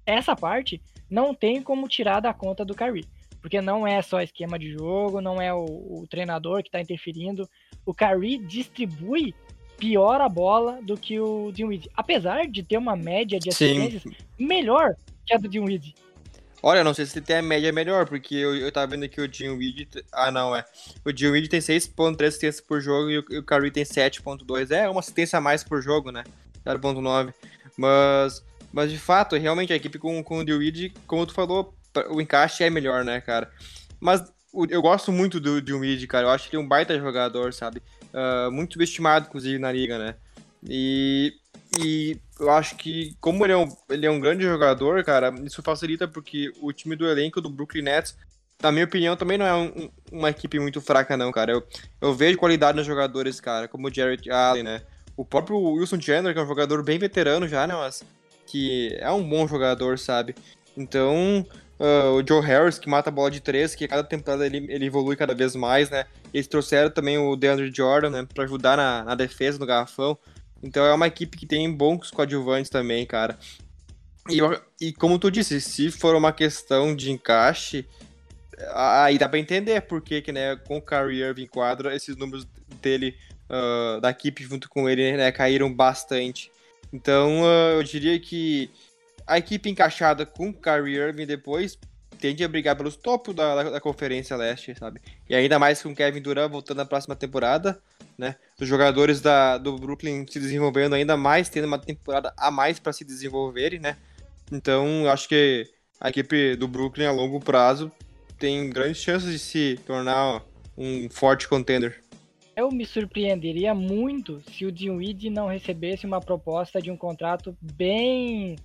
essa 0.06 0.36
parte 0.36 0.80
não 1.10 1.34
tem 1.34 1.60
como 1.62 1.88
tirar 1.88 2.20
da 2.20 2.32
conta 2.32 2.64
do 2.64 2.74
Kyrie. 2.74 3.06
Porque 3.40 3.60
não 3.60 3.86
é 3.86 4.00
só 4.00 4.22
esquema 4.22 4.58
de 4.58 4.70
jogo, 4.72 5.20
não 5.20 5.40
é 5.40 5.52
o, 5.52 5.64
o 5.64 6.06
treinador 6.08 6.62
que 6.62 6.68
está 6.68 6.80
interferindo. 6.80 7.48
O 7.84 7.92
Kyrie 7.92 8.38
distribui 8.38 9.34
pior 9.76 10.20
a 10.20 10.28
bola 10.28 10.80
do 10.80 10.96
que 10.96 11.20
o 11.20 11.52
Dinwiddie. 11.52 11.90
Apesar 11.94 12.46
de 12.46 12.62
ter 12.62 12.78
uma 12.78 12.96
média 12.96 13.38
de 13.38 13.50
assistências 13.50 14.02
Sim. 14.02 14.14
melhor 14.38 14.96
que 15.26 15.34
a 15.34 15.38
do 15.38 15.48
Dinwiddie. 15.48 15.94
Olha, 16.62 16.82
não 16.82 16.94
sei 16.94 17.04
se 17.04 17.20
tem 17.20 17.36
a 17.36 17.42
média 17.42 17.70
melhor, 17.72 18.06
porque 18.08 18.34
eu, 18.34 18.56
eu 18.56 18.72
tava 18.72 18.86
vendo 18.86 19.04
aqui 19.04 19.20
o 19.20 19.28
Dinwiddie... 19.28 19.86
Ah, 20.10 20.30
não, 20.30 20.56
é. 20.56 20.64
O 21.04 21.12
Dinwiddie 21.12 21.48
tem 21.48 21.60
6.3 21.60 22.26
assistências 22.26 22.60
por 22.60 22.80
jogo 22.80 23.10
e 23.10 23.18
o, 23.18 23.24
o 23.38 23.42
Curry 23.42 23.70
tem 23.70 23.84
7.2. 23.84 24.70
É 24.70 24.88
uma 24.88 25.00
assistência 25.00 25.38
a 25.38 25.42
mais 25.42 25.62
por 25.62 25.82
jogo, 25.82 26.10
né? 26.10 26.24
0.9. 26.64 27.34
Mas, 27.76 28.42
mas, 28.72 28.90
de 28.90 28.98
fato, 28.98 29.36
realmente, 29.36 29.74
a 29.74 29.76
equipe 29.76 29.98
com, 29.98 30.24
com 30.24 30.38
o 30.38 30.44
Dinwiddie, 30.44 30.94
como 31.06 31.26
tu 31.26 31.34
falou, 31.34 31.76
o 32.08 32.18
encaixe 32.18 32.64
é 32.64 32.70
melhor, 32.70 33.04
né, 33.04 33.20
cara? 33.20 33.50
Mas 34.00 34.32
eu 34.70 34.80
gosto 34.80 35.12
muito 35.12 35.38
do 35.38 35.60
Dinwiddie, 35.60 36.06
cara. 36.06 36.26
Eu 36.26 36.30
acho 36.30 36.48
ele 36.48 36.56
um 36.56 36.66
baita 36.66 36.98
jogador, 36.98 37.52
sabe? 37.52 37.82
Uh, 38.04 38.50
muito 38.50 38.72
subestimado, 38.72 39.26
inclusive, 39.28 39.58
na 39.58 39.70
liga, 39.70 39.98
né? 39.98 40.14
E 40.66 41.34
e 41.80 42.18
eu 42.38 42.50
acho 42.50 42.76
que, 42.76 43.16
como 43.20 43.44
ele 43.44 43.52
é, 43.52 43.56
um, 43.56 43.68
ele 43.88 44.06
é 44.06 44.10
um 44.10 44.20
grande 44.20 44.44
jogador, 44.44 45.02
cara, 45.04 45.32
isso 45.44 45.62
facilita 45.62 46.08
porque 46.08 46.52
o 46.60 46.72
time 46.72 46.96
do 46.96 47.06
elenco 47.06 47.40
do 47.40 47.48
Brooklyn 47.48 47.82
Nets, 47.82 48.16
na 48.62 48.72
minha 48.72 48.84
opinião, 48.84 49.16
também 49.16 49.38
não 49.38 49.46
é 49.46 49.54
um, 49.54 49.90
uma 50.10 50.30
equipe 50.30 50.58
muito 50.58 50.80
fraca, 50.80 51.16
não, 51.16 51.30
cara. 51.30 51.52
Eu, 51.52 51.62
eu 52.00 52.14
vejo 52.14 52.38
qualidade 52.38 52.76
nos 52.76 52.86
jogadores, 52.86 53.40
cara, 53.40 53.68
como 53.68 53.88
o 53.88 53.94
Jarrett 53.94 54.30
Allen, 54.30 54.62
né? 54.62 54.82
O 55.16 55.24
próprio 55.24 55.58
Wilson 55.58 56.00
Chandler, 56.00 56.32
que 56.34 56.40
é 56.40 56.42
um 56.42 56.48
jogador 56.48 56.82
bem 56.82 56.98
veterano 56.98 57.46
já, 57.46 57.66
né? 57.66 57.74
Mas 57.74 58.02
que 58.46 58.96
é 59.00 59.10
um 59.10 59.26
bom 59.26 59.46
jogador, 59.46 59.98
sabe? 59.98 60.34
Então, 60.76 61.46
uh, 61.78 62.10
o 62.14 62.26
Joe 62.26 62.40
Harris, 62.40 62.78
que 62.78 62.88
mata 62.88 63.10
a 63.10 63.12
bola 63.12 63.30
de 63.30 63.40
três, 63.40 63.74
que 63.74 63.86
cada 63.86 64.02
temporada 64.02 64.44
ele, 64.46 64.66
ele 64.68 64.86
evolui 64.86 65.16
cada 65.16 65.34
vez 65.34 65.54
mais, 65.54 65.90
né? 65.90 66.06
Eles 66.32 66.46
trouxeram 66.46 66.90
também 66.90 67.16
o 67.18 67.36
DeAndre 67.36 67.72
Jordan, 67.72 68.10
né? 68.10 68.26
Pra 68.34 68.44
ajudar 68.44 68.76
na, 68.76 69.04
na 69.04 69.14
defesa 69.14 69.58
do 69.58 69.66
garrafão. 69.66 70.18
Então 70.64 70.86
é 70.86 70.94
uma 70.94 71.06
equipe 71.06 71.36
que 71.36 71.44
tem 71.44 71.70
bons 71.70 72.10
coadjuvantes 72.10 72.70
também, 72.70 73.04
cara. 73.04 73.38
E, 74.30 74.38
e 74.80 74.92
como 74.94 75.18
tu 75.18 75.30
disse, 75.30 75.60
se 75.60 75.90
for 75.90 76.16
uma 76.16 76.32
questão 76.32 76.96
de 76.96 77.12
encaixe, 77.12 77.86
aí 78.72 79.18
dá 79.18 79.28
pra 79.28 79.38
entender 79.38 79.82
por 79.82 80.00
que, 80.00 80.32
né, 80.32 80.56
com 80.56 80.78
o 80.78 80.82
Kyrie 80.82 81.20
Irving 81.20 81.46
quadra, 81.46 81.94
esses 81.94 82.16
números 82.16 82.46
dele, 82.80 83.14
uh, 83.50 84.00
da 84.00 84.08
equipe 84.08 84.42
junto 84.42 84.70
com 84.70 84.88
ele, 84.88 85.14
né, 85.18 85.30
caíram 85.30 85.70
bastante. 85.70 86.50
Então 86.90 87.42
uh, 87.42 87.74
eu 87.74 87.82
diria 87.82 88.18
que 88.18 88.70
a 89.26 89.36
equipe 89.36 89.68
encaixada 89.68 90.24
com 90.24 90.48
o 90.48 90.54
Kyrie 90.54 90.96
Irving 90.96 91.26
depois 91.26 91.78
tende 92.24 92.42
a 92.42 92.48
brigar 92.48 92.74
pelos 92.74 92.96
topos 92.96 93.34
da, 93.34 93.54
da, 93.54 93.70
da, 93.72 93.80
Conferência 93.82 94.34
Leste, 94.34 94.74
sabe? 94.74 94.98
E 95.28 95.34
ainda 95.34 95.58
mais 95.58 95.82
com 95.82 95.90
o 95.90 95.94
Kevin 95.94 96.22
Durant 96.22 96.50
voltando 96.50 96.78
na 96.78 96.86
próxima 96.86 97.14
temporada, 97.14 97.78
né? 98.16 98.36
Os 98.58 98.66
jogadores 98.66 99.20
da, 99.20 99.58
do 99.58 99.76
Brooklyn 99.76 100.24
se 100.26 100.40
desenvolvendo 100.40 100.94
ainda 100.94 101.18
mais, 101.18 101.50
tendo 101.50 101.66
uma 101.66 101.78
temporada 101.78 102.32
a 102.38 102.50
mais 102.50 102.78
para 102.78 102.94
se 102.94 103.04
desenvolverem, 103.04 103.78
né? 103.78 103.98
Então, 104.50 105.06
acho 105.10 105.28
que 105.28 105.70
a 106.00 106.08
equipe 106.08 106.56
do 106.56 106.66
Brooklyn 106.66 107.04
a 107.04 107.12
longo 107.12 107.38
prazo 107.40 107.92
tem 108.38 108.70
grandes 108.70 109.02
chances 109.02 109.30
de 109.30 109.38
se 109.38 109.78
tornar 109.86 110.42
um 110.78 111.10
forte 111.10 111.46
contender. 111.46 112.02
Eu 112.56 112.70
me 112.70 112.86
surpreenderia 112.86 113.74
muito 113.74 114.40
se 114.50 114.64
o 114.64 114.72
Dinwiddie 114.72 115.28
não 115.28 115.48
recebesse 115.48 116.06
uma 116.06 116.22
proposta 116.22 116.80
de 116.80 116.90
um 116.90 116.96
contrato 116.96 117.54
bem 117.60 118.56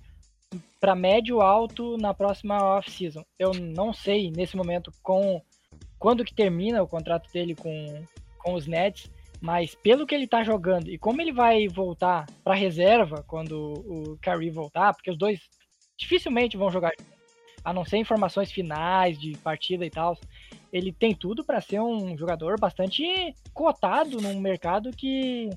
para 0.80 0.94
médio 0.94 1.40
alto 1.40 1.96
na 1.98 2.14
próxima 2.14 2.76
off-season. 2.76 3.24
Eu 3.38 3.52
não 3.52 3.92
sei 3.92 4.30
nesse 4.30 4.56
momento 4.56 4.90
com 5.02 5.42
quando 5.98 6.24
que 6.24 6.34
termina 6.34 6.82
o 6.82 6.88
contrato 6.88 7.30
dele 7.30 7.54
com, 7.54 8.02
com 8.38 8.54
os 8.54 8.66
Nets, 8.66 9.10
mas 9.40 9.74
pelo 9.74 10.06
que 10.06 10.14
ele 10.14 10.26
tá 10.26 10.42
jogando 10.42 10.88
e 10.88 10.98
como 10.98 11.20
ele 11.20 11.32
vai 11.32 11.68
voltar 11.68 12.26
para 12.42 12.54
reserva 12.54 13.22
quando 13.26 13.74
o 13.86 14.18
Curry 14.22 14.50
voltar, 14.50 14.94
porque 14.94 15.10
os 15.10 15.18
dois 15.18 15.40
dificilmente 15.98 16.56
vão 16.56 16.70
jogar, 16.70 16.92
a 17.62 17.72
não 17.72 17.84
ser 17.84 17.98
informações 17.98 18.50
finais 18.50 19.18
de 19.18 19.36
partida 19.38 19.84
e 19.84 19.90
tal. 19.90 20.16
Ele 20.72 20.92
tem 20.92 21.14
tudo 21.14 21.44
para 21.44 21.60
ser 21.60 21.80
um 21.80 22.16
jogador 22.16 22.58
bastante 22.58 23.04
cotado 23.52 24.20
num 24.20 24.40
mercado 24.40 24.90
que, 24.90 25.50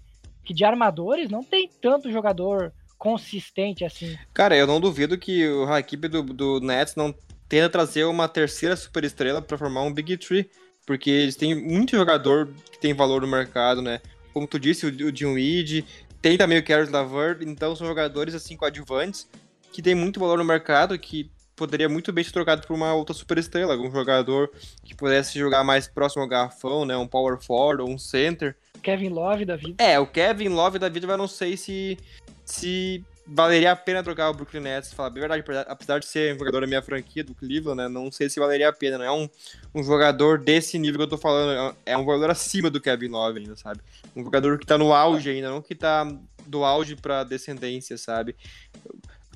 que 0.43 0.53
de 0.53 0.65
armadores 0.65 1.29
não 1.29 1.43
tem 1.43 1.69
tanto 1.81 2.11
jogador 2.11 2.73
consistente 3.03 3.83
assim. 3.83 4.17
Cara, 4.33 4.55
eu 4.55 4.65
não 4.65 4.79
duvido 4.79 5.17
que 5.17 5.43
a 5.67 5.77
equipe 5.77 6.07
do, 6.07 6.23
do 6.23 6.61
Nets 6.61 6.95
não 6.95 7.13
tenta 7.49 7.69
trazer 7.69 8.05
uma 8.05 8.29
terceira 8.29 8.77
superestrela 8.77 9.41
para 9.41 9.57
formar 9.57 9.81
um 9.81 9.93
Big 9.93 10.15
Tree 10.15 10.49
porque 10.85 11.09
eles 11.09 11.35
têm 11.35 11.53
muito 11.53 11.97
jogador 11.97 12.53
que 12.71 12.79
tem 12.79 12.93
valor 12.93 13.21
no 13.21 13.27
mercado, 13.27 13.81
né? 13.81 13.99
Como 14.33 14.47
tu 14.47 14.57
disse, 14.57 14.85
o, 14.85 14.89
o 14.89 15.15
Jim 15.15 15.33
Weed, 15.33 15.85
tem 16.21 16.37
também 16.37 16.57
o 16.57 16.63
Carlos 16.63 16.89
Lavert, 16.89 17.41
então 17.41 17.75
são 17.75 17.85
jogadores 17.85 18.33
assim 18.33 18.55
coadjuvantes 18.55 19.27
que 19.73 19.81
tem 19.81 19.93
muito 19.93 20.19
valor 20.19 20.37
no 20.37 20.45
mercado, 20.45 20.97
que 20.97 21.29
poderia 21.57 21.89
muito 21.89 22.11
bem 22.13 22.23
ser 22.23 22.31
trocado 22.31 22.65
por 22.65 22.73
uma 22.73 22.93
outra 22.93 23.13
superestrela, 23.13 23.73
algum 23.73 23.91
jogador 23.91 24.49
que 24.83 24.95
pudesse 24.95 25.37
jogar 25.37 25.63
mais 25.63 25.87
próximo 25.87 26.21
ao 26.21 26.27
garrafão, 26.27 26.85
né? 26.85 26.95
Um 26.95 27.07
power 27.07 27.37
forward 27.37 27.81
ou 27.81 27.89
um 27.89 27.97
center. 27.97 28.55
Kevin 28.81 29.09
Love 29.09 29.45
da 29.45 29.55
vida. 29.55 29.83
É, 29.83 29.99
o 29.99 30.07
Kevin 30.07 30.49
Love 30.49 30.79
da 30.79 30.89
vida, 30.89 31.07
mas 31.07 31.17
não 31.17 31.27
sei 31.27 31.57
se 31.57 31.97
se 32.45 33.03
valeria 33.25 33.71
a 33.71 33.75
pena 33.75 34.03
trocar 34.03 34.29
o 34.29 34.33
Brooklyn 34.33 34.61
Nets, 34.61 34.91
falar 34.91 35.09
bem 35.09 35.21
verdade, 35.21 35.43
apesar 35.67 35.99
de 35.99 36.05
ser 36.05 36.35
um 36.35 36.39
jogador 36.39 36.61
da 36.61 36.67
minha 36.67 36.81
franquia, 36.81 37.23
do 37.23 37.33
Cleveland, 37.33 37.77
né, 37.77 37.87
não 37.87 38.11
sei 38.11 38.29
se 38.29 38.39
valeria 38.39 38.67
a 38.67 38.73
pena, 38.73 38.97
não 38.97 39.05
é 39.05 39.11
um, 39.11 39.29
um 39.73 39.83
jogador 39.83 40.37
desse 40.37 40.77
nível 40.77 40.99
que 40.99 41.03
eu 41.03 41.09
tô 41.09 41.17
falando, 41.17 41.75
é 41.85 41.97
um 41.97 42.03
jogador 42.03 42.29
acima 42.29 42.69
do 42.69 42.81
Kevin 42.81 43.07
Love 43.07 43.39
ainda, 43.39 43.55
sabe? 43.55 43.79
Um 44.15 44.23
jogador 44.23 44.59
que 44.59 44.65
tá 44.65 44.77
no 44.77 44.93
auge 44.93 45.29
ainda, 45.29 45.49
não 45.49 45.61
que 45.61 45.73
tá 45.73 46.05
do 46.45 46.65
auge 46.65 46.95
pra 46.95 47.23
descendência, 47.23 47.97
sabe? 47.97 48.35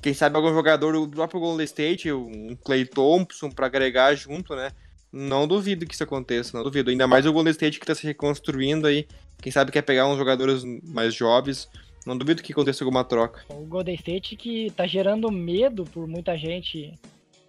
Quem 0.00 0.14
sabe 0.14 0.36
algum 0.36 0.52
jogador 0.52 0.92
do 0.92 1.08
próprio 1.08 1.40
Golden 1.40 1.64
State, 1.64 2.12
um 2.12 2.56
Clay 2.64 2.84
Thompson, 2.84 3.50
para 3.50 3.66
agregar 3.66 4.14
junto, 4.14 4.54
né? 4.54 4.70
Não 5.10 5.48
duvido 5.48 5.86
que 5.86 5.94
isso 5.94 6.04
aconteça, 6.04 6.56
não 6.56 6.62
duvido. 6.62 6.90
Ainda 6.90 7.06
mais 7.06 7.26
o 7.26 7.32
Golden 7.32 7.50
State 7.50 7.80
que 7.80 7.86
tá 7.86 7.94
se 7.94 8.06
reconstruindo 8.06 8.86
aí. 8.86 9.08
Quem 9.40 9.50
sabe 9.50 9.72
quer 9.72 9.82
pegar 9.82 10.06
uns 10.06 10.18
jogadores 10.18 10.62
mais 10.84 11.14
jovens. 11.14 11.68
Não 12.08 12.16
duvido 12.16 12.42
que 12.42 12.52
aconteça 12.52 12.82
alguma 12.82 13.04
troca. 13.04 13.44
O 13.50 13.66
Golden 13.66 13.94
State 13.94 14.34
que 14.34 14.70
tá 14.70 14.86
gerando 14.86 15.30
medo 15.30 15.84
por 15.84 16.06
muita 16.06 16.38
gente, 16.38 16.94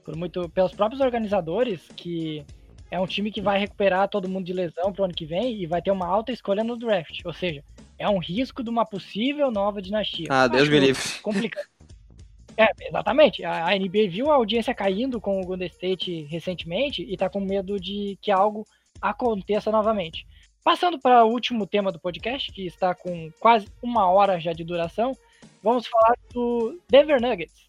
por 0.04 0.18
muito 0.18 0.50
pelos 0.50 0.74
próprios 0.74 1.00
organizadores, 1.00 1.88
que 1.96 2.46
é 2.92 3.00
um 3.00 3.08
time 3.08 3.32
que 3.32 3.42
vai 3.42 3.58
recuperar 3.58 4.10
todo 4.10 4.28
mundo 4.28 4.46
de 4.46 4.52
lesão 4.52 4.92
pro 4.92 5.06
ano 5.06 5.14
que 5.14 5.26
vem 5.26 5.62
e 5.62 5.66
vai 5.66 5.82
ter 5.82 5.92
uma 5.92 6.06
alta 6.06 6.34
escolha 6.34 6.62
no 6.62 6.76
draft. 6.76 7.22
Ou 7.24 7.32
seja, 7.32 7.64
é 7.98 8.10
um 8.10 8.18
risco 8.18 8.62
de 8.62 8.70
uma 8.70 8.86
possível 8.86 9.50
nova 9.50 9.82
dinastia. 9.82 10.28
Ah, 10.30 10.46
Deus 10.46 10.68
me 10.68 10.78
livre. 10.78 11.02
Complicado. 11.24 11.66
É, 12.58 12.68
exatamente. 12.82 13.46
A, 13.46 13.74
NBA 13.80 14.10
viu 14.10 14.30
a 14.30 14.36
audiência 14.36 14.74
caindo 14.74 15.22
com 15.22 15.40
o 15.40 15.46
Golden 15.46 15.68
State 15.68 16.24
recentemente 16.30 17.02
e 17.02 17.16
tá 17.16 17.30
com 17.30 17.40
medo 17.40 17.80
de 17.80 18.18
que 18.22 18.30
algo 18.30 18.68
aconteça 19.02 19.72
novamente. 19.72 20.28
Passando 20.70 21.00
para 21.00 21.26
o 21.26 21.32
último 21.32 21.66
tema 21.66 21.92
do 21.92 21.98
podcast, 21.98 22.52
que 22.52 22.68
está 22.68 22.94
com 22.94 23.32
quase 23.40 23.68
uma 23.82 24.08
hora 24.08 24.40
já 24.40 24.54
de 24.54 24.64
duração, 24.64 25.18
vamos 25.64 25.88
falar 25.88 26.14
do 26.32 26.80
Denver 26.88 27.20
Nuggets. 27.20 27.66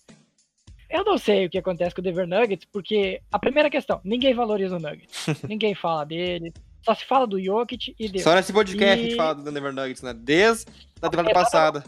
Eu 0.90 1.03
não 1.03 1.16
sei 1.16 1.46
o 1.46 1.48
que 1.48 1.57
acontece 1.57 1.94
com 1.94 2.03
o 2.03 2.05
Denver 2.05 2.26
Nuggets, 2.26 2.68
porque 2.70 3.22
a 3.32 3.38
primeira 3.38 3.70
questão, 3.70 4.03
ninguém 4.05 4.34
valoriza 4.34 4.76
o 4.76 4.78
Nuggets. 4.78 5.28
ninguém 5.48 5.74
fala 5.74 6.05
dele. 6.05 6.53
Só 6.82 6.94
se 6.94 7.07
fala 7.07 7.26
do 7.26 7.42
Jokic 7.42 7.94
e 7.98 8.07
dele. 8.07 8.22
Só 8.22 8.34
nesse 8.34 8.53
podcast 8.53 9.01
e... 9.01 9.07
a 9.07 9.09
gente 9.09 9.16
fala 9.16 9.34
do 9.34 9.51
Denver 9.51 9.72
Nuggets, 9.72 10.03
né? 10.03 10.12
Desde 10.12 10.66
a 11.01 11.09
temporada 11.09 11.32
passada 11.32 11.84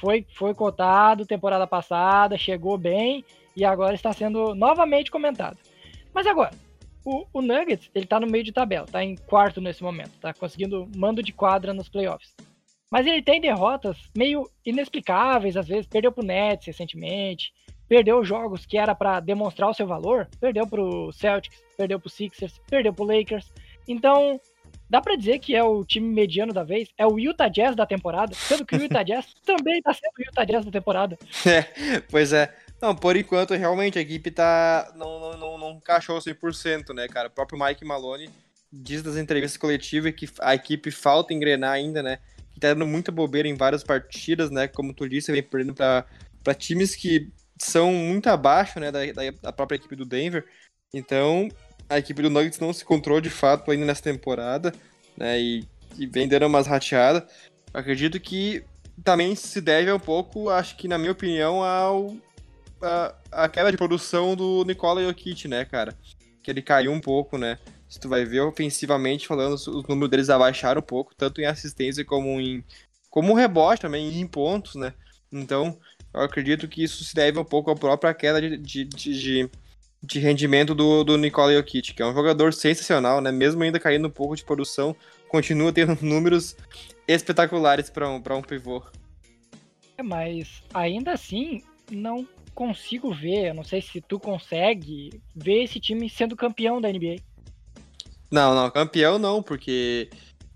foi, 0.00 0.26
foi 0.34 0.54
cotado 0.54 1.26
temporada 1.26 1.66
passada, 1.66 2.38
chegou 2.38 2.78
bem 2.78 3.22
e 3.54 3.62
agora 3.62 3.94
está 3.94 4.10
sendo 4.10 4.54
novamente 4.54 5.10
comentado. 5.10 5.58
Mas 6.14 6.26
agora, 6.26 6.63
o, 7.04 7.26
o 7.32 7.42
Nuggets, 7.42 7.90
ele 7.94 8.06
tá 8.06 8.18
no 8.18 8.26
meio 8.26 8.42
de 8.42 8.52
tabela, 8.52 8.86
tá 8.86 9.04
em 9.04 9.16
quarto 9.16 9.60
nesse 9.60 9.82
momento, 9.82 10.18
tá 10.20 10.32
conseguindo 10.32 10.88
mando 10.96 11.22
de 11.22 11.32
quadra 11.32 11.74
nos 11.74 11.88
playoffs. 11.88 12.34
Mas 12.90 13.06
ele 13.06 13.22
tem 13.22 13.40
derrotas 13.40 13.98
meio 14.16 14.48
inexplicáveis, 14.64 15.56
às 15.56 15.66
vezes 15.66 15.86
perdeu 15.86 16.12
pro 16.12 16.24
Nets 16.24 16.66
recentemente, 16.66 17.52
perdeu 17.88 18.24
jogos 18.24 18.64
que 18.64 18.78
era 18.78 18.94
para 18.94 19.20
demonstrar 19.20 19.68
o 19.68 19.74
seu 19.74 19.86
valor, 19.86 20.28
perdeu 20.40 20.66
pro 20.66 21.12
Celtics, 21.12 21.62
perdeu 21.76 22.00
pro 22.00 22.08
Sixers, 22.08 22.60
perdeu 22.68 22.92
pro 22.92 23.04
Lakers. 23.04 23.52
Então, 23.86 24.40
dá 24.88 25.00
para 25.00 25.16
dizer 25.16 25.40
que 25.40 25.54
é 25.54 25.62
o 25.62 25.84
time 25.84 26.08
mediano 26.08 26.52
da 26.52 26.62
vez, 26.62 26.88
é 26.96 27.06
o 27.06 27.18
Utah 27.18 27.48
Jazz 27.48 27.76
da 27.76 27.84
temporada, 27.84 28.34
sendo 28.34 28.64
que 28.64 28.76
o 28.76 28.82
Utah 28.82 29.02
Jazz 29.04 29.34
também 29.44 29.82
tá 29.82 29.92
sendo 29.92 30.12
o 30.18 30.22
Utah 30.22 30.44
Jazz 30.44 30.64
da 30.64 30.70
temporada. 30.70 31.18
É, 31.44 32.00
pois 32.10 32.32
é. 32.32 32.54
Não, 32.84 32.94
por 32.94 33.16
enquanto, 33.16 33.54
realmente, 33.54 33.98
a 33.98 34.02
equipe 34.02 34.30
tá. 34.30 34.92
Não, 34.94 35.18
não, 35.18 35.38
não, 35.38 35.58
não 35.58 35.70
encaixou 35.70 36.18
100%, 36.18 36.92
né, 36.94 37.08
cara? 37.08 37.28
O 37.28 37.30
próprio 37.30 37.58
Mike 37.58 37.82
Malone 37.82 38.28
diz 38.70 39.02
nas 39.02 39.16
entrevistas 39.16 39.56
coletivas 39.56 40.12
que 40.14 40.28
a 40.38 40.54
equipe 40.54 40.90
falta 40.90 41.32
engrenar 41.32 41.70
ainda, 41.72 42.02
né? 42.02 42.18
Que 42.52 42.60
tá 42.60 42.68
dando 42.68 42.86
muita 42.86 43.10
bobeira 43.10 43.48
em 43.48 43.54
várias 43.54 43.82
partidas, 43.82 44.50
né? 44.50 44.68
Como 44.68 44.92
tu 44.92 45.08
disse, 45.08 45.32
vem 45.32 45.42
perdendo 45.42 45.72
pra, 45.72 46.04
pra 46.42 46.52
times 46.52 46.94
que 46.94 47.32
são 47.58 47.90
muito 47.90 48.28
abaixo, 48.28 48.78
né, 48.78 48.92
da, 48.92 49.00
da 49.40 49.50
própria 49.50 49.76
equipe 49.76 49.96
do 49.96 50.04
Denver. 50.04 50.44
Então, 50.92 51.48
a 51.88 51.98
equipe 51.98 52.20
do 52.20 52.28
Nuggets 52.28 52.58
não 52.58 52.70
se 52.70 52.82
encontrou 52.82 53.18
de 53.18 53.30
fato 53.30 53.70
ainda 53.70 53.86
nessa 53.86 54.02
temporada, 54.02 54.74
né? 55.16 55.40
E, 55.40 55.64
e 55.96 56.06
vem 56.06 56.28
dando 56.28 56.48
umas 56.48 56.66
rateadas. 56.66 57.22
Acredito 57.72 58.20
que 58.20 58.62
também 59.02 59.34
se 59.34 59.62
deve 59.62 59.90
um 59.90 59.98
pouco, 59.98 60.50
acho 60.50 60.76
que 60.76 60.86
na 60.86 60.98
minha 60.98 61.12
opinião, 61.12 61.64
ao 61.64 62.14
a, 63.32 63.48
queda 63.48 63.70
de 63.70 63.76
produção 63.76 64.34
do 64.36 64.64
Nikola 64.64 65.02
Jokic, 65.02 65.48
né, 65.48 65.64
cara? 65.64 65.96
Que 66.42 66.50
ele 66.50 66.62
caiu 66.62 66.92
um 66.92 67.00
pouco, 67.00 67.38
né? 67.38 67.58
Se 67.88 67.98
tu 68.00 68.08
vai 68.08 68.24
ver 68.24 68.40
ofensivamente 68.40 69.26
falando, 69.26 69.54
os, 69.54 69.66
os 69.66 69.86
números 69.86 70.10
deles 70.10 70.30
abaixaram 70.30 70.80
um 70.80 70.84
pouco, 70.84 71.14
tanto 71.14 71.40
em 71.40 71.46
assistência 71.46 72.04
como 72.04 72.40
em 72.40 72.64
como 73.10 73.34
rebote 73.34 73.82
também, 73.82 74.20
em 74.20 74.26
pontos, 74.26 74.74
né? 74.74 74.92
Então, 75.30 75.78
eu 76.12 76.20
acredito 76.20 76.66
que 76.66 76.82
isso 76.82 77.04
se 77.04 77.14
deve 77.14 77.38
um 77.38 77.44
pouco 77.44 77.70
à 77.70 77.76
própria 77.76 78.12
queda 78.12 78.40
de, 78.40 78.56
de, 78.56 78.84
de, 78.84 79.50
de 80.02 80.18
rendimento 80.18 80.74
do, 80.74 81.04
do 81.04 81.16
Nikola 81.16 81.54
Jokic, 81.54 81.94
que 81.94 82.02
é 82.02 82.06
um 82.06 82.12
jogador 82.12 82.52
sensacional, 82.52 83.20
né? 83.20 83.30
Mesmo 83.30 83.62
ainda 83.62 83.78
caindo 83.78 84.08
um 84.08 84.10
pouco 84.10 84.34
de 84.34 84.44
produção, 84.44 84.96
continua 85.28 85.72
tendo 85.72 85.96
números 86.02 86.56
espetaculares 87.06 87.88
para 87.88 88.10
um, 88.10 88.16
um 88.16 88.42
pivô. 88.42 88.82
É, 89.96 90.02
mas 90.02 90.62
ainda 90.72 91.12
assim, 91.12 91.62
não 91.90 92.26
consigo 92.54 93.12
ver, 93.12 93.48
eu 93.48 93.54
não 93.54 93.64
sei 93.64 93.82
se 93.82 94.00
tu 94.00 94.18
consegue 94.18 95.20
ver 95.34 95.64
esse 95.64 95.80
time 95.80 96.08
sendo 96.08 96.36
campeão 96.36 96.80
da 96.80 96.90
NBA. 96.90 97.16
Não, 98.30 98.54
não, 98.54 98.70
campeão 98.70 99.18
não, 99.18 99.42
porque 99.42 100.08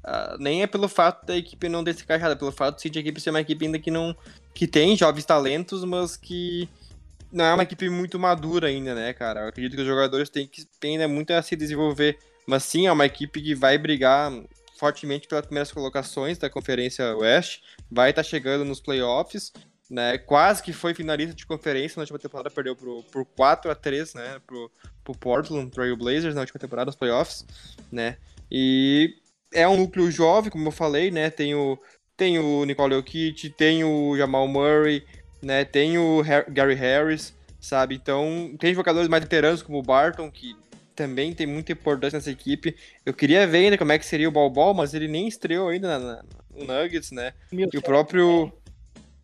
uh, 0.05 0.39
nem 0.39 0.63
é 0.63 0.67
pelo 0.67 0.89
fato 0.89 1.27
da 1.27 1.37
equipe 1.37 1.69
não 1.69 1.85
ter 1.85 1.95
se 1.95 2.03
encaixado, 2.03 2.33
é 2.33 2.37
pelo 2.37 2.53
fato 2.53 2.83
de 2.89 2.99
a 2.99 3.01
equipe 3.01 3.21
ser 3.21 3.31
uma 3.31 3.41
equipe 3.41 3.67
ainda 3.67 3.79
que 3.79 3.91
não 3.91 4.17
que 4.55 4.67
tem 4.67 4.97
jovens 4.97 5.25
talentos, 5.25 5.85
mas 5.85 6.17
que 6.17 6.69
não 7.31 7.45
é 7.45 7.55
uma 7.55 7.63
equipe 7.63 7.89
muito 7.89 8.19
madura 8.19 8.69
ainda, 8.69 8.95
né, 8.95 9.13
cara? 9.13 9.43
Eu 9.43 9.49
acredito 9.49 9.77
que 9.77 9.83
os 9.83 9.87
jogadores 9.87 10.29
têm 10.29 10.47
que 10.47 10.67
ainda 10.83 11.07
muito 11.07 11.31
a 11.33 11.43
se 11.43 11.55
desenvolver. 11.55 12.19
Mas 12.47 12.65
sim, 12.65 12.87
é 12.87 12.93
uma 12.93 13.05
equipe 13.05 13.43
que 13.43 13.55
vai 13.55 13.77
brigar 13.77 14.33
fortemente 14.79 15.29
pelas 15.29 15.45
primeiras 15.45 15.71
colocações 15.71 16.39
da 16.39 16.49
Conferência 16.49 17.17
Oeste, 17.17 17.63
vai 17.91 18.11
estar 18.11 18.23
tá 18.23 18.29
chegando 18.29 18.65
nos 18.65 18.81
playoffs, 18.81 19.53
né? 19.91 20.18
Quase 20.18 20.62
que 20.62 20.72
foi 20.72 20.95
finalista 20.95 21.34
de 21.34 21.47
conferência 21.47 21.99
na 21.99 22.03
última 22.03 22.18
temporada, 22.18 22.51
perdeu 22.51 22.76
pro, 22.76 23.03
por 23.05 23.24
4 23.24 23.70
a 23.70 23.74
3 23.74 24.14
né? 24.14 24.41
Pro, 24.47 24.70
pro 25.03 25.14
Portland 25.14 25.70
Trail 25.70 25.97
Blazers 25.97 26.34
na 26.34 26.43
última 26.43 26.61
temporada, 26.61 26.86
nos 26.86 26.97
playoffs, 26.97 27.47
né? 27.91 28.16
E 28.51 29.14
é 29.53 29.66
um 29.66 29.76
núcleo 29.76 30.11
jovem, 30.11 30.51
como 30.51 30.68
eu 30.68 30.72
falei, 30.72 31.11
né? 31.11 31.30
Tem 31.30 31.55
o, 31.55 31.78
tem 32.16 32.39
o 32.39 32.64
Nicole 32.64 32.95
Jokic, 32.95 33.51
tem 33.51 33.84
o 33.84 34.16
Jamal 34.16 34.47
Murray, 34.47 35.05
né? 35.43 35.64
Tem 35.64 35.99
o 35.99 36.22
Gary 36.49 36.74
Harris, 36.74 37.34
sabe? 37.61 37.95
Então, 37.95 38.55
tem 38.59 38.74
jogadores 38.74 39.09
mais 39.09 39.22
veteranos 39.22 39.62
como 39.62 39.78
o 39.78 39.82
Barton, 39.82 40.30
que 40.30 40.55
também 40.99 41.32
tem 41.32 41.47
muita 41.47 41.70
importância 41.70 42.16
nessa 42.16 42.30
equipe. 42.30 42.74
Eu 43.07 43.14
queria 43.14 43.47
ver 43.47 43.59
ainda 43.59 43.78
como 43.78 43.93
é 43.93 43.99
que 43.99 44.05
seria 44.05 44.28
o 44.28 44.32
Balbol, 44.32 44.74
mas 44.74 44.95
ele 44.95 45.07
nem 45.07 45.28
estreou 45.28 45.68
ainda 45.68 45.97
na, 45.97 45.99
na, 45.99 46.24
no 46.51 46.64
Nuggets, 46.64 47.12
né? 47.12 47.34
Milcep 47.53 47.76
e 47.76 47.78
o 47.78 47.82
próprio... 47.82 48.53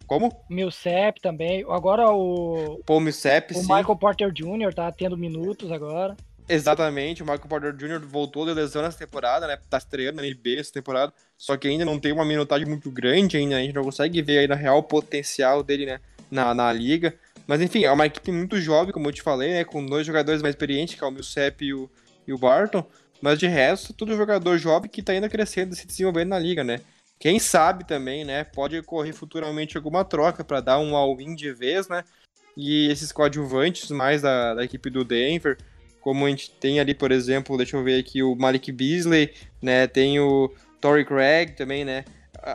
Como? 0.06 0.30
Milcep 0.48 1.20
também. 1.20 1.64
Agora 1.68 2.10
o... 2.10 2.80
Paul 2.86 3.00
Milcep, 3.00 3.52
O 3.52 3.56
sim. 3.56 3.62
Michael 3.62 3.96
Porter 3.96 4.32
Jr. 4.32 4.74
tá 4.74 4.90
tendo 4.92 5.16
minutos 5.16 5.70
agora. 5.72 6.16
Exatamente, 6.46 7.22
o 7.22 7.26
Michael 7.26 7.48
Porter 7.48 7.72
Jr. 7.72 8.00
voltou 8.06 8.44
de 8.44 8.52
lesão 8.52 8.82
nessa 8.82 8.98
temporada, 8.98 9.46
né? 9.46 9.58
Tá 9.70 9.78
estreando 9.78 10.20
na 10.20 10.28
NBA 10.28 10.60
essa 10.60 10.72
temporada, 10.72 11.10
só 11.38 11.56
que 11.56 11.66
ainda 11.66 11.86
não 11.86 11.98
tem 11.98 12.12
uma 12.12 12.24
minutagem 12.24 12.66
muito 12.66 12.90
grande 12.90 13.38
ainda, 13.38 13.56
a 13.56 13.60
gente 13.60 13.74
não 13.74 13.82
consegue 13.82 14.20
ver 14.20 14.40
aí 14.40 14.46
na 14.46 14.54
real 14.54 14.82
potencial 14.82 15.62
dele, 15.62 15.86
né? 15.86 16.00
Na, 16.30 16.52
na 16.52 16.70
liga. 16.70 17.14
Mas 17.46 17.62
enfim, 17.62 17.84
é 17.84 17.90
uma 17.90 18.06
equipe 18.06 18.30
muito 18.30 18.60
jovem, 18.60 18.92
como 18.92 19.08
eu 19.08 19.12
te 19.12 19.22
falei, 19.22 19.52
né? 19.52 19.64
Com 19.64 19.84
dois 19.86 20.06
jogadores 20.06 20.42
mais 20.42 20.54
experientes, 20.54 20.96
que 20.96 21.04
é 21.04 21.06
o 21.06 21.10
Millsap 21.10 21.64
e 21.64 21.72
o, 21.72 21.90
e 22.26 22.32
o 22.32 22.38
Barton. 22.38 22.84
Mas 23.22 23.38
de 23.38 23.46
resto, 23.46 23.94
tudo 23.94 24.14
jogador 24.14 24.58
jovem 24.58 24.90
que 24.90 25.02
tá 25.02 25.12
ainda 25.12 25.30
crescendo 25.30 25.74
se 25.74 25.86
desenvolvendo 25.86 26.28
na 26.28 26.38
liga, 26.38 26.62
né? 26.62 26.80
Quem 27.18 27.38
sabe 27.38 27.84
também, 27.84 28.24
né? 28.24 28.44
Pode 28.44 28.78
ocorrer 28.78 29.14
futuramente 29.14 29.76
alguma 29.76 30.04
troca 30.04 30.44
para 30.44 30.60
dar 30.60 30.78
um 30.78 30.96
all-in 30.96 31.34
de 31.34 31.52
vez, 31.52 31.88
né? 31.88 32.04
E 32.56 32.88
esses 32.88 33.12
coadjuvantes 33.12 33.90
mais 33.90 34.22
da, 34.22 34.54
da 34.54 34.64
equipe 34.64 34.90
do 34.90 35.04
Denver 35.04 35.56
como 36.04 36.26
a 36.26 36.28
gente 36.28 36.50
tem 36.50 36.78
ali, 36.78 36.94
por 36.94 37.10
exemplo, 37.10 37.56
deixa 37.56 37.78
eu 37.78 37.82
ver 37.82 37.98
aqui 37.98 38.22
o 38.22 38.36
Malik 38.36 38.70
Beasley, 38.70 39.32
né? 39.62 39.86
Tem 39.86 40.20
o 40.20 40.52
Torrey 40.78 41.02
Craig 41.02 41.52
também, 41.56 41.82
né? 41.82 42.04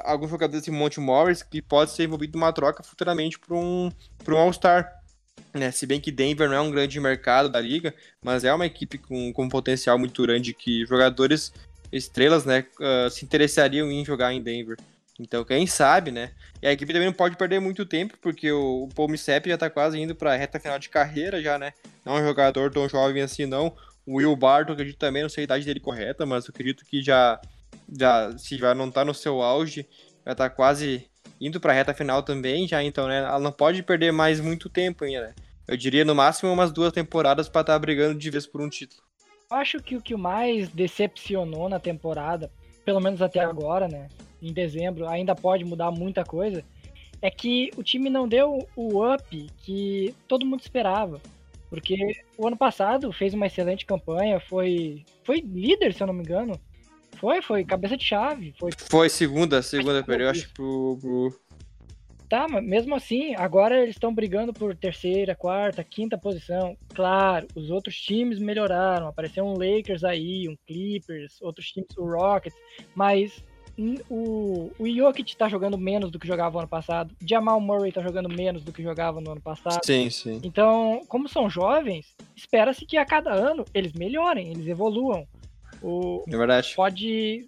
Alguns 0.05 0.29
jogadores 0.29 0.61
assim, 0.61 0.69
Monte 0.69 0.99
Morris, 0.99 1.41
que 1.41 1.59
pode 1.59 1.89
ser 1.89 2.03
envolvido 2.03 2.37
numa 2.37 2.53
troca 2.53 2.83
futuramente 2.83 3.39
para 3.39 3.55
um, 3.55 3.89
um 4.27 4.37
All-Star, 4.37 4.93
Né? 5.51 5.71
Se 5.71 5.87
bem 5.87 5.99
que 5.99 6.11
Denver 6.11 6.47
não 6.47 6.55
é 6.57 6.61
um 6.61 6.69
grande 6.69 6.99
mercado 6.99 7.49
da 7.49 7.59
liga, 7.59 7.91
mas 8.23 8.43
é 8.43 8.53
uma 8.53 8.67
equipe 8.67 8.99
com, 8.99 9.33
com 9.33 9.49
potencial 9.49 9.97
muito 9.97 10.21
grande 10.21 10.53
que 10.53 10.85
jogadores 10.85 11.51
estrelas 11.91 12.45
né, 12.45 12.65
uh, 12.79 13.09
se 13.09 13.25
interessariam 13.25 13.91
em 13.91 14.05
jogar 14.05 14.33
em 14.33 14.41
Denver. 14.41 14.77
Então, 15.19 15.43
quem 15.43 15.67
sabe, 15.67 16.11
né? 16.11 16.31
E 16.61 16.67
a 16.67 16.71
equipe 16.71 16.93
também 16.93 17.07
não 17.07 17.13
pode 17.13 17.35
perder 17.35 17.59
muito 17.59 17.85
tempo, 17.85 18.17
porque 18.21 18.49
o, 18.51 18.83
o 18.83 18.89
Paul 18.95 19.09
Millsap 19.09 19.47
já 19.47 19.57
tá 19.57 19.69
quase 19.69 19.99
indo 19.99 20.15
pra 20.15 20.35
reta 20.35 20.59
final 20.59 20.79
de 20.79 20.87
carreira 20.87 21.41
já, 21.41 21.57
né? 21.57 21.73
Não 22.05 22.17
é 22.17 22.21
um 22.21 22.27
jogador 22.27 22.71
tão 22.71 22.87
jovem 22.87 23.21
assim, 23.21 23.45
não. 23.45 23.75
O 24.05 24.15
Will 24.15 24.35
Barton, 24.35 24.73
acredito 24.73 24.97
também, 24.97 25.21
não 25.21 25.29
sei 25.29 25.43
a 25.43 25.45
idade 25.45 25.65
dele 25.65 25.79
correta, 25.79 26.25
mas 26.25 26.45
eu 26.45 26.51
acredito 26.51 26.85
que 26.85 27.01
já, 27.01 27.39
já 27.97 28.35
se 28.37 28.57
já 28.57 28.73
não 28.73 28.89
tá 28.89 29.03
no 29.03 29.13
seu 29.13 29.41
auge, 29.41 29.85
já 30.25 30.33
tá 30.33 30.49
quase 30.49 31.09
indo 31.39 31.59
pra 31.59 31.73
reta 31.73 31.93
final 31.93 32.23
também 32.23 32.67
já, 32.67 32.81
então, 32.81 33.07
né? 33.07 33.19
Ela 33.19 33.39
não 33.39 33.51
pode 33.51 33.83
perder 33.83 34.11
mais 34.11 34.39
muito 34.39 34.69
tempo 34.69 35.03
ainda, 35.03 35.27
né? 35.27 35.35
Eu 35.67 35.77
diria 35.77 36.05
no 36.05 36.15
máximo 36.15 36.51
umas 36.51 36.71
duas 36.71 36.93
temporadas 36.93 37.47
para 37.49 37.61
estar 37.61 37.73
tá 37.73 37.79
brigando 37.79 38.17
de 38.17 38.29
vez 38.29 38.47
por 38.47 38.61
um 38.61 38.69
título. 38.69 39.08
Eu 39.51 39.57
acho 39.57 39.81
que 39.81 39.95
o 39.95 40.01
que 40.01 40.15
mais 40.15 40.69
decepcionou 40.69 41.67
na 41.67 41.79
temporada, 41.79 42.51
pelo 42.85 42.99
menos 42.99 43.19
até 43.19 43.39
agora, 43.39 43.87
né? 43.87 44.07
em 44.41 44.53
dezembro, 44.53 45.07
ainda 45.07 45.35
pode 45.35 45.65
mudar 45.65 45.91
muita 45.91 46.23
coisa, 46.23 46.63
é 47.21 47.29
que 47.29 47.71
o 47.75 47.83
time 47.83 48.09
não 48.09 48.27
deu 48.27 48.67
o 48.75 49.13
up 49.13 49.47
que 49.57 50.13
todo 50.27 50.45
mundo 50.45 50.61
esperava. 50.61 51.21
Porque 51.69 51.95
o 52.37 52.47
ano 52.47 52.57
passado 52.57 53.11
fez 53.11 53.33
uma 53.33 53.47
excelente 53.47 53.85
campanha, 53.85 54.39
foi, 54.39 55.03
foi 55.23 55.39
líder, 55.41 55.93
se 55.93 56.01
eu 56.01 56.07
não 56.07 56.13
me 56.13 56.21
engano. 56.21 56.59
Foi, 57.17 57.41
foi 57.41 57.65
cabeça 57.65 57.97
de 57.97 58.05
chave. 58.05 58.55
Foi, 58.57 58.71
foi 58.75 59.09
segunda, 59.09 59.61
segunda 59.61 60.03
período, 60.03 60.31
acho, 60.31 60.53
pro, 60.53 60.97
pro. 61.01 61.39
Tá, 62.29 62.47
mas 62.47 62.63
mesmo 62.63 62.93
assim, 62.93 63.33
agora 63.35 63.81
eles 63.81 63.95
estão 63.95 64.13
brigando 64.13 64.53
por 64.53 64.75
terceira, 64.75 65.35
quarta, 65.35 65.83
quinta 65.83 66.15
posição. 66.15 66.77
Claro, 66.93 67.47
os 67.55 67.71
outros 67.71 67.95
times 67.95 68.37
melhoraram. 68.37 69.07
Apareceu 69.07 69.43
um 69.43 69.53
Lakers 69.53 70.03
aí, 70.03 70.47
um 70.47 70.55
Clippers, 70.67 71.41
outros 71.41 71.67
times, 71.71 71.89
o 71.97 72.05
Rockets. 72.05 72.57
Mas 72.93 73.43
o, 74.09 74.71
o 74.77 74.87
Jokic 74.87 75.35
tá 75.35 75.47
jogando 75.47 75.77
menos 75.77 76.11
do 76.11 76.19
que 76.19 76.27
jogava 76.27 76.53
no 76.53 76.59
ano 76.59 76.67
passado. 76.67 77.15
Jamal 77.25 77.59
Murray 77.61 77.91
tá 77.91 78.01
jogando 78.01 78.29
menos 78.29 78.63
do 78.63 78.71
que 78.71 78.83
jogava 78.83 79.21
no 79.21 79.31
ano 79.31 79.41
passado. 79.41 79.83
Sim, 79.83 80.09
sim. 80.09 80.39
Então, 80.43 81.01
como 81.07 81.29
são 81.29 81.49
jovens, 81.49 82.15
espera-se 82.35 82.85
que 82.85 82.97
a 82.97 83.05
cada 83.05 83.31
ano 83.31 83.63
eles 83.73 83.93
melhorem, 83.93 84.51
eles 84.51 84.67
evoluam. 84.67 85.27
O, 85.81 86.23
é 86.27 86.37
verdade. 86.37 86.73
Pode. 86.75 87.47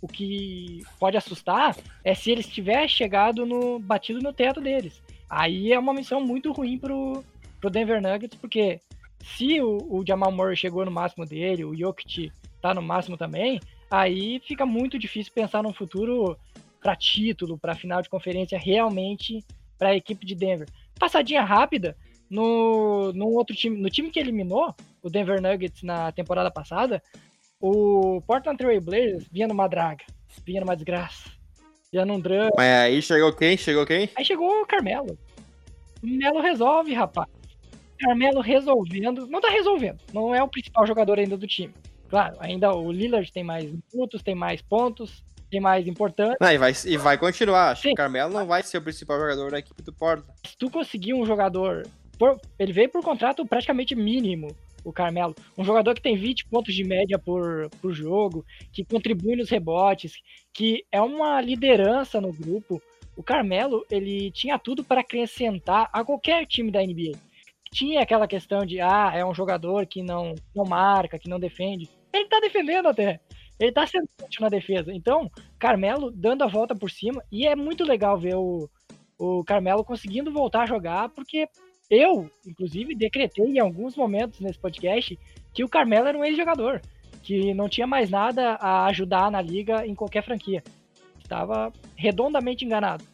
O 0.00 0.08
que 0.08 0.80
pode 0.98 1.16
assustar 1.16 1.76
é 2.02 2.14
se 2.14 2.30
eles 2.30 2.46
tiver 2.46 2.88
chegado 2.88 3.44
no. 3.44 3.78
batido 3.78 4.20
no 4.20 4.32
teto 4.32 4.60
deles. 4.60 5.02
Aí 5.28 5.72
é 5.72 5.78
uma 5.78 5.94
missão 5.94 6.20
muito 6.20 6.50
ruim 6.52 6.78
pro, 6.78 7.24
pro 7.60 7.70
Denver 7.70 8.00
Nuggets, 8.00 8.38
porque 8.38 8.80
se 9.22 9.60
o, 9.60 9.78
o 9.90 10.04
Jamal 10.06 10.32
Murray 10.32 10.56
chegou 10.56 10.84
no 10.84 10.90
máximo 10.90 11.26
dele, 11.26 11.64
o 11.64 11.76
Jokic 11.76 12.32
tá 12.60 12.74
no 12.74 12.82
máximo 12.82 13.16
também, 13.16 13.60
aí 13.90 14.40
fica 14.40 14.66
muito 14.66 14.98
difícil 14.98 15.32
pensar 15.32 15.62
num 15.62 15.72
futuro 15.72 16.36
para 16.80 16.96
título, 16.96 17.58
para 17.58 17.74
final 17.74 18.02
de 18.02 18.08
conferência 18.08 18.58
realmente 18.58 19.44
para 19.78 19.90
a 19.90 19.96
equipe 19.96 20.26
de 20.26 20.34
Denver. 20.34 20.68
Passadinha 20.98 21.42
rápida 21.42 21.96
no, 22.28 23.12
no 23.12 23.28
outro 23.28 23.54
time, 23.54 23.76
no 23.76 23.90
time 23.90 24.10
que 24.10 24.18
eliminou 24.18 24.74
o 25.02 25.10
Denver 25.10 25.40
Nuggets 25.40 25.82
na 25.82 26.12
temporada 26.12 26.50
passada, 26.50 27.02
o 27.60 28.22
Portland 28.26 28.56
Trail 28.56 28.80
Blazers 28.80 29.26
vinha 29.30 29.46
numa 29.46 29.68
draga, 29.68 30.04
vinha 30.44 30.60
numa 30.60 30.74
desgraça, 30.74 31.30
vinha 31.92 32.04
num 32.04 32.18
drama. 32.18 32.50
Mas 32.56 32.68
aí 32.68 33.02
chegou 33.02 33.32
quem? 33.32 33.56
Chegou 33.56 33.86
quem? 33.86 34.08
Aí 34.16 34.24
chegou 34.24 34.62
o 34.62 34.66
Carmelo. 34.66 35.18
O 36.02 36.06
Melo 36.06 36.40
resolve, 36.40 36.94
rapaz. 36.94 37.28
Carmelo 37.98 38.40
resolvendo, 38.40 39.26
não 39.26 39.40
tá 39.40 39.50
resolvendo, 39.50 40.00
não 40.12 40.34
é 40.34 40.42
o 40.42 40.48
principal 40.48 40.86
jogador 40.86 41.18
ainda 41.18 41.36
do 41.36 41.46
time. 41.46 41.74
Claro, 42.08 42.36
ainda 42.40 42.74
o 42.74 42.90
Lillard 42.90 43.30
tem 43.30 43.44
mais 43.44 43.70
minutos, 43.92 44.22
tem 44.22 44.34
mais 44.34 44.62
pontos, 44.62 45.22
tem 45.50 45.60
mais 45.60 45.86
importância. 45.86 46.38
Não, 46.40 46.50
e, 46.50 46.56
vai, 46.56 46.72
e 46.86 46.96
vai 46.96 47.18
continuar. 47.18 47.70
Acho 47.70 47.82
Sim. 47.82 47.88
que 47.88 47.94
o 47.94 47.96
Carmelo 47.96 48.32
não 48.32 48.46
vai 48.46 48.62
ser 48.62 48.78
o 48.78 48.82
principal 48.82 49.18
jogador 49.18 49.50
da 49.50 49.58
equipe 49.58 49.82
do 49.82 49.92
Portland. 49.92 50.32
Se 50.46 50.56
tu 50.56 50.70
conseguir 50.70 51.12
um 51.12 51.26
jogador. 51.26 51.86
Por, 52.18 52.38
ele 52.58 52.72
veio 52.72 52.88
por 52.88 53.02
contrato 53.02 53.46
praticamente 53.46 53.94
mínimo, 53.94 54.54
o 54.84 54.92
Carmelo. 54.92 55.34
Um 55.56 55.64
jogador 55.64 55.94
que 55.94 56.02
tem 56.02 56.16
20 56.16 56.46
pontos 56.46 56.74
de 56.74 56.84
média 56.84 57.18
por, 57.18 57.68
por 57.80 57.92
jogo, 57.92 58.44
que 58.72 58.84
contribui 58.84 59.36
nos 59.36 59.50
rebotes, 59.50 60.14
que 60.52 60.84
é 60.90 61.00
uma 61.00 61.40
liderança 61.40 62.20
no 62.20 62.32
grupo. 62.32 62.80
O 63.16 63.22
Carmelo, 63.22 63.84
ele 63.90 64.30
tinha 64.30 64.58
tudo 64.58 64.82
para 64.82 65.00
acrescentar 65.00 65.88
a 65.92 66.04
qualquer 66.04 66.46
time 66.46 66.70
da 66.70 66.80
NBA. 66.80 67.18
Tinha 67.72 68.00
aquela 68.00 68.26
questão 68.26 68.66
de, 68.66 68.80
ah, 68.80 69.12
é 69.14 69.24
um 69.24 69.34
jogador 69.34 69.86
que 69.86 70.02
não, 70.02 70.34
não 70.54 70.64
marca, 70.64 71.18
que 71.18 71.28
não 71.28 71.38
defende 71.38 71.88
ele 72.12 72.28
tá 72.28 72.40
defendendo 72.40 72.88
até. 72.88 73.20
Ele 73.58 73.72
tá 73.72 73.86
sendo 73.86 74.08
na 74.40 74.48
defesa. 74.48 74.92
Então, 74.92 75.30
Carmelo 75.58 76.10
dando 76.10 76.42
a 76.42 76.46
volta 76.46 76.74
por 76.74 76.90
cima. 76.90 77.22
E 77.30 77.46
é 77.46 77.54
muito 77.54 77.84
legal 77.84 78.18
ver 78.18 78.36
o, 78.36 78.68
o 79.18 79.44
Carmelo 79.44 79.84
conseguindo 79.84 80.32
voltar 80.32 80.62
a 80.62 80.66
jogar, 80.66 81.10
porque 81.10 81.48
eu, 81.90 82.30
inclusive, 82.46 82.94
decretei 82.94 83.44
em 83.44 83.58
alguns 83.58 83.96
momentos 83.96 84.38
nesse 84.40 84.58
podcast 84.58 85.18
que 85.52 85.64
o 85.64 85.68
Carmelo 85.68 86.06
era 86.06 86.16
um 86.16 86.24
ex-jogador. 86.24 86.80
Que 87.22 87.52
não 87.52 87.68
tinha 87.68 87.86
mais 87.86 88.08
nada 88.08 88.54
a 88.54 88.86
ajudar 88.86 89.30
na 89.30 89.42
liga 89.42 89.84
em 89.84 89.94
qualquer 89.94 90.24
franquia. 90.24 90.62
Estava 91.20 91.72
redondamente 91.96 92.64
enganado. 92.64 93.04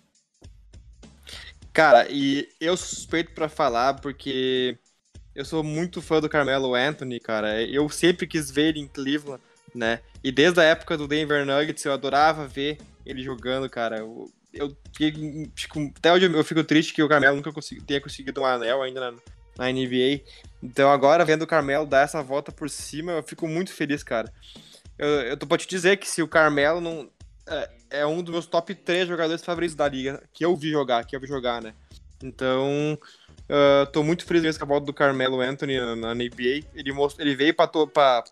Cara, 1.73 2.07
e 2.11 2.49
eu 2.61 2.77
suspeito 2.77 3.33
para 3.33 3.49
falar 3.49 3.95
porque 4.01 4.79
eu 5.35 5.45
sou 5.45 5.63
muito 5.63 6.01
fã 6.01 6.21
do 6.21 6.29
Carmelo 6.29 6.75
Anthony, 6.75 7.21
cara. 7.21 7.63
Eu 7.63 7.89
sempre 7.89 8.27
quis 8.27 8.51
ver 8.51 8.69
ele 8.69 8.81
em 8.81 8.89
Cleveland, 8.89 9.43
né? 9.75 10.01
E 10.25 10.33
desde 10.33 10.61
a 10.61 10.65
época 10.65 10.97
do 10.97 11.09
Denver 11.09 11.45
Nuggets 11.45 11.85
eu 11.85 11.93
adorava 11.93 12.47
ver 12.47 12.79
ele 13.05 13.23
jogando, 13.23 13.69
cara. 13.69 13.99
Eu, 14.57 14.77
fico, 15.55 15.93
até 15.97 16.13
hoje 16.13 16.27
eu 16.27 16.45
fico 16.45 16.65
triste 16.65 16.93
que 16.93 17.03
o 17.03 17.09
Carmelo 17.09 17.37
nunca 17.37 17.53
consegui, 17.53 17.83
tenha 17.83 18.01
conseguido 18.01 18.41
um 18.41 18.47
anel 18.47 18.83
ainda 18.83 19.01
na, 19.01 19.19
na 19.59 19.73
NBA. 19.73 20.23
Então 20.63 20.91
agora 20.91 21.25
vendo 21.25 21.43
o 21.43 21.47
Carmelo 21.47 21.87
dar 21.87 22.03
essa 22.03 22.23
volta 22.23 22.51
por 22.51 22.69
cima, 22.69 23.13
eu 23.13 23.23
fico 23.23 23.47
muito 23.47 23.73
feliz, 23.73 24.03
cara. 24.03 24.33
Eu, 24.99 25.09
eu 25.09 25.37
tô 25.37 25.47
pra 25.47 25.59
te 25.59 25.69
dizer 25.69 25.99
que 25.99 26.09
se 26.09 26.23
o 26.23 26.29
Carmelo 26.29 26.81
não. 26.81 27.11
É, 27.49 27.71
é 27.91 28.07
um 28.07 28.23
dos 28.23 28.33
meus 28.33 28.47
top 28.47 28.75
3 28.75 29.07
jogadores 29.07 29.45
favoritos 29.45 29.77
da 29.77 29.89
liga, 29.89 30.23
que 30.33 30.45
eu 30.45 30.57
vi 30.57 30.71
jogar, 30.71 31.05
que 31.05 31.15
eu 31.15 31.21
vi 31.21 31.27
jogar, 31.27 31.63
né? 31.63 31.75
Então, 32.23 32.99
Uh, 33.47 33.87
tô 33.93 34.03
muito 34.03 34.25
feliz 34.25 34.59
com 34.59 34.65
a 34.65 34.67
volta 34.67 34.87
do 34.87 34.93
Carmelo 34.93 35.41
Anthony 35.41 35.79
na, 35.79 35.95
na 35.95 36.15
NBA. 36.15 36.67
Ele, 36.75 36.93
most... 36.93 37.21
ele 37.21 37.37
veio 37.37 37.55
pra... 37.55 37.69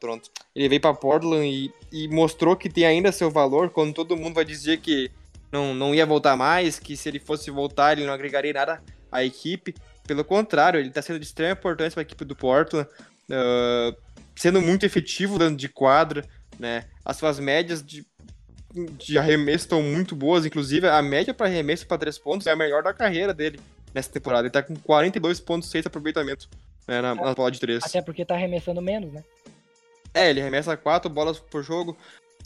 Pronto. 0.01 0.31
Ele 0.55 0.69
veio 0.69 0.81
para 0.81 0.95
Portland 0.95 1.47
e, 1.47 1.73
e, 1.93 2.09
mostrou 2.09 2.57
que 2.57 2.69
tem 2.69 2.85
ainda 2.85 3.13
seu 3.13 3.31
valor 3.31 3.71
quando 3.71 3.95
todo 3.95 4.17
mundo 4.17 4.35
vai 4.35 4.45
dizer 4.45 4.79
que 4.79 5.11
não, 5.55 5.73
não 5.73 5.95
ia 5.95 6.05
voltar 6.05 6.37
mais, 6.37 6.81
que 6.81 6.97
se 6.97 7.09
ele 7.09 7.21
fosse 7.21 7.51
voltar 7.51 7.93
ele 7.93 8.07
não 8.07 8.13
agregaria 8.13 8.53
nada 8.53 8.83
à 9.11 9.25
equipe. 9.25 9.75
Pelo 10.07 10.25
contrário, 10.25 10.81
ele 10.81 10.89
está 10.89 11.01
sendo 11.01 11.21
de 11.21 11.25
extrema 11.25 11.53
importância 11.53 11.93
para 11.93 12.01
a 12.01 12.03
equipe 12.03 12.25
do 12.25 12.35
Portland, 12.35 12.89
uh, 13.31 13.97
sendo 14.35 14.61
muito 14.61 14.85
efetivo 14.85 15.39
dentro 15.39 15.57
de 15.57 15.69
quadra, 15.69 16.25
né? 16.59 16.85
As 17.05 17.17
suas 17.17 17.39
médias 17.39 17.83
de, 17.83 18.05
de 18.99 19.17
arremesso 19.17 19.65
estão 19.65 19.81
muito 19.81 20.17
boas, 20.17 20.45
inclusive 20.45 20.89
a 20.89 21.01
média 21.01 21.33
para 21.33 21.47
arremesso 21.47 21.87
para 21.87 21.99
três 21.99 22.19
pontos 22.19 22.47
é 22.47 22.51
a 22.51 22.57
melhor 22.57 22.83
da 22.83 22.93
carreira 22.93 23.33
dele 23.33 23.61
nessa 23.95 24.11
temporada. 24.11 24.43
Ele 24.43 24.51
tá 24.51 24.63
com 24.63 24.75
42,6 24.75 25.87
aproveitamento 25.87 26.49
né, 26.87 27.01
na, 27.01 27.15
na 27.15 27.35
bola 27.35 27.51
de 27.51 27.61
3. 27.61 27.85
Até 27.85 28.03
porque 28.03 28.25
tá 28.25 28.35
arremessando 28.35 28.83
menos, 28.83 29.13
né? 29.13 29.23
É, 30.13 30.31
ele 30.31 30.41
arremessa 30.41 30.77
4 30.77 31.09
bolas 31.09 31.39
por 31.39 31.63
jogo. 31.63 31.97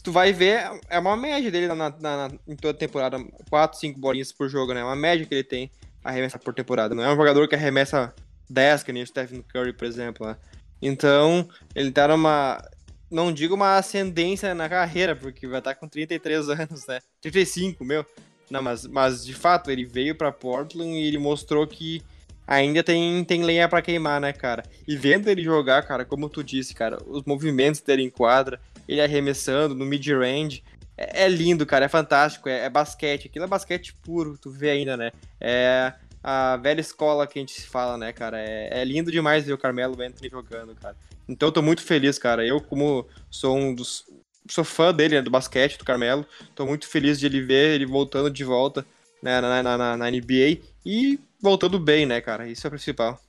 Tu 0.03 0.12
vai 0.12 0.32
ver, 0.32 0.80
é 0.88 0.99
uma 0.99 1.16
média 1.16 1.51
dele 1.51 1.66
na, 1.68 1.74
na, 1.74 1.90
na, 1.90 2.30
em 2.46 2.57
toda 2.57 2.78
temporada. 2.78 3.18
4, 3.51 3.78
5 3.78 3.99
bolinhas 3.99 4.32
por 4.32 4.49
jogo, 4.49 4.72
né? 4.72 4.80
É 4.80 4.84
uma 4.84 4.96
média 4.96 5.26
que 5.26 5.34
ele 5.34 5.44
tem 5.44 5.70
arremessa 6.03 6.38
por 6.38 6.55
temporada. 6.55 6.94
Não 6.94 7.03
é 7.03 7.12
um 7.12 7.16
jogador 7.16 7.49
que 7.49 7.55
arremessa 7.55 8.14
10, 8.49 8.82
que 8.82 8.92
nem 8.92 9.03
o 9.03 9.07
Stephen 9.07 9.42
Curry, 9.42 9.72
por 9.72 9.86
exemplo. 9.86 10.26
Né? 10.26 10.36
Então, 10.80 11.49
ele 11.74 11.90
tá 11.90 12.09
numa. 12.09 12.62
Não 13.11 13.32
digo 13.32 13.55
uma 13.55 13.76
ascendência 13.76 14.55
na 14.55 14.68
carreira, 14.68 15.16
porque 15.16 15.46
vai 15.46 15.59
estar 15.59 15.74
tá 15.74 15.80
com 15.80 15.88
33 15.88 16.49
anos, 16.51 16.86
né? 16.86 17.01
35, 17.20 17.84
meu. 17.84 18.05
Não, 18.51 18.62
mas, 18.62 18.86
mas 18.86 19.24
de 19.24 19.34
fato, 19.34 19.70
ele 19.70 19.84
veio 19.84 20.14
para 20.14 20.32
Portland 20.32 20.90
e 20.90 21.07
ele 21.07 21.18
mostrou 21.18 21.66
que 21.66 22.03
ainda 22.46 22.82
tem, 22.82 23.22
tem 23.24 23.44
lenha 23.44 23.68
para 23.68 23.82
queimar, 23.82 24.20
né, 24.20 24.32
cara? 24.32 24.62
E 24.86 24.96
vendo 24.96 25.28
ele 25.28 25.42
jogar, 25.42 25.82
cara, 25.82 26.05
como 26.05 26.30
tu 26.30 26.42
disse, 26.42 26.74
cara, 26.74 26.99
os 27.07 27.22
movimentos 27.24 27.82
dele 27.82 28.03
em 28.03 28.09
quadra, 28.09 28.59
ele 28.89 29.01
arremessando 29.01 29.74
no 29.74 29.84
mid-range, 29.84 30.64
é, 30.97 31.24
é, 31.24 31.28
lindo, 31.28 31.64
cara, 31.64 31.84
é 31.84 31.89
fantástico, 31.89 32.49
é, 32.49 32.64
é, 32.64 32.70
basquete, 32.70 33.26
aquilo 33.28 33.45
é 33.45 33.49
basquete 33.49 33.95
puro, 34.03 34.36
tu 34.36 34.51
vê 34.51 34.70
ainda, 34.70 34.97
né? 34.97 35.12
É 35.41 35.93
a 36.22 36.57
velha 36.57 36.80
escola 36.80 37.26
que 37.26 37.39
a 37.39 37.43
gente 37.43 37.62
fala, 37.62 37.97
né, 37.97 38.12
cara? 38.12 38.41
É, 38.41 38.80
é 38.80 38.84
lindo 38.84 39.12
demais 39.12 39.45
ver 39.45 39.53
o 39.53 39.59
Carmelo 39.59 40.01
Anthony 40.03 40.28
jogando, 40.28 40.74
cara. 40.74 40.97
Então 41.28 41.49
eu 41.49 41.53
tô 41.53 41.62
muito 41.62 41.82
feliz, 41.82 42.18
cara. 42.18 42.45
Eu, 42.45 42.61
como 42.61 43.07
sou 43.30 43.57
um 43.57 43.74
dos 43.74 44.05
sou 44.51 44.64
fã 44.64 44.93
dele, 44.95 45.16
né, 45.16 45.22
do 45.22 45.30
basquete, 45.30 45.78
do 45.78 45.84
Carmelo. 45.84 46.26
Tô 46.55 46.66
muito 46.66 46.89
feliz 46.89 47.20
de 47.20 47.26
ele 47.26 47.43
ver 47.43 47.74
ele 47.74 47.86
voltando 47.86 48.30
de 48.30 48.43
volta 48.45 48.84
né, 49.22 49.41
na, 49.41 49.62
na, 49.62 49.78
na, 49.78 49.97
na 49.97 50.11
NBA 50.11 50.59
e 50.84 51.20
voltando 51.41 51.78
bem, 51.78 52.07
né, 52.07 52.20
cara? 52.20 52.49
Isso 52.49 52.66
é 52.66 52.68
o 52.68 52.70
principal. 52.70 53.20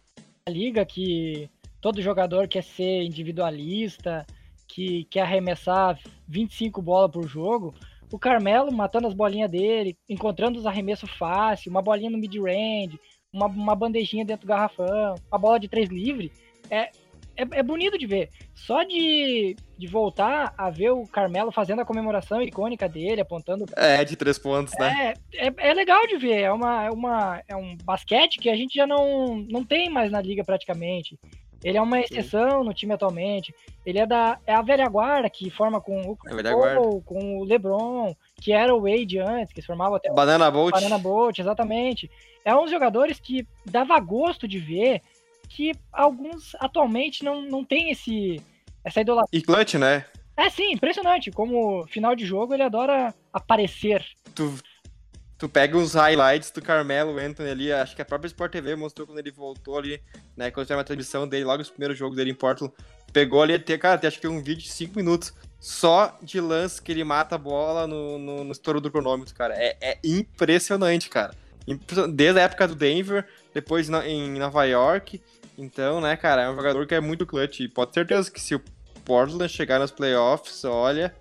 liga 0.48 0.86
que 0.86 1.50
todo 1.82 2.02
jogador 2.02 2.48
quer 2.48 2.64
ser 2.64 3.04
individualista, 3.04 4.26
que 4.70 5.04
quer 5.06 5.22
arremessar 5.22 6.00
25 6.28 6.82
bolas 6.82 7.12
por 7.12 7.28
jogo. 7.28 7.74
O 8.12 8.20
Carmelo 8.20 8.72
matando 8.72 9.08
as 9.08 9.14
bolinhas 9.14 9.50
dele, 9.50 9.98
encontrando 10.08 10.58
os 10.58 10.66
arremessos 10.66 11.10
fáceis, 11.12 11.68
uma 11.68 11.82
bolinha 11.82 12.10
no 12.10 12.18
mid-range, 12.18 13.00
uma, 13.34 13.48
uma 13.48 13.76
bandejinha 13.76 14.24
dentro 14.24 14.46
do 14.46 14.50
garrafão, 14.50 15.16
uma 15.32 15.38
bola 15.40 15.60
de 15.60 15.68
três 15.68 15.90
livre. 15.90 16.32
É, 16.70 16.92
é, 17.36 17.60
é, 17.60 17.64
bonito 17.64 17.98
de 17.98 18.06
ver. 18.06 18.30
Só 18.54 18.84
de, 18.84 19.56
de 19.78 19.88
voltar 19.88 20.54
a 20.58 20.70
ver 20.70 20.92
o 20.92 21.08
Carmelo 21.08 21.52
fazendo 21.52 21.82
a 21.82 21.86
comemoração 21.86 22.42
icônica 22.42 22.88
dele, 22.88 23.22
apontando. 23.22 23.66
É, 23.76 24.04
de 24.04 24.16
três 24.16 24.38
pontos, 24.38 24.74
né? 24.78 25.14
É, 25.34 25.48
é, 25.48 25.54
é, 25.58 25.74
legal 25.74 26.06
de 26.06 26.18
ver. 26.18 26.42
É, 26.42 26.52
uma, 26.52 26.84
é, 26.84 26.90
uma, 26.90 27.44
é 27.48 27.56
um 27.56 27.78
basquete 27.84 28.40
que 28.40 28.50
a 28.50 28.56
gente 28.56 28.76
já 28.76 28.86
não, 28.86 29.38
não 29.50 29.64
tem 29.64 29.90
mais 29.90 30.12
na 30.12 30.22
liga 30.22 30.44
praticamente. 30.44 31.18
Ele 31.64 31.78
é 31.78 31.82
uma 31.82 32.00
exceção 32.00 32.62
Sim. 32.62 32.66
no 32.66 32.74
time 32.74 32.94
atualmente. 32.94 33.54
Ele 33.86 34.00
é 34.00 34.06
da 34.06 34.40
é 34.46 34.54
a 34.54 34.62
velha 34.62 34.88
guarda 34.88 35.30
que 35.30 35.50
forma 35.50 35.82
com 35.82 36.02
o 36.02 36.16
Cole, 36.16 37.02
com 37.06 37.40
o 37.40 37.44
LeBron, 37.44 38.16
que 38.42 38.52
era 38.52 38.74
o 38.74 38.82
Wade 38.82 39.20
antes, 39.20 39.54
que 39.54 39.62
se 39.62 39.68
formava 39.68 39.98
até 39.98 40.12
Banana 40.12 40.50
Bolt. 40.50 40.72
Banana 40.72 40.98
Bolt, 40.98 41.40
exatamente. 41.40 42.10
É 42.46 42.56
uns 42.56 42.72
jogadores 42.72 43.20
que 43.20 43.48
dava 43.66 44.00
gosto 44.00 44.48
de 44.48 44.60
ver 44.60 45.02
que 45.50 45.74
alguns 45.92 46.56
atualmente 46.56 47.24
não, 47.24 47.42
não 47.42 47.66
tem 47.66 47.92
esse, 47.92 48.42
essa 48.84 49.02
idolatria. 49.02 49.40
E 49.40 49.42
clutch, 49.44 49.74
né? 49.76 50.06
É, 50.38 50.50
sim, 50.50 50.72
impressionante. 50.72 51.32
Como 51.32 51.86
final 51.88 52.16
de 52.16 52.26
jogo 52.26 52.54
ele 52.54 52.64
adora 52.64 53.14
aparecer. 53.34 54.06
Tu, 54.34 54.54
tu 55.40 55.50
pega 55.50 55.76
os 55.78 55.94
highlights 55.94 56.52
do 56.52 56.62
Carmelo 56.62 57.18
Anthony 57.18 57.50
ali, 57.50 57.72
acho 57.72 57.96
que 57.96 58.02
a 58.02 58.06
própria 58.06 58.28
Sport 58.28 58.52
TV 58.52 58.76
mostrou 58.76 59.08
quando 59.08 59.18
ele 59.18 59.32
voltou 59.32 59.78
ali, 59.78 60.00
né? 60.38 60.52
Quando 60.52 60.68
teve 60.68 60.78
uma 60.78 60.84
transmissão 60.84 61.28
dele, 61.28 61.46
logo 61.46 61.62
os 61.62 61.70
primeiros 61.70 61.98
jogos 61.98 62.16
dele 62.16 62.32
em 62.32 62.36
Portland. 62.36 62.72
Pegou 63.12 63.42
ali, 63.42 63.56
até, 63.56 63.78
cara, 63.78 64.00
acho 64.08 64.20
que 64.20 64.28
um 64.28 64.44
vídeo 64.44 64.64
de 64.64 64.70
5 64.70 64.96
minutos 64.96 65.34
só 65.60 66.16
de 66.22 66.40
lance 66.40 66.82
que 66.82 66.92
ele 66.92 67.04
mata 67.04 67.36
a 67.36 67.38
bola 67.38 67.88
no, 67.88 68.20
no, 68.20 68.44
no 68.44 68.52
estouro 68.52 68.80
do 68.80 68.92
cronômetro, 68.92 69.34
cara. 69.34 69.56
É, 69.58 69.78
é 69.82 69.98
impressionante, 70.04 71.10
cara. 71.10 71.34
Desde 72.14 72.40
a 72.40 72.44
época 72.44 72.68
do 72.68 72.76
Denver, 72.76 73.28
depois 73.54 73.90
em 73.90 74.38
Nova 74.38 74.64
York 74.66 75.22
então, 75.60 76.00
né, 76.00 76.16
cara, 76.16 76.44
é 76.44 76.50
um 76.50 76.56
jogador 76.56 76.88
que 76.88 76.96
é 76.96 77.02
muito 77.02 77.26
clutch. 77.26 77.60
E 77.60 77.68
pode 77.68 77.92
ter 77.92 78.00
certeza 78.00 78.32
que 78.32 78.40
se 78.40 78.56
o 78.56 78.62
Portland 79.04 79.50
chegar 79.50 79.78
nos 79.78 79.92
playoffs, 79.92 80.64
olha, 80.64 81.14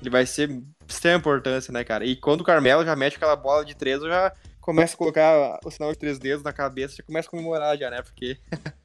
ele 0.00 0.08
vai 0.08 0.24
ser 0.24 0.62
extrema 0.94 1.18
importância, 1.18 1.72
né, 1.72 1.84
cara? 1.84 2.04
E 2.04 2.16
quando 2.16 2.40
o 2.40 2.44
Carmelo 2.44 2.84
já 2.84 2.94
mete 2.96 3.16
aquela 3.16 3.36
bola 3.36 3.64
de 3.64 3.74
três, 3.74 4.02
eu 4.02 4.08
já 4.08 4.32
começo 4.60 4.94
a 4.94 4.98
colocar 4.98 5.60
o 5.64 5.70
sinal 5.70 5.92
de 5.92 5.98
três 5.98 6.18
dedos 6.18 6.44
na 6.44 6.52
cabeça, 6.52 6.96
já 6.96 7.02
começa 7.02 7.28
a 7.28 7.30
comemorar 7.30 7.76
já, 7.76 7.90
né? 7.90 8.02
Porque. 8.02 8.38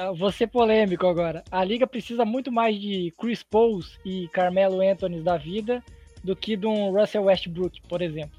Ah, 0.00 0.12
vou 0.12 0.30
ser 0.30 0.46
polêmico 0.46 1.08
agora. 1.08 1.42
A 1.50 1.64
liga 1.64 1.84
precisa 1.84 2.24
muito 2.24 2.52
mais 2.52 2.80
de 2.80 3.12
Chris 3.18 3.42
Paul 3.42 3.80
e 4.04 4.28
Carmelo 4.28 4.80
Anthony 4.80 5.20
da 5.20 5.36
vida 5.36 5.82
do 6.22 6.36
que 6.36 6.56
de 6.56 6.68
um 6.68 6.92
Russell 6.92 7.24
Westbrook, 7.24 7.82
por 7.88 8.00
exemplo. 8.00 8.38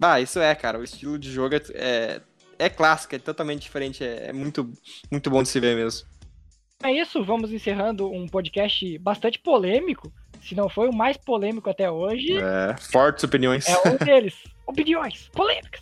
Ah, 0.00 0.20
isso 0.20 0.38
é, 0.38 0.54
cara. 0.54 0.78
O 0.78 0.84
estilo 0.84 1.18
de 1.18 1.32
jogo 1.32 1.56
é, 1.56 1.62
é 1.74 2.20
é 2.62 2.68
clássica, 2.68 3.16
é 3.16 3.18
totalmente 3.18 3.62
diferente, 3.62 4.04
é, 4.04 4.28
é 4.28 4.32
muito, 4.32 4.70
muito 5.10 5.28
bom 5.28 5.42
de 5.42 5.48
se 5.48 5.58
ver 5.58 5.74
mesmo. 5.74 6.06
É 6.82 6.92
isso, 6.92 7.22
vamos 7.24 7.52
encerrando 7.52 8.10
um 8.10 8.26
podcast 8.26 8.98
bastante 8.98 9.38
polêmico, 9.38 10.12
se 10.42 10.54
não 10.54 10.68
foi 10.68 10.88
o 10.88 10.92
mais 10.92 11.16
polêmico 11.16 11.70
até 11.70 11.90
hoje. 11.90 12.38
É, 12.38 12.76
fortes 12.76 13.24
opiniões. 13.24 13.66
É 13.68 13.88
um 13.88 13.96
deles. 13.96 14.34
opiniões 14.66 15.28
polêmicas. 15.32 15.80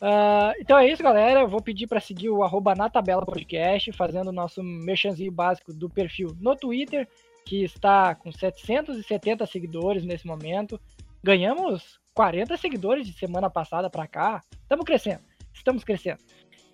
Uh, 0.00 0.52
então 0.60 0.76
é 0.78 0.90
isso, 0.90 1.02
galera. 1.02 1.40
Eu 1.40 1.48
vou 1.48 1.62
pedir 1.62 1.86
para 1.86 2.00
seguir 2.00 2.28
o 2.28 2.42
arroba 2.42 2.74
na 2.74 2.90
tabela 2.90 3.24
podcast, 3.24 3.92
fazendo 3.92 4.28
o 4.28 4.32
nosso 4.32 4.62
merchanzinho 4.62 5.30
básico 5.30 5.72
do 5.72 5.88
perfil 5.88 6.36
no 6.40 6.56
Twitter, 6.56 7.08
que 7.44 7.62
está 7.62 8.14
com 8.14 8.32
770 8.32 9.46
seguidores 9.46 10.04
nesse 10.04 10.26
momento. 10.26 10.80
Ganhamos 11.22 12.00
40 12.14 12.56
seguidores 12.56 13.06
de 13.06 13.12
semana 13.12 13.48
passada 13.48 13.88
para 13.88 14.06
cá. 14.08 14.40
Estamos 14.64 14.84
crescendo 14.84 15.22
estamos 15.54 15.84
crescendo. 15.84 16.18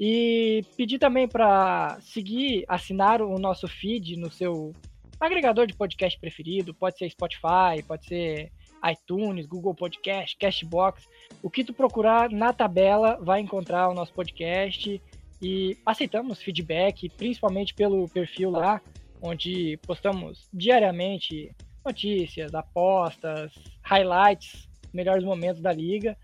E 0.00 0.64
pedir 0.76 0.98
também 0.98 1.26
para 1.28 1.98
seguir, 2.00 2.64
assinar 2.68 3.20
o 3.20 3.38
nosso 3.38 3.66
feed 3.66 4.16
no 4.16 4.30
seu 4.30 4.72
agregador 5.20 5.66
de 5.66 5.74
podcast 5.74 6.18
preferido, 6.18 6.74
pode 6.74 6.98
ser 6.98 7.10
Spotify, 7.10 7.82
pode 7.86 8.06
ser 8.06 8.52
iTunes, 8.88 9.46
Google 9.46 9.74
Podcast, 9.74 10.36
Castbox. 10.36 11.06
O 11.42 11.50
que 11.50 11.64
tu 11.64 11.72
procurar 11.72 12.30
na 12.30 12.52
tabela 12.52 13.18
vai 13.20 13.40
encontrar 13.40 13.88
o 13.88 13.94
nosso 13.94 14.12
podcast 14.12 15.00
e 15.42 15.76
aceitamos 15.84 16.42
feedback, 16.42 17.08
principalmente 17.10 17.74
pelo 17.74 18.08
perfil 18.08 18.50
lá, 18.50 18.80
onde 19.22 19.76
postamos 19.86 20.48
diariamente 20.52 21.50
notícias, 21.84 22.54
apostas, 22.54 23.52
highlights, 23.82 24.68
melhores 24.92 25.24
momentos 25.24 25.60
da 25.60 25.72
liga. 25.72 26.16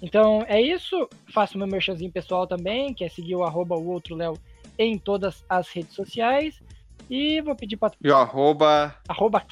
Então 0.00 0.44
é 0.48 0.60
isso. 0.60 1.08
Faço 1.32 1.58
meu 1.58 1.66
merchanzinho 1.66 2.10
pessoal 2.10 2.46
também, 2.46 2.92
que 2.92 3.04
é 3.04 3.08
seguir 3.08 3.36
o 3.36 3.44
arroba 3.44 3.76
o 3.76 3.88
outro 3.88 4.14
Léo 4.14 4.34
em 4.78 4.98
todas 4.98 5.44
as 5.48 5.68
redes 5.68 5.94
sociais. 5.94 6.60
E 7.14 7.42
vou 7.42 7.54
pedir 7.54 7.76
para 7.76 7.92
E 8.02 8.10
o 8.10 8.16
arroba. 8.16 8.96
Arroba 9.06 9.44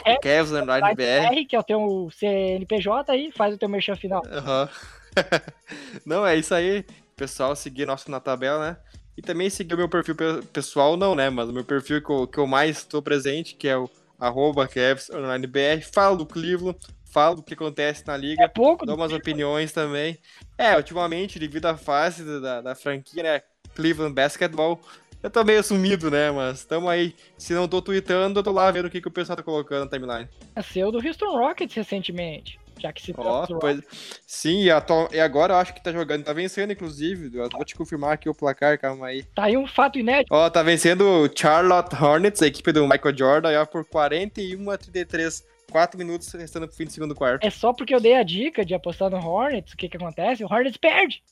BR. 0.95 1.45
que 1.47 1.55
é 1.55 1.59
o 1.59 1.63
teu 1.63 2.09
CNPJ 2.11 3.13
aí, 3.13 3.31
faz 3.31 3.55
o 3.55 3.59
teu 3.59 3.69
merchan 3.69 3.95
final. 3.97 4.23
Uhum. 4.25 4.69
não, 6.07 6.27
é 6.27 6.39
isso 6.39 6.55
aí. 6.55 6.87
Pessoal, 7.15 7.55
seguir 7.55 7.85
nosso 7.85 8.11
na 8.11 8.19
tabela, 8.19 8.71
né? 8.71 8.77
E 9.15 9.21
também 9.21 9.51
seguir 9.51 9.75
o 9.75 9.77
meu 9.77 9.91
perfil 9.91 10.17
pessoal, 10.51 10.97
não, 10.97 11.15
né? 11.15 11.29
Mas 11.29 11.51
o 11.51 11.53
meu 11.53 11.63
perfil 11.63 12.03
que 12.03 12.11
eu, 12.11 12.27
que 12.27 12.39
eu 12.39 12.47
mais 12.47 12.79
estou 12.79 13.03
presente, 13.03 13.55
que 13.55 13.69
é 13.69 13.77
o 13.77 13.91
arroba 14.19 14.67
BR. 14.67 15.83
Falo 15.93 16.17
do 16.17 16.25
Cleveland, 16.25 16.79
falo 17.05 17.37
do 17.37 17.43
que 17.43 17.53
acontece 17.53 18.07
na 18.07 18.17
liga, 18.17 18.43
é 18.43 18.49
pouco 18.49 18.87
dou 18.87 18.97
umas 18.97 19.13
opiniões 19.13 19.71
também. 19.71 20.17
É, 20.57 20.75
ultimamente, 20.77 21.39
devido 21.39 21.67
à 21.67 21.77
fase 21.77 22.25
da, 22.41 22.63
da 22.63 22.75
franquia, 22.75 23.23
né, 23.23 23.43
Cleveland 23.75 24.15
Basketball, 24.15 24.81
eu 25.23 25.31
tô 25.31 25.45
meio 25.45 25.63
sumido, 25.63 26.11
né, 26.11 26.31
mas 26.31 26.65
tamo 26.65 26.89
aí. 26.89 27.15
Se 27.37 27.53
não 27.53 27.69
tô 27.69 27.83
tweetando, 27.83 28.41
eu 28.41 28.43
tô 28.43 28.53
lá 28.53 28.71
vendo 28.71 28.87
o 28.87 28.91
que, 28.91 29.01
que 29.01 29.09
o 29.09 29.13
pessoal 29.13 29.37
tá 29.37 29.43
colocando 29.43 29.85
na 29.85 29.91
timeline. 29.91 30.29
Nasceu 30.55 30.91
do 30.91 31.07
Houston 31.07 31.37
Rockets 31.37 31.75
recentemente. 31.75 32.59
Já 32.81 32.93
que 32.93 33.03
se 33.03 33.13
oh, 33.15 33.59
pois, 33.59 33.83
Sim, 34.27 34.63
e, 34.63 34.71
atu... 34.71 35.07
e, 35.13 35.21
agora 35.21 35.53
eu 35.53 35.59
acho 35.59 35.75
que 35.75 35.83
tá 35.83 35.93
jogando, 35.93 36.25
tá 36.25 36.33
vencendo, 36.33 36.73
inclusive. 36.73 37.37
Eu 37.37 37.49
vou 37.51 37.65
te 37.65 37.75
confirmar 37.75 38.15
aqui 38.15 38.27
o 38.27 38.35
placar, 38.35 38.79
calma 38.79 39.09
aí. 39.09 39.23
Tá 39.35 39.45
aí 39.45 39.57
um 39.57 39.67
fato 39.67 39.99
inédito. 39.99 40.33
Ó, 40.33 40.47
oh, 40.47 40.51
tá 40.51 40.63
vencendo 40.63 41.03
o 41.03 41.29
Charlotte 41.29 41.95
Hornets, 41.95 42.41
a 42.41 42.47
equipe 42.47 42.73
do 42.73 42.89
Michael 42.89 43.17
Jordan, 43.17 43.61
ó, 43.61 43.67
por 43.67 43.85
41 43.85 44.71
a 44.71 44.79
33 44.79 45.45
quatro 45.71 45.99
minutos 45.99 46.33
restando 46.33 46.67
pro 46.67 46.77
fim 46.77 46.85
do 46.85 46.91
segundo 46.91 47.15
quarto. 47.15 47.47
É 47.47 47.51
só 47.51 47.73
porque 47.73 47.95
eu 47.95 48.01
dei 48.01 48.17
a 48.17 48.23
dica 48.23 48.65
de 48.65 48.75
apostar 48.75 49.11
no 49.11 49.19
Hornets, 49.19 49.75
o 49.75 49.77
que 49.77 49.89
que 49.89 49.97
acontece? 49.97 50.43
O 50.43 50.53
Hornets 50.53 50.79
perde! 50.79 51.23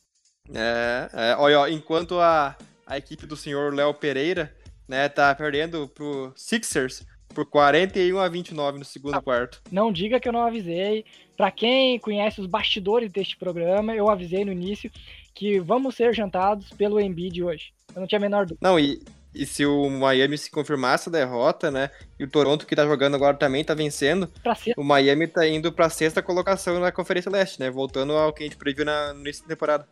É, 0.54 1.08
é 1.12 1.36
olha, 1.36 1.60
ó, 1.60 1.68
enquanto 1.68 2.20
a, 2.20 2.56
a 2.88 2.96
equipe 2.96 3.26
do 3.26 3.36
senhor 3.36 3.74
Léo 3.74 3.92
Pereira, 3.92 4.52
né, 4.88 5.08
tá 5.08 5.34
perdendo 5.34 5.86
pro 5.88 6.32
Sixers 6.34 7.06
por 7.34 7.44
41 7.44 8.18
a 8.18 8.28
29 8.28 8.78
no 8.78 8.84
segundo 8.84 9.16
ah, 9.16 9.22
quarto. 9.22 9.60
Não 9.70 9.92
diga 9.92 10.18
que 10.18 10.26
eu 10.26 10.32
não 10.32 10.46
avisei. 10.46 11.04
Para 11.36 11.50
quem 11.50 11.98
conhece 11.98 12.40
os 12.40 12.46
bastidores 12.46 13.12
deste 13.12 13.36
programa, 13.36 13.94
eu 13.94 14.08
avisei 14.08 14.44
no 14.44 14.50
início 14.50 14.90
que 15.34 15.60
vamos 15.60 15.94
ser 15.94 16.14
jantados 16.14 16.70
pelo 16.70 16.98
Embiid 16.98 17.44
hoje. 17.44 17.72
Eu 17.94 18.00
não 18.00 18.08
tinha 18.08 18.18
a 18.18 18.22
menor 18.22 18.46
dúvida. 18.46 18.66
Não, 18.66 18.80
e, 18.80 19.00
e 19.34 19.44
se 19.44 19.64
o 19.66 19.88
Miami 19.90 20.38
se 20.38 20.50
confirmasse 20.50 21.08
a 21.08 21.12
derrota, 21.12 21.70
né? 21.70 21.90
E 22.18 22.24
o 22.24 22.30
Toronto, 22.30 22.66
que 22.66 22.74
tá 22.74 22.84
jogando 22.84 23.14
agora, 23.14 23.36
também 23.36 23.62
tá 23.62 23.74
vencendo. 23.74 24.28
O 24.76 24.82
Miami 24.82 25.28
tá 25.28 25.46
indo 25.46 25.70
pra 25.70 25.90
sexta 25.90 26.22
colocação 26.22 26.80
na 26.80 26.90
Conferência 26.90 27.30
Leste, 27.30 27.60
né? 27.60 27.70
Voltando 27.70 28.14
ao 28.14 28.32
que 28.32 28.42
a 28.42 28.46
gente 28.46 28.56
previu 28.56 28.84
na, 28.84 29.12
no 29.12 29.20
início 29.20 29.42
da 29.42 29.50
temporada. 29.50 29.86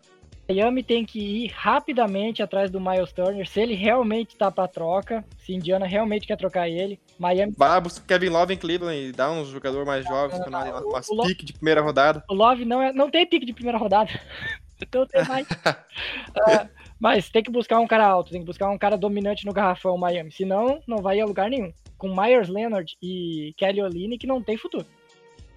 Miami 0.49 0.82
tem 0.82 1.05
que 1.05 1.18
ir 1.18 1.53
rapidamente 1.55 2.42
atrás 2.42 2.70
do 2.70 2.80
Miles 2.80 3.12
Turner, 3.12 3.49
se 3.49 3.61
ele 3.61 3.74
realmente 3.74 4.36
tá 4.36 4.51
pra 4.51 4.68
troca, 4.68 5.24
se 5.38 5.53
Indiana 5.53 5.86
realmente 5.86 6.26
quer 6.26 6.36
trocar 6.36 6.68
ele. 6.68 7.01
Miami. 7.18 7.55
Vá, 7.57 7.80
busca 7.80 8.05
Kevin 8.07 8.28
Love 8.28 8.55
em 8.55 8.57
Cleveland 8.57 9.09
e 9.09 9.12
dá 9.12 9.30
uns 9.30 9.49
jogadores 9.49 9.86
mais 9.86 10.05
jovens, 10.05 10.38
não, 10.38 10.51
não, 10.51 10.80
não, 10.80 10.88
umas 10.88 11.09
pique 11.26 11.44
de 11.44 11.53
primeira 11.53 11.80
rodada. 11.80 12.22
O 12.28 12.34
Love 12.34 12.64
não, 12.64 12.80
é, 12.80 12.92
não 12.92 13.11
tem 13.11 13.26
pique 13.26 13.47
de 13.47 13.53
primeira 13.53 13.78
rodada. 13.78 14.11
então 14.80 15.07
tem 15.07 15.24
mais. 15.26 15.47
uh, 15.49 16.68
Mas 16.99 17.28
tem 17.28 17.42
que 17.42 17.51
buscar 17.51 17.78
um 17.78 17.86
cara 17.86 18.07
alto, 18.07 18.30
tem 18.30 18.40
que 18.40 18.47
buscar 18.47 18.70
um 18.70 18.78
cara 18.78 18.97
dominante 18.97 19.44
no 19.44 19.53
garrafão 19.53 19.99
Miami. 19.99 20.32
Senão, 20.32 20.80
não 20.86 20.99
vai 20.99 21.20
a 21.20 21.26
lugar 21.26 21.51
nenhum. 21.51 21.72
Com 21.99 22.14
Myers 22.14 22.49
Leonard 22.49 22.97
e 23.03 23.53
Kelly 23.57 23.82
Olynyk 23.82 24.18
que 24.18 24.26
não 24.26 24.42
tem 24.42 24.57
futuro. 24.57 24.86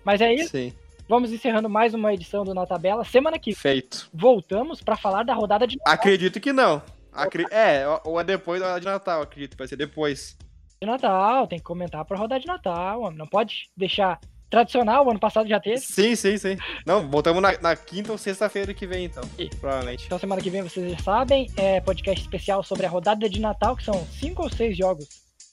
Mas 0.04 0.22
é 0.22 0.34
isso. 0.34 0.50
Sim. 0.50 0.74
Vamos 1.10 1.32
encerrando 1.34 1.68
mais 1.68 1.96
uma 1.96 2.14
edição 2.14 2.44
do 2.44 2.54
Na 2.54 2.68
Tabela. 2.68 3.04
Semana 3.04 3.40
que 3.40 3.56
Feito. 3.56 4.08
voltamos 4.14 4.80
para 4.80 4.96
falar 4.96 5.24
da 5.24 5.34
rodada 5.34 5.66
de 5.66 5.76
Natal. 5.78 5.94
Acredito 5.96 6.40
que 6.40 6.54
não. 6.54 6.82
Acre... 7.12 7.46
É, 7.50 7.84
ou 8.04 8.20
é 8.20 8.24
depois 8.24 8.62
da 8.62 8.78
de 8.78 8.86
Natal, 8.86 9.24
acredito. 9.24 9.58
Vai 9.58 9.68
ser 9.68 9.76
depois. 9.76 10.38
De 10.80 10.88
Natal, 10.88 11.48
tem 11.48 11.58
que 11.58 11.66
comentar 11.66 12.06
pra 12.06 12.16
rodada 12.16 12.40
de 12.40 12.46
Natal. 12.46 13.12
Não 13.12 13.26
pode 13.26 13.72
deixar 13.76 14.20
tradicional, 14.52 15.10
ano 15.10 15.20
passado 15.20 15.50
já 15.50 15.60
teve. 15.60 15.80
Sim, 15.80 16.16
sim, 16.16 16.38
sim. 16.38 16.58
Não, 16.86 17.10
voltamos 17.10 17.42
na, 17.42 17.60
na 17.60 17.76
quinta 17.76 18.12
ou 18.12 18.18
sexta-feira 18.18 18.72
que 18.72 18.86
vem, 18.86 19.06
então. 19.06 19.24
E- 19.38 19.50
Provavelmente. 19.50 20.06
Então 20.06 20.20
semana 20.20 20.42
que 20.44 20.50
vem 20.52 20.62
vocês 20.62 20.92
já 20.92 20.98
sabem, 21.00 21.50
é 21.58 21.82
podcast 21.82 22.22
especial 22.22 22.62
sobre 22.62 22.86
a 22.86 22.90
rodada 22.90 23.28
de 23.28 23.40
Natal, 23.42 23.76
que 23.76 23.84
são 23.84 24.06
cinco 24.12 24.44
ou 24.44 24.50
seis 24.50 24.78
jogos. 24.78 25.08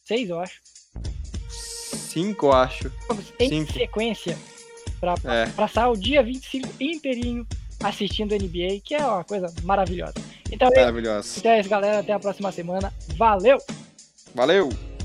Seis, 0.05 0.29
eu 0.29 0.39
acho. 0.39 0.61
Cinco, 1.49 2.47
eu 2.47 2.53
acho. 2.53 2.93
Jogos 3.09 3.33
em 3.41 3.49
Cinco. 3.49 3.73
sequência. 3.73 4.39
Pra 5.01 5.15
É. 5.25 5.47
passar 5.51 5.89
o 5.91 5.97
dia 5.97 6.23
25 6.23 6.69
inteirinho 6.81 7.47
assistindo 7.83 8.35
NBA, 8.35 8.81
que 8.83 8.95
é 8.95 9.05
uma 9.07 9.23
coisa 9.25 9.53
maravilhosa. 9.63 10.15
Então 10.51 10.69
é, 10.75 10.81
Maravilhoso. 10.81 11.39
então 11.39 11.51
é 11.53 11.61
isso, 11.61 11.69
galera. 11.69 11.99
Até 12.01 12.13
a 12.13 12.19
próxima 12.19 12.51
semana. 12.53 12.93
Valeu! 13.17 13.59
Valeu! 14.35 14.96